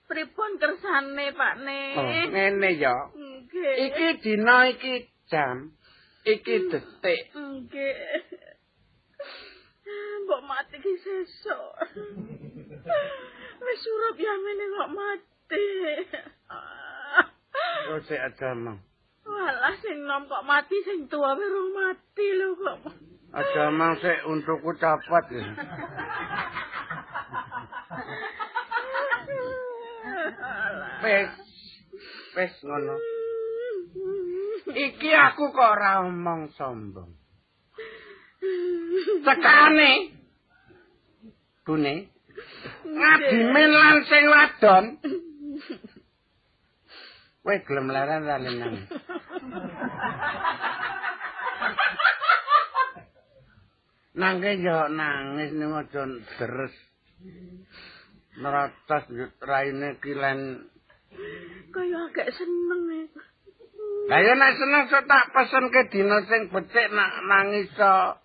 Pripun 0.09 0.51
kersane, 0.57 1.31
Pak 1.31 1.53
Ne? 1.63 1.81
Oh, 1.95 2.05
ngene 2.33 2.69
ya. 2.75 2.97
Nggih. 3.13 3.73
Iki 3.87 4.07
dina 4.25 4.57
iki 4.73 5.07
jam, 5.29 5.77
iki 6.23 6.55
detik. 6.71 7.19
Nggih. 7.35 7.95
Mbok 10.23 10.41
mati 10.47 10.75
ki 10.79 10.93
sesuk. 11.03 11.75
Wis 13.63 13.77
surup 13.83 14.17
yamene 14.19 14.65
kok 14.71 14.89
mati. 14.95 15.65
Kok 17.87 17.99
sik 18.07 18.23
mong. 18.39 18.79
Walah 19.23 19.75
sing 19.83 19.97
nom 20.07 20.23
kok 20.27 20.43
mati 20.47 20.77
sing 20.87 21.07
tua 21.11 21.35
baru 21.35 21.63
mati 21.75 22.27
lho 22.39 22.49
kok. 22.55 22.79
Mong 23.75 23.93
sik 23.99 24.23
untukku 24.27 24.71
copot 24.79 25.25
ya. 25.31 25.43
Wis. 31.03 31.31
Wis 32.35 32.53
ngono. 32.63 33.12
Iki 34.63 35.09
aku 35.11 35.51
kok 35.51 35.69
ora 35.75 36.07
omong 36.07 36.55
sombong. 36.55 37.11
Tekane. 39.27 39.91
Bune. 41.67 41.95
Ngadimen 42.83 43.71
lan 43.71 43.97
sing 44.07 44.23
wadon. 44.31 44.85
Kowe 47.43 47.55
gelem 47.67 47.87
leren 47.91 48.23
ra 48.23 48.37
lenang. 48.39 48.75
Nangke 54.13 54.51
yo 54.63 54.87
nangis 54.87 55.51
ning 55.51 55.75
aja 55.75 56.03
deres. 56.39 56.75
Neratas 58.39 59.03
raine 59.43 59.99
kilen. 59.99 60.71
Kaya 61.73 61.99
agak 62.07 62.31
seneng 62.31 62.83
e. 62.95 63.32
Lah 64.13 64.21
yo 64.21 64.37
nek 64.37 64.53
seneng 64.61 64.83
sok 64.93 65.09
tak 65.09 65.25
pesenke 65.33 65.89
dina 65.89 66.21
sing 66.29 66.53
becik 66.53 66.93
nak 66.93 67.25
nangis 67.25 67.65
so. 67.73 68.21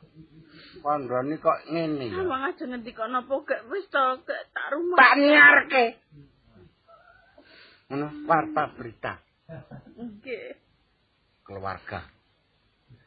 Kandhane 0.84 1.41
kok 1.41 1.64
ngene 1.72 2.12
ya. 2.12 2.20
Awang 2.28 2.45
aja 2.45 2.64
ngendika 2.68 3.09
napa 3.09 3.32
gak 3.49 3.64
wis 3.72 3.89
to 3.89 4.05
gak 4.28 4.43
tak 4.53 4.66
rumah. 4.76 5.01
Tak 5.01 5.16
nyiarke. 5.16 5.84
Ngono 7.89 8.09
warta 8.28 8.64
berita 8.76 9.16
Nggih. 9.97 10.61
keluarga. 11.49 12.05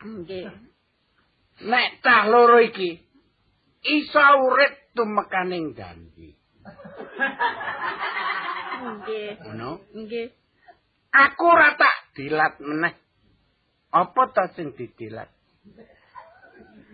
Nggih. 0.01 0.49
Nek 1.61 1.88
cah 2.01 2.25
loro 2.34 2.57
iki 2.65 2.97
iso 3.86 4.25
urip 4.41 4.97
tumekaning 4.97 5.77
janji. 5.77 6.34
Nggih. 8.82 9.29
Ngono. 9.38 9.86
Nggih. 9.93 10.34
Aku 11.13 11.45
ora 11.45 11.77
tak 11.77 12.01
dilat 12.16 12.59
meneh. 12.59 12.95
Apa 13.91 14.32
to 14.32 14.45
sing 14.55 14.72
didilat? 14.76 15.28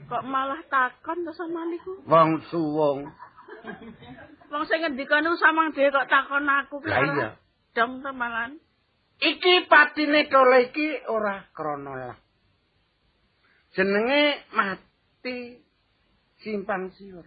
Kok 0.08 0.24
malah 0.24 0.64
takon 0.72 1.28
to 1.28 1.32
sama 1.36 1.68
niku? 1.68 2.00
Wong 2.08 2.42
suwung. 2.50 3.12
Wong 4.50 4.64
sing 4.66 4.80
ngendika 4.82 5.20
niku 5.20 5.38
samang 5.38 5.76
dhewe 5.76 5.94
kok 5.94 6.10
takon 6.10 6.48
aku. 6.48 6.80
Lah 6.88 7.02
iya. 7.04 7.30
Dong 7.76 8.02
temalan. 8.02 8.58
Iki 9.18 9.68
patine 9.68 10.30
kole 10.30 10.72
iki 10.72 11.06
ora 11.10 11.44
krana 11.54 11.94
lah. 11.94 12.18
Jenenge 13.76 14.48
mati 14.56 15.60
simpang 16.42 16.90
siur. 16.98 17.26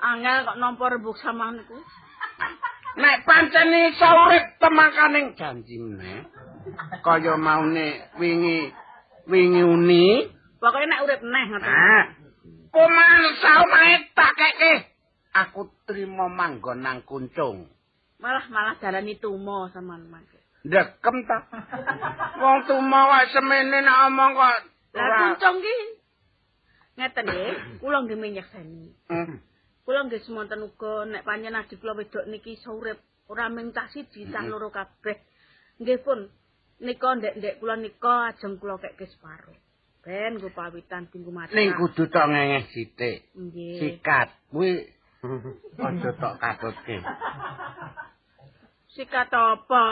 Angel 0.00 0.36
kok 0.48 0.58
nampa 0.58 0.84
rembug 0.88 1.20
samang 1.20 1.60
niku. 1.60 1.78
Nek 2.96 3.28
pancen 3.28 3.70
iso 3.92 4.08
urip 4.24 4.56
temakaning 4.56 5.36
janjine. 5.36 6.24
Kaya 7.04 7.36
maune 7.36 8.16
wingi 8.16 8.72
wingi 9.28 9.62
uni. 9.62 10.04
Pokoke 10.56 10.86
nek 10.88 11.04
urip 11.04 11.20
neh 11.20 11.44
ngoten. 11.52 11.68
Nah, 11.68 12.04
kuman 12.72 13.22
saumae 13.38 13.92
tak 14.16 14.32
keke. 14.32 14.74
Aku 15.36 15.68
trimo 15.84 16.32
manggon 16.32 16.80
nang 16.80 17.04
kuncung. 17.04 17.68
Malah 18.16 18.48
malah 18.48 18.74
dalani 18.80 19.20
tumo 19.20 19.68
sampean 19.68 20.08
mangke. 20.08 20.40
Ndekem 20.64 21.16
ta. 21.28 21.44
Wong 22.40 22.64
tumo 22.64 23.00
wae 23.12 23.28
semene 23.28 23.84
nek 23.84 23.98
omong 24.08 24.32
kok 24.32 24.56
Lah 24.96 25.08
kuncung 25.20 25.60
ki 25.60 25.76
ngeten 26.96 27.28
nggih, 27.28 27.84
kula 27.84 27.98
nggih 28.08 28.16
menyekseni. 28.16 28.88
Hmm. 29.12 29.36
Kula 29.86 30.02
nggih 30.02 30.18
semonten 30.26 30.66
uga 30.66 31.06
nek 31.06 31.22
panjenengan 31.22 31.62
adik 31.62 31.78
kula 31.78 31.94
wedok 31.94 32.26
niki 32.26 32.58
iso 32.58 32.74
urip 32.74 32.98
ora 33.30 33.46
mung 33.46 33.70
cah 33.70 33.86
siji, 33.86 34.26
cah 34.26 34.42
Mm-mm. 34.42 34.50
loro 34.50 34.74
kabeh. 34.74 35.14
Nggih 35.78 36.02
pun 36.02 36.26
nika 36.82 37.08
ndek-ndek 37.14 37.62
kula 37.62 37.78
nika 37.78 38.34
ajeng 38.34 38.58
kula 38.58 38.82
keke 38.82 39.06
separo. 39.06 39.54
Ben 40.02 40.38
nggo 40.38 40.50
pawitan 40.50 41.06
tinggu 41.10 41.30
mati. 41.30 41.54
Ning 41.54 41.70
kudu 41.78 42.10
tok 42.10 42.26
ngengeh 42.26 42.66
sithik. 42.74 43.30
Nggih. 43.38 43.78
Sikat 43.78 44.28
kuwi 44.50 44.90
aja 45.86 46.10
tok 46.18 46.34
katutke. 46.42 46.96
Sikat 48.90 49.30
apa? 49.30 49.84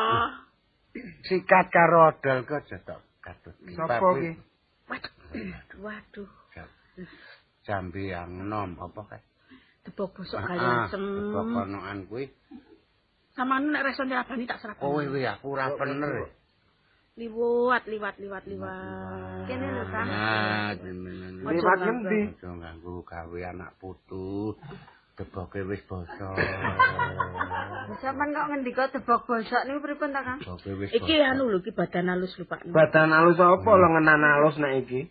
Sikat 1.27 1.67
karo 1.71 2.15
odol 2.15 2.39
kok 2.47 2.67
aja 2.67 2.79
tok 2.83 3.01
katutke. 3.23 3.71
Sapa 3.79 3.95
Tapi- 4.03 4.23
ki? 4.23 4.31
Waduh, 4.85 5.15
waduh. 5.81 6.31
Jambi 7.65 8.13
yang 8.13 8.45
nom 8.47 8.77
apa 8.77 9.01
kae? 9.09 9.23
Debok 9.85 10.17
bosok 10.17 10.41
Ah, 10.41 10.49
kalian 10.49 10.77
sem. 10.89 11.05
Konokan 11.33 11.99
kuwi. 12.09 12.25
Samane 13.37 13.69
nek 13.69 13.85
reso 13.85 14.09
nyerabani 14.09 14.49
tak 14.49 14.65
serap. 14.65 14.81
Kowe 14.81 15.05
kuwi 15.05 15.29
aku 15.29 15.53
ora 15.53 15.69
bener. 15.77 16.33
liwat, 17.15 17.87
liwat, 17.87 18.19
liwat, 18.19 18.45
liwat. 18.51 19.47
Kene 19.47 19.67
lho, 19.71 19.85
Kang. 19.87 20.07
Nah, 20.11 20.75
jenengan. 20.75 21.33
Liwat 21.47 21.79
ganggu. 21.79 22.11
ngendi? 22.11 22.21
Aja 22.35 22.51
ganggu 22.59 22.95
gawe 23.07 23.41
anak 23.55 23.71
putu. 23.79 24.59
Deboke 25.15 25.63
wis 25.63 25.79
basa. 25.87 26.35
Sampeyan 28.03 28.35
kok 28.35 28.47
ngendika 28.51 28.85
debok 28.91 29.31
bosok 29.31 29.63
niku 29.63 29.79
pripun 29.85 30.11
ta, 30.11 30.27
Kang? 30.27 30.43
Deboke 30.43 30.71
wis 30.75 30.91
Iki 30.91 31.15
anu 31.23 31.55
lho, 31.55 31.63
iki 31.63 31.71
badan 31.71 32.11
halus 32.11 32.35
lho, 32.35 32.51
Pak. 32.51 32.67
Badan 32.67 33.15
alus 33.15 33.39
apa 33.39 33.71
lo 33.79 33.87
ngenan 33.95 34.23
alus 34.41 34.59
nek 34.59 34.73
iki? 34.83 35.07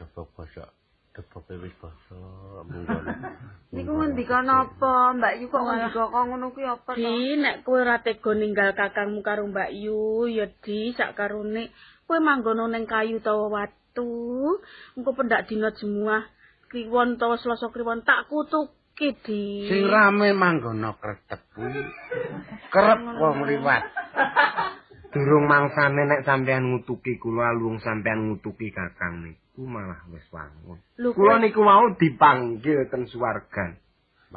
Debok 0.00 0.32
basa. 0.32 0.72
Deboke 1.18 1.58
wis 1.58 1.74
basa. 1.82 2.14
Munggon. 2.62 3.02
Niku 3.74 3.90
ngendika 3.90 4.38
napa? 4.38 5.18
Mbak 5.18 5.34
Yu 5.42 5.46
kok 5.50 5.66
ngendika 5.66 6.06
kok 6.06 6.24
ngono 6.30 6.54
kuwi 6.54 6.62
apa 6.62 6.94
to? 6.94 7.02
Di, 7.02 7.34
nek 7.42 7.66
kowe 7.66 7.82
ora 7.82 7.98
tega 7.98 8.38
ninggal 8.38 8.70
kakangmu 8.78 9.18
karo 9.26 9.50
Mbak 9.50 9.74
Yu, 9.74 10.30
ya 10.30 10.46
di 10.62 10.94
sak 10.94 11.18
karone 11.18 11.74
kowe 12.06 12.22
manggono 12.22 12.70
ning 12.70 12.86
kayu 12.86 13.18
utawa 13.18 13.50
watu. 13.50 14.62
Engko 14.94 15.10
pendak 15.18 15.50
dina 15.50 15.74
jemuah 15.74 16.22
kliwon 16.70 17.18
utawa 17.18 17.34
selasa 17.34 17.66
kliwon 17.74 18.06
tak 18.06 18.30
kutuki 18.30 19.18
di. 19.26 19.66
Sing 19.66 19.90
rame 19.90 20.30
manggono 20.38 21.02
kretep 21.02 21.50
kuwi. 21.50 21.82
Kerep 22.70 23.00
wong 23.18 23.42
liwat. 23.42 23.82
Durung 25.10 25.50
mangsane 25.50 26.06
nek 26.06 26.22
sampean 26.22 26.70
ngutuki 26.70 27.18
kula 27.18 27.50
luwung 27.58 27.82
sampean 27.82 28.30
ngutuki 28.30 28.70
kakang 28.70 29.26
niku 29.58 29.66
malah 29.66 29.98
wis 30.14 30.22
wangun. 30.30 30.78
Kula 31.18 31.42
niku 31.42 31.66
mau 31.66 31.90
dipanggil 31.98 32.86
ten 32.94 33.10
suwargan. 33.10 33.74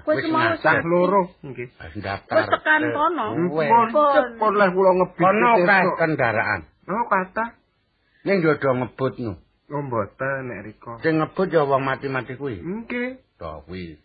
Kowe 0.02 0.18
Wis 0.18 0.26
Cah 0.66 0.82
loro 0.82 1.30
nggih. 1.46 1.70
wis 1.70 1.96
daftar. 2.02 2.42
Wis 2.42 2.50
tekan 2.50 2.82
kono. 2.90 3.26
Cepon 3.54 4.54
lah 4.58 4.74
kula 4.74 4.92
ngebut. 4.98 5.22
Kono 5.22 5.52
kae 5.62 5.86
kendaraan. 6.02 6.62
Oh 6.90 7.06
kata 7.06 7.54
Ning 8.26 8.42
yo 8.42 8.58
do 8.58 8.70
ngebut 8.74 9.14
nu. 9.22 9.38
Oh 9.70 9.82
mboten 9.86 10.50
nek 10.50 10.60
rika. 10.66 10.98
Sing 11.06 11.22
ngebut 11.22 11.54
ya 11.54 11.70
wong 11.70 11.86
mati-mati 11.86 12.34
kuwi. 12.34 12.58
Nggih, 12.58 13.22
To 13.38 13.62
kuwi. 13.70 14.02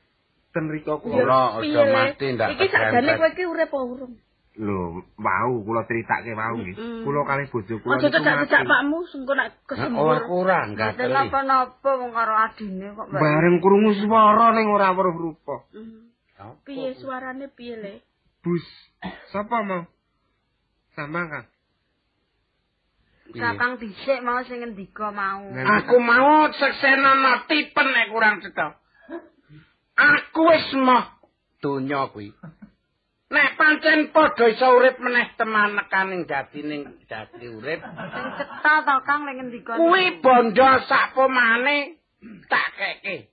ten 0.52 0.68
rika 0.68 1.00
kula. 1.00 1.64
Aja 1.64 1.82
mati 1.88 2.26
ndak 2.36 2.48
Iki 2.60 2.66
sakjane 2.68 3.12
kowe 3.16 3.28
iki 3.32 3.44
urip 3.48 3.72
apa 3.72 3.78
urung? 3.80 4.12
Lho, 4.56 5.04
wau 5.20 5.52
kula 5.68 5.84
critake 5.84 6.32
wau 6.32 6.56
nggih. 6.56 7.04
Kula 7.04 7.28
kalih 7.28 7.46
bojo 7.52 7.76
kula 7.76 8.00
Aja 8.00 8.08
cedak-cedak 8.08 8.64
mati. 8.64 8.70
pakmu 8.72 8.98
sengko 9.12 9.32
nek 9.36 9.48
Oh, 9.52 9.60
kesembur. 9.68 10.16
aku 10.16 10.32
ora 10.32 10.58
Mboten 10.64 10.76
gateli. 10.80 11.12
napa-napa 11.12 11.90
wong 12.00 12.10
karo 12.16 12.34
adine 12.40 12.86
kok. 12.96 13.06
Bareng 13.12 13.56
krungu 13.60 13.92
swara 14.00 14.46
ning 14.56 14.66
ora 14.72 14.96
weruh 14.96 15.12
rupa. 15.12 15.60
Hmm. 15.76 16.08
Apa? 16.40 16.56
Piye 16.64 16.96
suarane 16.96 17.52
piye 17.52 17.76
le? 17.76 17.94
Bus, 18.40 18.64
sapa 19.28 19.60
mau? 19.60 19.84
Sama 20.96 21.28
kan? 21.28 21.44
Kakang 23.36 23.76
dhisik 23.76 24.24
mau 24.24 24.40
sing 24.48 24.64
ngendika 24.64 25.12
mau. 25.12 25.44
Aku 25.52 26.00
mau 26.00 26.48
seksena 26.48 27.44
tipen 27.44 27.88
nek 27.92 28.08
kurang 28.08 28.40
cetha. 28.40 28.80
Aku 29.96 30.48
wis 30.48 30.72
moh 30.76 31.04
donya 31.60 32.08
kuwi. 32.08 32.32
Nek 33.26 33.58
pancen 33.58 34.14
padha 34.14 34.46
iso 34.54 34.78
urip 34.78 35.02
meneh 35.02 35.34
teman 35.34 35.74
nekaning 35.74 36.30
jatining 36.30 37.02
jati 37.10 37.50
urip, 37.50 37.82
Sing 37.82 38.26
cetha 38.38 38.74
to 38.86 38.96
Kang 39.02 39.26
ning 39.26 39.42
ngendika. 39.42 39.74
kuwi 39.74 40.22
bondo 40.22 40.70
sak 40.86 41.10
pomane 41.10 41.98
tak 42.46 42.70
keke. 42.78 43.26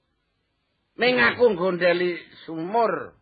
Ning 0.97 1.13
aku 1.21 1.53
gondeli 1.53 2.17
sumur. 2.45 3.13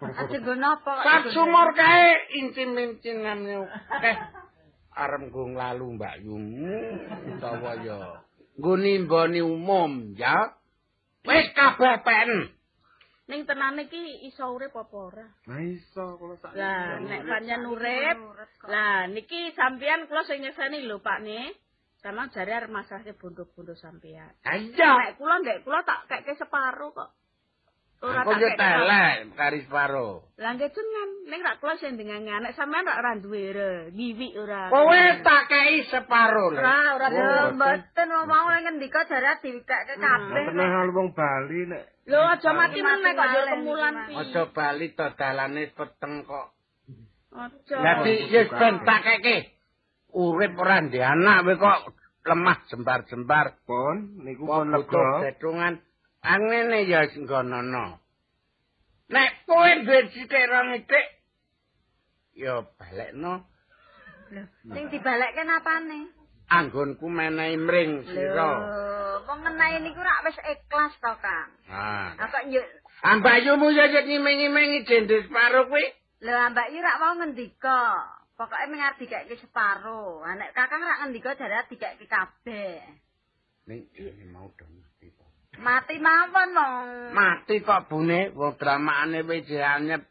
Aja 0.00 0.36
nggo 0.36 0.54
napa 0.60 0.92
kok. 1.00 1.04
Sak 1.08 1.22
sumur 1.32 1.72
kae 1.72 2.36
incin-incin 2.36 3.24
ngene 3.24 3.64
akeh. 3.96 4.16
Arep 4.92 5.24
nggo 5.32 5.56
nglalu 5.56 5.96
Mbak 5.96 6.14
Yumu 6.20 6.76
utawa 7.32 7.80
ya 7.80 8.24
nggo 8.60 8.72
nimboni 8.76 9.40
umum 9.40 10.12
ya. 10.20 10.52
Wis 11.24 11.48
kabeh 11.56 12.04
pen. 12.04 12.59
Ning 13.30 13.46
tenane 13.46 13.86
iki 13.86 14.26
iso 14.26 14.42
urip 14.50 14.74
apa 14.74 14.96
ora? 14.98 15.26
Nah 15.46 15.62
iso 15.62 16.18
kula 16.18 16.34
sak. 16.42 16.50
Lah 16.58 16.98
nek 16.98 17.22
pancen 17.30 17.62
urip, 17.62 18.18
lah 18.66 19.06
niki 19.06 19.54
sampean 19.54 20.10
kula 20.10 20.26
sing 20.26 20.42
nyeseni 20.42 20.82
lho 20.82 20.98
Pak 20.98 21.22
ne. 21.22 21.54
Sama 22.02 22.26
jare 22.34 22.58
arep 22.58 22.74
masake 22.74 23.14
bondo-bondo 23.14 23.78
sampean. 23.78 24.34
Ha 24.42 24.58
iya. 24.58 24.90
Nek 24.98 25.14
kula 25.14 25.38
ndek 25.46 25.62
kula 25.62 25.86
tak 25.86 26.10
keke 26.10 26.34
separo 26.42 26.90
kok. 26.90 27.19
Ora 28.00 28.24
yo 28.24 28.48
keke. 28.48 28.56
telek 28.56 29.16
kari 29.36 29.60
separo. 29.68 30.24
Lah 30.40 30.56
nggih 30.56 30.72
jenengan, 30.72 31.08
ning 31.28 31.40
rak 31.44 31.60
kula 31.60 31.76
sing 31.76 32.00
dengenge 32.00 32.32
anek 32.32 32.56
sampean 32.56 32.88
rak 32.88 32.96
ora 32.96 33.12
duwe 33.20 33.52
re, 33.52 33.72
ngiwi 33.92 34.40
ora. 34.40 34.72
Kowe 34.72 35.02
tak 35.20 35.52
kei 35.52 35.84
separo 35.84 36.48
lho. 36.48 36.56
ora 36.64 36.96
ora 36.96 37.06
Oh, 37.12 37.12
duwe. 37.12 37.60
mboten 37.60 38.08
wong 38.08 38.24
mau 38.24 38.48
ngendika 38.48 39.04
jare 39.04 39.36
diwikake 39.44 40.00
kabeh. 40.00 40.44
Teneh 40.48 40.68
hal 40.72 40.88
wong 40.96 41.12
Bali 41.12 41.60
nek 41.68 41.82
Lho 42.08 42.20
aja 42.24 42.50
mati 42.56 42.80
meneh 42.80 43.12
kok 43.12 43.26
yo 43.36 43.42
kemulan 43.52 43.92
malih, 43.92 44.08
pi. 44.08 44.14
Aja 44.16 44.42
bali 44.48 44.86
to 44.96 45.06
dalane 45.20 45.62
peteng 45.76 46.14
kok. 46.24 46.46
Aja. 47.36 47.76
Dadi 47.84 48.12
wis 48.32 48.48
ben 48.48 48.74
tak. 48.88 49.04
Urip 50.16 50.56
ora 50.56 50.80
ndek 50.80 51.04
anak 51.04 51.36
kowe 51.44 51.54
kok 51.60 51.78
lemah 52.24 52.58
jembar-jembar. 52.64 53.60
pon 53.68 54.24
niku 54.24 54.48
Kok 54.48 54.56
butuh 54.72 54.72
lega. 54.88 55.06
detungan. 55.36 55.74
Angene 56.20 56.84
ya 56.84 57.08
nggonono. 57.08 57.96
Nek 59.10 59.32
kowe 59.48 59.70
duwe 59.82 60.00
sithik 60.14 60.46
rong 60.46 60.70
itik 60.78 61.06
ya 62.38 62.62
balekno 62.78 63.42
Lho, 64.30 64.42
sing 64.70 64.86
dibalekke 64.94 65.42
napane? 65.42 66.06
anggonku 66.46 67.10
menehi 67.10 67.58
mring 67.58 68.06
Lho, 68.06 68.10
sira. 68.14 68.50
wong 69.26 69.38
ngenai 69.42 69.82
niku 69.82 69.98
rak 69.98 70.22
wis 70.22 70.38
ikhlas 70.46 70.94
to, 71.02 71.12
Kang. 71.18 71.50
Ah. 71.66 72.14
Lah 72.14 72.26
kok 72.30 72.46
yo 72.54 72.62
Ambayumu 73.02 73.72
ya 73.74 73.90
jadi 73.90 74.06
ngiming-imingi 74.06 74.86
jendel 74.86 75.26
separo 75.26 75.66
kuwi. 75.66 75.82
Lho, 76.22 76.36
Mbak 76.54 76.68
Yu 76.70 76.78
rak 76.84 76.98
mau 77.02 77.14
ngendika. 77.18 77.82
Pokoke 78.38 78.66
mengar 78.70 78.94
dikeke 79.00 79.34
separo. 79.42 80.22
Ha 80.22 80.38
nek 80.38 80.54
Kakang 80.54 80.86
rak 80.86 81.00
ngendika 81.02 81.34
jare 81.34 81.66
dikeke 81.66 82.06
kabeh. 82.06 82.78
Ning 83.66 83.90
mau 84.30 84.46
dong 84.54 84.69
mati. 85.60 85.94
mawon 86.00 86.48
no. 86.56 86.66
Mati 87.12 87.60
kok 87.60 87.88
bune 87.88 88.32
wong 88.34 88.56
dramaane 88.56 89.22
wis 89.28 89.48
anyep. 89.52 90.02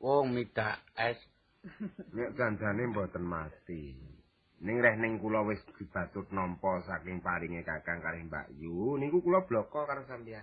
Wong 0.00 0.30
midak 0.30 0.78
es. 0.94 1.18
Nek 2.14 2.36
janjane 2.38 2.86
mboten 2.92 3.24
mati. 3.24 3.96
Ning 4.58 4.76
reh 4.82 4.96
ning 4.98 5.22
kula 5.22 5.46
wis 5.46 5.62
dibatut 5.78 6.26
nampa 6.34 6.82
saking 6.82 7.22
paringe 7.22 7.62
Kakang 7.62 8.02
kalih 8.02 8.26
Mbak 8.26 8.58
Yu, 8.58 8.98
niku 8.98 9.22
kula 9.22 9.46
bloko 9.46 9.86
karo 9.86 10.02
sampean. 10.10 10.42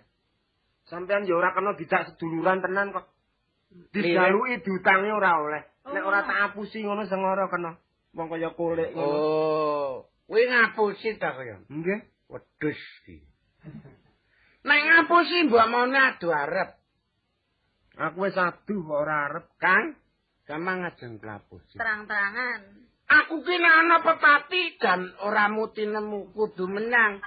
Sampean 0.88 1.28
ya 1.28 1.36
ora 1.36 1.52
kena 1.52 1.76
dijak 1.76 2.14
seduluran 2.14 2.64
tenan 2.64 2.96
kok. 2.96 3.12
Dijaluki 3.92 4.64
diutangi 4.64 5.12
ora 5.12 5.42
oleh. 5.44 5.64
Nek 5.92 6.04
ora 6.06 6.24
tak 6.24 6.52
apusi 6.52 6.80
ngono 6.86 7.04
sengara 7.12 7.52
kena. 7.52 7.76
Wong 8.16 8.28
kaya 8.32 8.56
kulik 8.56 8.96
ngono. 8.96 9.18
Oh, 9.20 9.94
kuwi 10.32 10.48
ngapusi 10.48 11.20
ta 11.20 11.36
kaya. 11.36 11.60
Nggih. 11.68 12.08
Wedhus 12.32 12.80
iki. 13.04 13.20
Nek 14.66 14.82
ngapusi 14.82 15.45
mbok 15.45 15.70
maune 15.70 15.99
adu 16.01 16.34
arep, 16.34 16.70
Aku 17.95 18.28
wis 18.28 18.36
kok 18.36 18.91
ora 18.91 19.32
arep. 19.32 19.45
Kang. 19.55 19.95
Gampang 20.45 20.86
ajeng 20.86 21.18
klapusi. 21.18 21.80
Terang-terangan. 21.80 22.86
Aku 23.05 23.41
ki 23.41 23.57
ana 23.57 24.01
pepati 24.01 24.78
dan 24.78 25.09
ora 25.26 25.49
muti 25.49 25.89
nemu 25.89 26.36
kudu 26.38 26.70
menyang. 26.70 27.18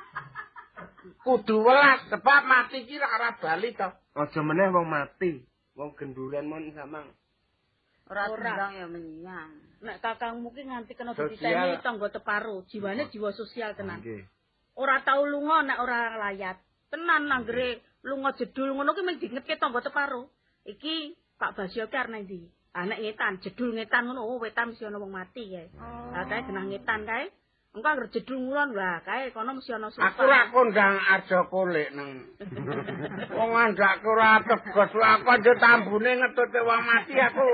Kudu 1.26 1.56
welas 1.66 2.06
sebab 2.10 2.42
mati 2.46 2.86
ki 2.86 3.00
ora 3.00 3.34
bali 3.38 3.74
to. 3.74 3.88
Aja 4.14 4.40
meneh 4.42 4.70
wong 4.70 4.86
mati. 4.86 5.42
Wong 5.74 5.98
genduren 5.98 6.46
mon 6.46 6.70
samang. 6.74 7.10
Ora 8.06 8.30
tendang 8.30 8.72
ya 8.76 8.86
menyang. 8.86 9.50
Nek 9.82 9.98
kakangmu 9.98 10.54
ki 10.54 10.62
nganti 10.66 10.92
kena 10.94 11.14
dititeni 11.14 11.78
tangga 11.82 12.10
teparo, 12.10 12.66
jiwane 12.70 13.10
jiwa 13.10 13.30
sosial 13.34 13.74
tenan. 13.74 14.02
Ora 14.78 15.02
tau 15.02 15.26
lunga 15.26 15.66
nek 15.66 15.78
ora 15.82 16.18
layat. 16.22 16.67
Tenan 16.88 17.28
nanggere 17.28 17.84
lunga 18.04 18.32
jedul 18.38 18.72
ngono 18.72 18.96
ki 18.96 19.02
mung 19.04 19.18
diingetke 19.20 19.60
tangga 19.60 19.84
teparo. 19.84 20.32
Iki 20.64 21.16
Pak 21.38 21.54
Basyo 21.56 21.86
ki 21.88 21.96
arep 21.96 22.24
ndi? 22.24 22.40
Ah 22.76 22.84
nek 22.84 23.00
ngetan, 23.00 23.40
jedul 23.44 23.74
ngetan 23.74 24.06
ngono, 24.06 24.22
oh 24.24 24.38
wetan 24.40 24.70
mesti 24.72 24.84
ana 24.86 25.00
wong 25.00 25.12
mati 25.12 25.44
kae. 25.52 25.66
Lah 26.12 26.24
kae 26.28 26.44
genah 26.46 26.64
ngetan 26.68 27.04
kae. 27.04 27.26
Engko 27.76 27.84
anggere 27.88 28.08
jedul 28.12 28.38
ngulon, 28.40 28.70
lah 28.72 29.00
kae 29.04 29.28
kono 29.36 29.56
mesti 29.56 29.72
ana 29.72 29.88
sopan. 29.92 30.08
Aku 30.08 30.22
ra 30.24 30.40
kondang 30.52 30.96
aja 30.96 31.38
kulik 31.52 31.88
nang. 31.96 32.10
Wong 33.38 33.50
andakku 33.52 34.08
ora 34.08 34.40
tegas 34.44 34.92
aku 34.92 35.28
aja 35.28 35.52
tambune 35.60 36.10
ngetute 36.16 36.60
wong 36.64 36.80
mati 36.84 37.14
aku. 37.20 37.48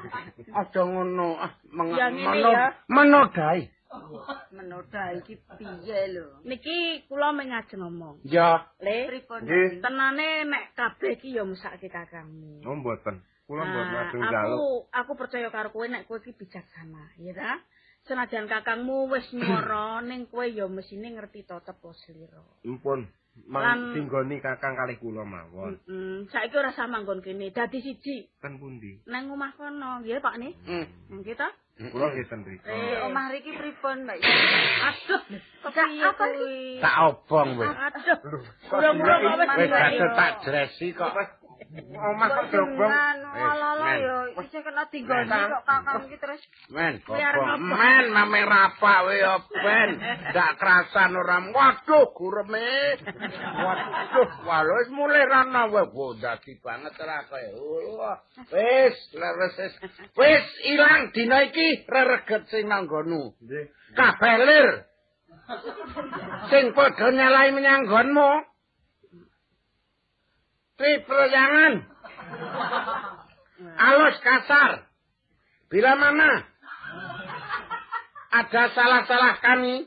Aja 0.60 0.82
ngono. 0.82 1.28
Ah, 1.38 1.52
meng- 1.76 1.94
Ya, 1.96 2.08
ngene 2.10 2.52
menodai. 2.88 3.60
Menoda 4.56 5.12
iki 5.18 5.34
piye 5.58 6.00
lho? 6.14 6.42
Niki 6.46 7.06
kula 7.10 7.34
mengajeng 7.34 7.82
ngomong. 7.82 8.22
Ya, 8.26 8.70
Le, 8.78 9.10
Pripun? 9.10 9.42
Tenane 9.82 10.46
nek 10.46 10.74
kabeh 10.78 11.18
ki 11.18 11.34
ya 11.34 11.42
mesake 11.42 11.90
kakangmu. 11.90 12.62
Oh 12.66 12.74
mboten. 12.78 13.22
Kula 13.50 13.66
mboten 13.66 14.20
Nah, 14.22 14.30
ajeng 14.30 14.58
aku 14.94 15.12
percaya 15.18 15.50
karo 15.50 15.74
kowe 15.74 15.86
nek 15.90 16.06
kowe 16.06 16.22
iki 16.22 16.34
bijaksana, 16.38 17.18
ya 17.18 17.34
ta? 17.34 17.58
Senajan 18.06 18.46
kakangmu 18.46 19.10
wis 19.10 19.26
nyoro 19.38 20.00
ning 20.06 20.30
kowe 20.30 20.46
ya 20.46 20.70
mesine 20.70 21.10
ngerti 21.10 21.42
tata 21.46 21.74
slira. 22.06 22.42
Impun. 22.62 23.10
Lan- 23.46 23.94
Mang 23.94 23.94
singgoni 23.94 24.42
Kakang 24.42 24.74
kalih 24.74 24.98
kula 24.98 25.22
mawon. 25.22 25.78
Heeh, 25.86 26.26
saiki 26.34 26.54
ora 26.58 26.74
sama 26.74 26.98
nggon 27.00 27.22
kene, 27.22 27.54
dadi 27.54 27.78
siji. 27.78 28.26
Ten 28.42 28.58
pundi? 28.58 29.00
Nang 29.06 29.30
omah 29.30 29.54
kono, 29.54 30.02
nggih 30.02 30.18
Pak 30.18 30.34
ne? 30.42 30.50
Hmm. 30.66 30.86
Nggih 31.22 31.38
ta? 31.38 31.48
Kula 31.88 32.12
nggih 32.12 32.28
ten 32.28 32.44
mriku. 32.44 32.68
Eh, 32.68 33.00
Omah 33.08 33.32
riki 33.32 33.56
pripun, 33.56 34.04
Mbak? 34.04 34.20
Aduh, 34.84 35.22
kepiye 35.64 36.04
apa 36.04 36.24
kuwi? 36.28 36.76
tak 36.84 36.96
obong 37.08 37.48
wis. 37.56 37.72
Aduh. 37.72 38.44
Diwai. 38.68 39.64
kate 39.72 40.06
tak 40.12 40.32
dresi 40.44 40.92
kok. 40.92 41.39
Omah 41.70 42.28
kok 42.34 42.46
Wis, 42.50 42.90
ala-ala 43.30 43.90
ya 43.94 44.18
isih 44.42 44.58
kena 44.58 44.90
tinggoni 44.90 45.30
kok 45.30 45.62
Kakang 45.62 46.02
iki 46.10 46.18
terus 46.18 46.42
Men? 46.66 46.98
Men, 47.62 48.04
mame 48.10 48.42
rapa 48.42 49.06
we 49.06 49.22
ya 49.22 49.38
ben. 49.38 49.90
Ndak 50.34 50.58
kerasan 50.58 51.14
ora. 51.14 51.38
Waduh, 51.54 52.10
gureme. 52.10 52.98
Waduh, 53.62 54.30
walau 54.50 54.82
wis 54.82 54.90
mulai 54.90 55.22
rana 55.30 55.70
we. 55.70 55.82
Wo, 55.94 56.18
dadi 56.18 56.58
banget 56.58 56.98
ora 56.98 57.22
kowe. 57.30 58.18
Wis, 58.50 58.96
leres 59.14 59.54
wis. 59.54 59.74
Wis 60.18 60.46
ilang 60.74 61.14
dina 61.14 61.46
iki 61.46 61.86
rereget 61.86 62.50
sing 62.50 62.66
nanggonmu. 62.66 63.38
Nggih. 63.46 63.70
Kabeh 63.94 64.36
lir. 64.42 64.68
Sing 66.50 66.74
padha 66.74 67.14
nyalai 67.14 67.54
menyang 67.54 67.86
nggonmu. 67.86 68.49
Tri 70.80 70.96
proyangan. 71.04 71.84
Alus 73.76 74.16
kasar. 74.24 74.88
Bila 75.68 75.92
mana 75.92 76.40
ada 78.32 78.62
salah-salah 78.72 79.36
kami, 79.44 79.84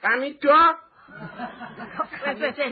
kami 0.00 0.40
dok. 0.40 0.74
Wis. 2.24 2.40
Eh, 2.40 2.64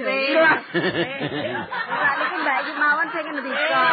niki 2.16 2.36
Mbak 2.40 2.58
mawon 2.80 3.06
sing 3.12 3.24
ngendika. 3.28 3.84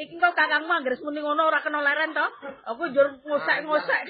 iki 0.00 0.14
kok 0.16 0.32
kakangmu 0.32 0.72
anggere 0.72 0.96
muni 1.04 1.20
ngono 1.20 1.44
ora 1.44 1.60
kena 1.60 1.84
leren 1.84 2.16
to? 2.16 2.26
Aku 2.72 2.88
njur 2.88 3.20
ngosek-ngosek. 3.28 4.02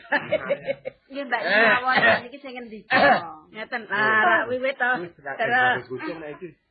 nggih 1.11 1.25
Mbak 1.27 1.41
Eh. 1.43 1.67
Mawon 1.83 2.31
niki 2.31 2.39
sing 2.39 2.55
ngendi? 2.55 2.87
Ngeten. 3.51 3.91
Lah, 3.91 4.47
wiwit 4.47 4.79
to. 4.79 4.91
Terus. 5.19 5.83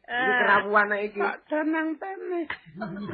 Iki. 0.07 0.15
Eh. 0.15 0.23
Iki 0.23 0.31
kerapuan 0.39 0.91
iki. 0.95 1.19
Tak 1.19 1.37
tenang 1.51 1.89
tene. 1.99 2.41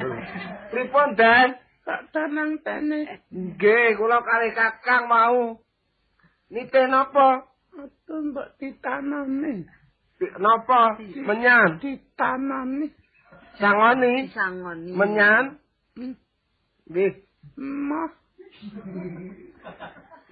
Pripun, 0.71 1.09
Dan? 1.17 1.49
Tak 1.83 2.01
tenang 2.13 2.51
tene. 2.61 2.99
Nggih, 3.33 3.97
kula 3.97 4.21
kali 4.21 4.53
Kakang 4.53 5.09
mau. 5.09 5.57
Nite 6.53 6.81
napa? 6.85 7.49
Atuh 7.73 8.21
mbok 8.29 8.47
ditanami. 8.61 9.65
Napa? 10.37 11.01
Menyan. 11.01 11.81
Ditanami. 11.81 12.87
Sangoni. 13.57 14.29
Disangoni. 14.29 14.91
Menyan. 14.93 15.57
Hmm. 15.97 16.13
Nggih. 16.85 17.13
Mah 17.57 18.13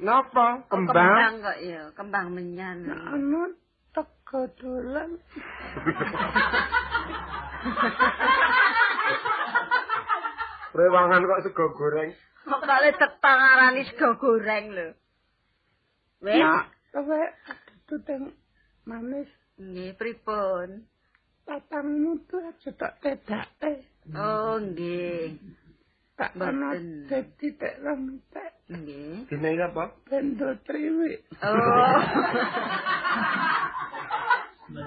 Napa? 0.01 0.65
Kembang. 0.65 0.97
kembang 0.97 1.33
kok 1.45 1.57
ya, 1.61 1.81
kembang 1.93 2.27
menyan. 2.33 2.89
anu 2.89 3.53
teko 4.31 4.47
dolan. 4.63 5.19
Rewangan 10.71 11.27
kok 11.27 11.43
sego 11.43 11.65
goreng. 11.75 12.15
Kok 12.47 12.63
kale 12.63 12.95
tetang 12.95 13.39
arani 13.43 13.83
sego 13.91 14.15
goreng 14.15 14.71
lho. 14.71 14.95
Wis. 16.23 16.39
Nak 16.39 16.71
kowe 16.95 17.21
tuteng 17.91 18.31
manis 18.87 19.27
Nggih, 19.59 19.99
pripun? 19.99 20.87
tatangmu 21.43 22.23
tuh 22.31 22.39
aja 22.39 22.71
tak 22.71 23.03
tedake. 23.03 23.83
Oh, 24.15 24.55
nggih. 24.63 25.35
Tak 26.15 26.39
ana 26.39 26.79
dadi 27.11 27.47
tek 27.59 27.83
rong 27.83 28.23
tek 28.31 28.63
Nggih. 28.71 29.27
Dene 29.27 29.47
iki 29.59 29.63
apa? 29.67 29.91
bendo 30.07 30.55
triwi. 30.63 31.19
Oh. 31.43 31.99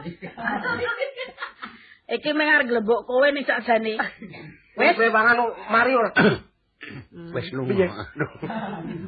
Iki 2.15 2.31
mung 2.37 2.49
arep 2.49 2.69
glebok 2.69 3.09
kowe 3.09 3.29
nih 3.33 3.45
sakjane. 3.49 3.97
Wis 4.79 4.97
rewangan 4.99 5.39
mari 5.73 5.97
ora. 5.97 6.11
Wis 7.33 7.49
Piye? 7.49 7.89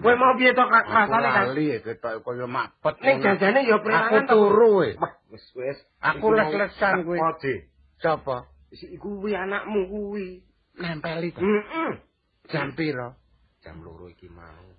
Kowe 0.00 0.14
mau 0.16 0.32
piye 0.38 0.56
to 0.56 0.64
Kak? 0.64 0.86
rasane 0.88 1.28
Kak? 1.28 1.44
lali 1.52 1.76
ketok 1.84 2.24
kaya 2.24 2.46
mapet. 2.48 2.94
Ning 3.04 3.20
jajane 3.20 3.68
ya 3.68 3.76
aku 3.76 3.84
prewangan 3.84 4.24
to. 4.24 4.32
turu. 4.32 4.96
Wah, 4.96 5.12
wis 5.28 5.44
wis. 5.52 5.76
Aku 6.00 6.32
les-lesan 6.32 7.04
kuwi. 7.04 7.20
Ode. 7.20 7.54
Sapa? 8.00 8.48
Isi 8.72 8.96
kuwi 8.96 9.36
anakmu 9.36 9.92
kuwi. 9.92 10.40
Nempeli 10.80 11.36
to. 11.36 11.44
Heeh. 11.44 12.00
Jam 12.48 12.72
piro? 12.72 13.12
Jam 13.60 13.84
loro 13.84 14.08
iki 14.08 14.32
mau. 14.32 14.72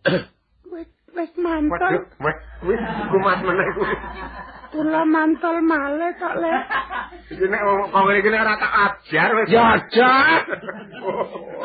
Wis 0.73 0.89
wis 1.17 1.33
mantul. 1.41 2.05
wes 2.21 2.37
wis 2.63 2.81
kumat 3.09 3.39
meneh 3.41 3.67
kuwi. 3.73 3.95
Kula 4.71 5.01
mantul 5.09 5.57
male 5.65 6.09
tok 6.21 6.35
le. 6.37 6.53
Iki 7.33 7.45
nek 7.49 7.61
kowe 7.91 8.11
iki 8.13 8.29
nek 8.29 8.41
ora 8.45 8.55
tak 8.61 8.73
ajar 8.85 9.29
wis. 9.33 9.47
Ya 9.49 9.63
aja. 9.73 10.11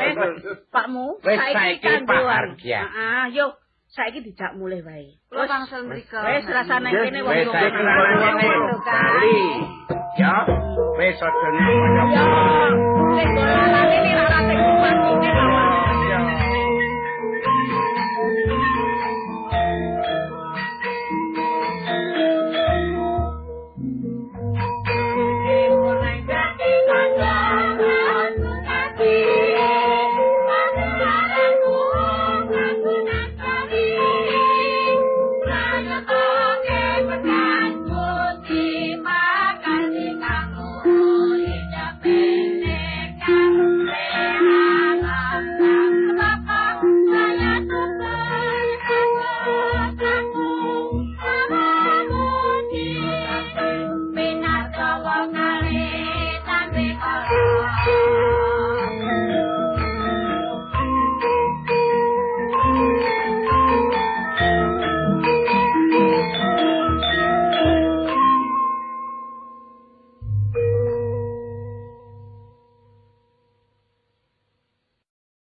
Wis, 0.01 0.17
Pakmu, 0.75 1.07
Wis, 1.21 1.39
saiki 1.39 1.79
kanggo 1.85 2.19
Pak. 2.25 2.57
Heeh, 2.65 3.25
yo 3.37 3.47
saiki 3.93 4.25
dijak 4.25 4.57
mulih 4.57 4.81
wae. 4.81 5.21
Kula 5.29 5.45
wangsul 5.45 5.85
mriko. 5.85 6.17
Wis 6.17 6.49
rasane 6.49 6.89
Wis, 6.89 7.03
kene 7.05 7.21
wong 7.21 7.37
Wis 7.37 7.49
saiki 7.53 7.81
Wis, 7.85 8.57
wis, 8.57 8.81
Bali. 8.89 9.41
Ya, 10.13 10.35
wis 10.97 11.17
aja 11.21 11.49
nek 11.53 12.93
sing 13.17 13.29
golek 13.37 13.82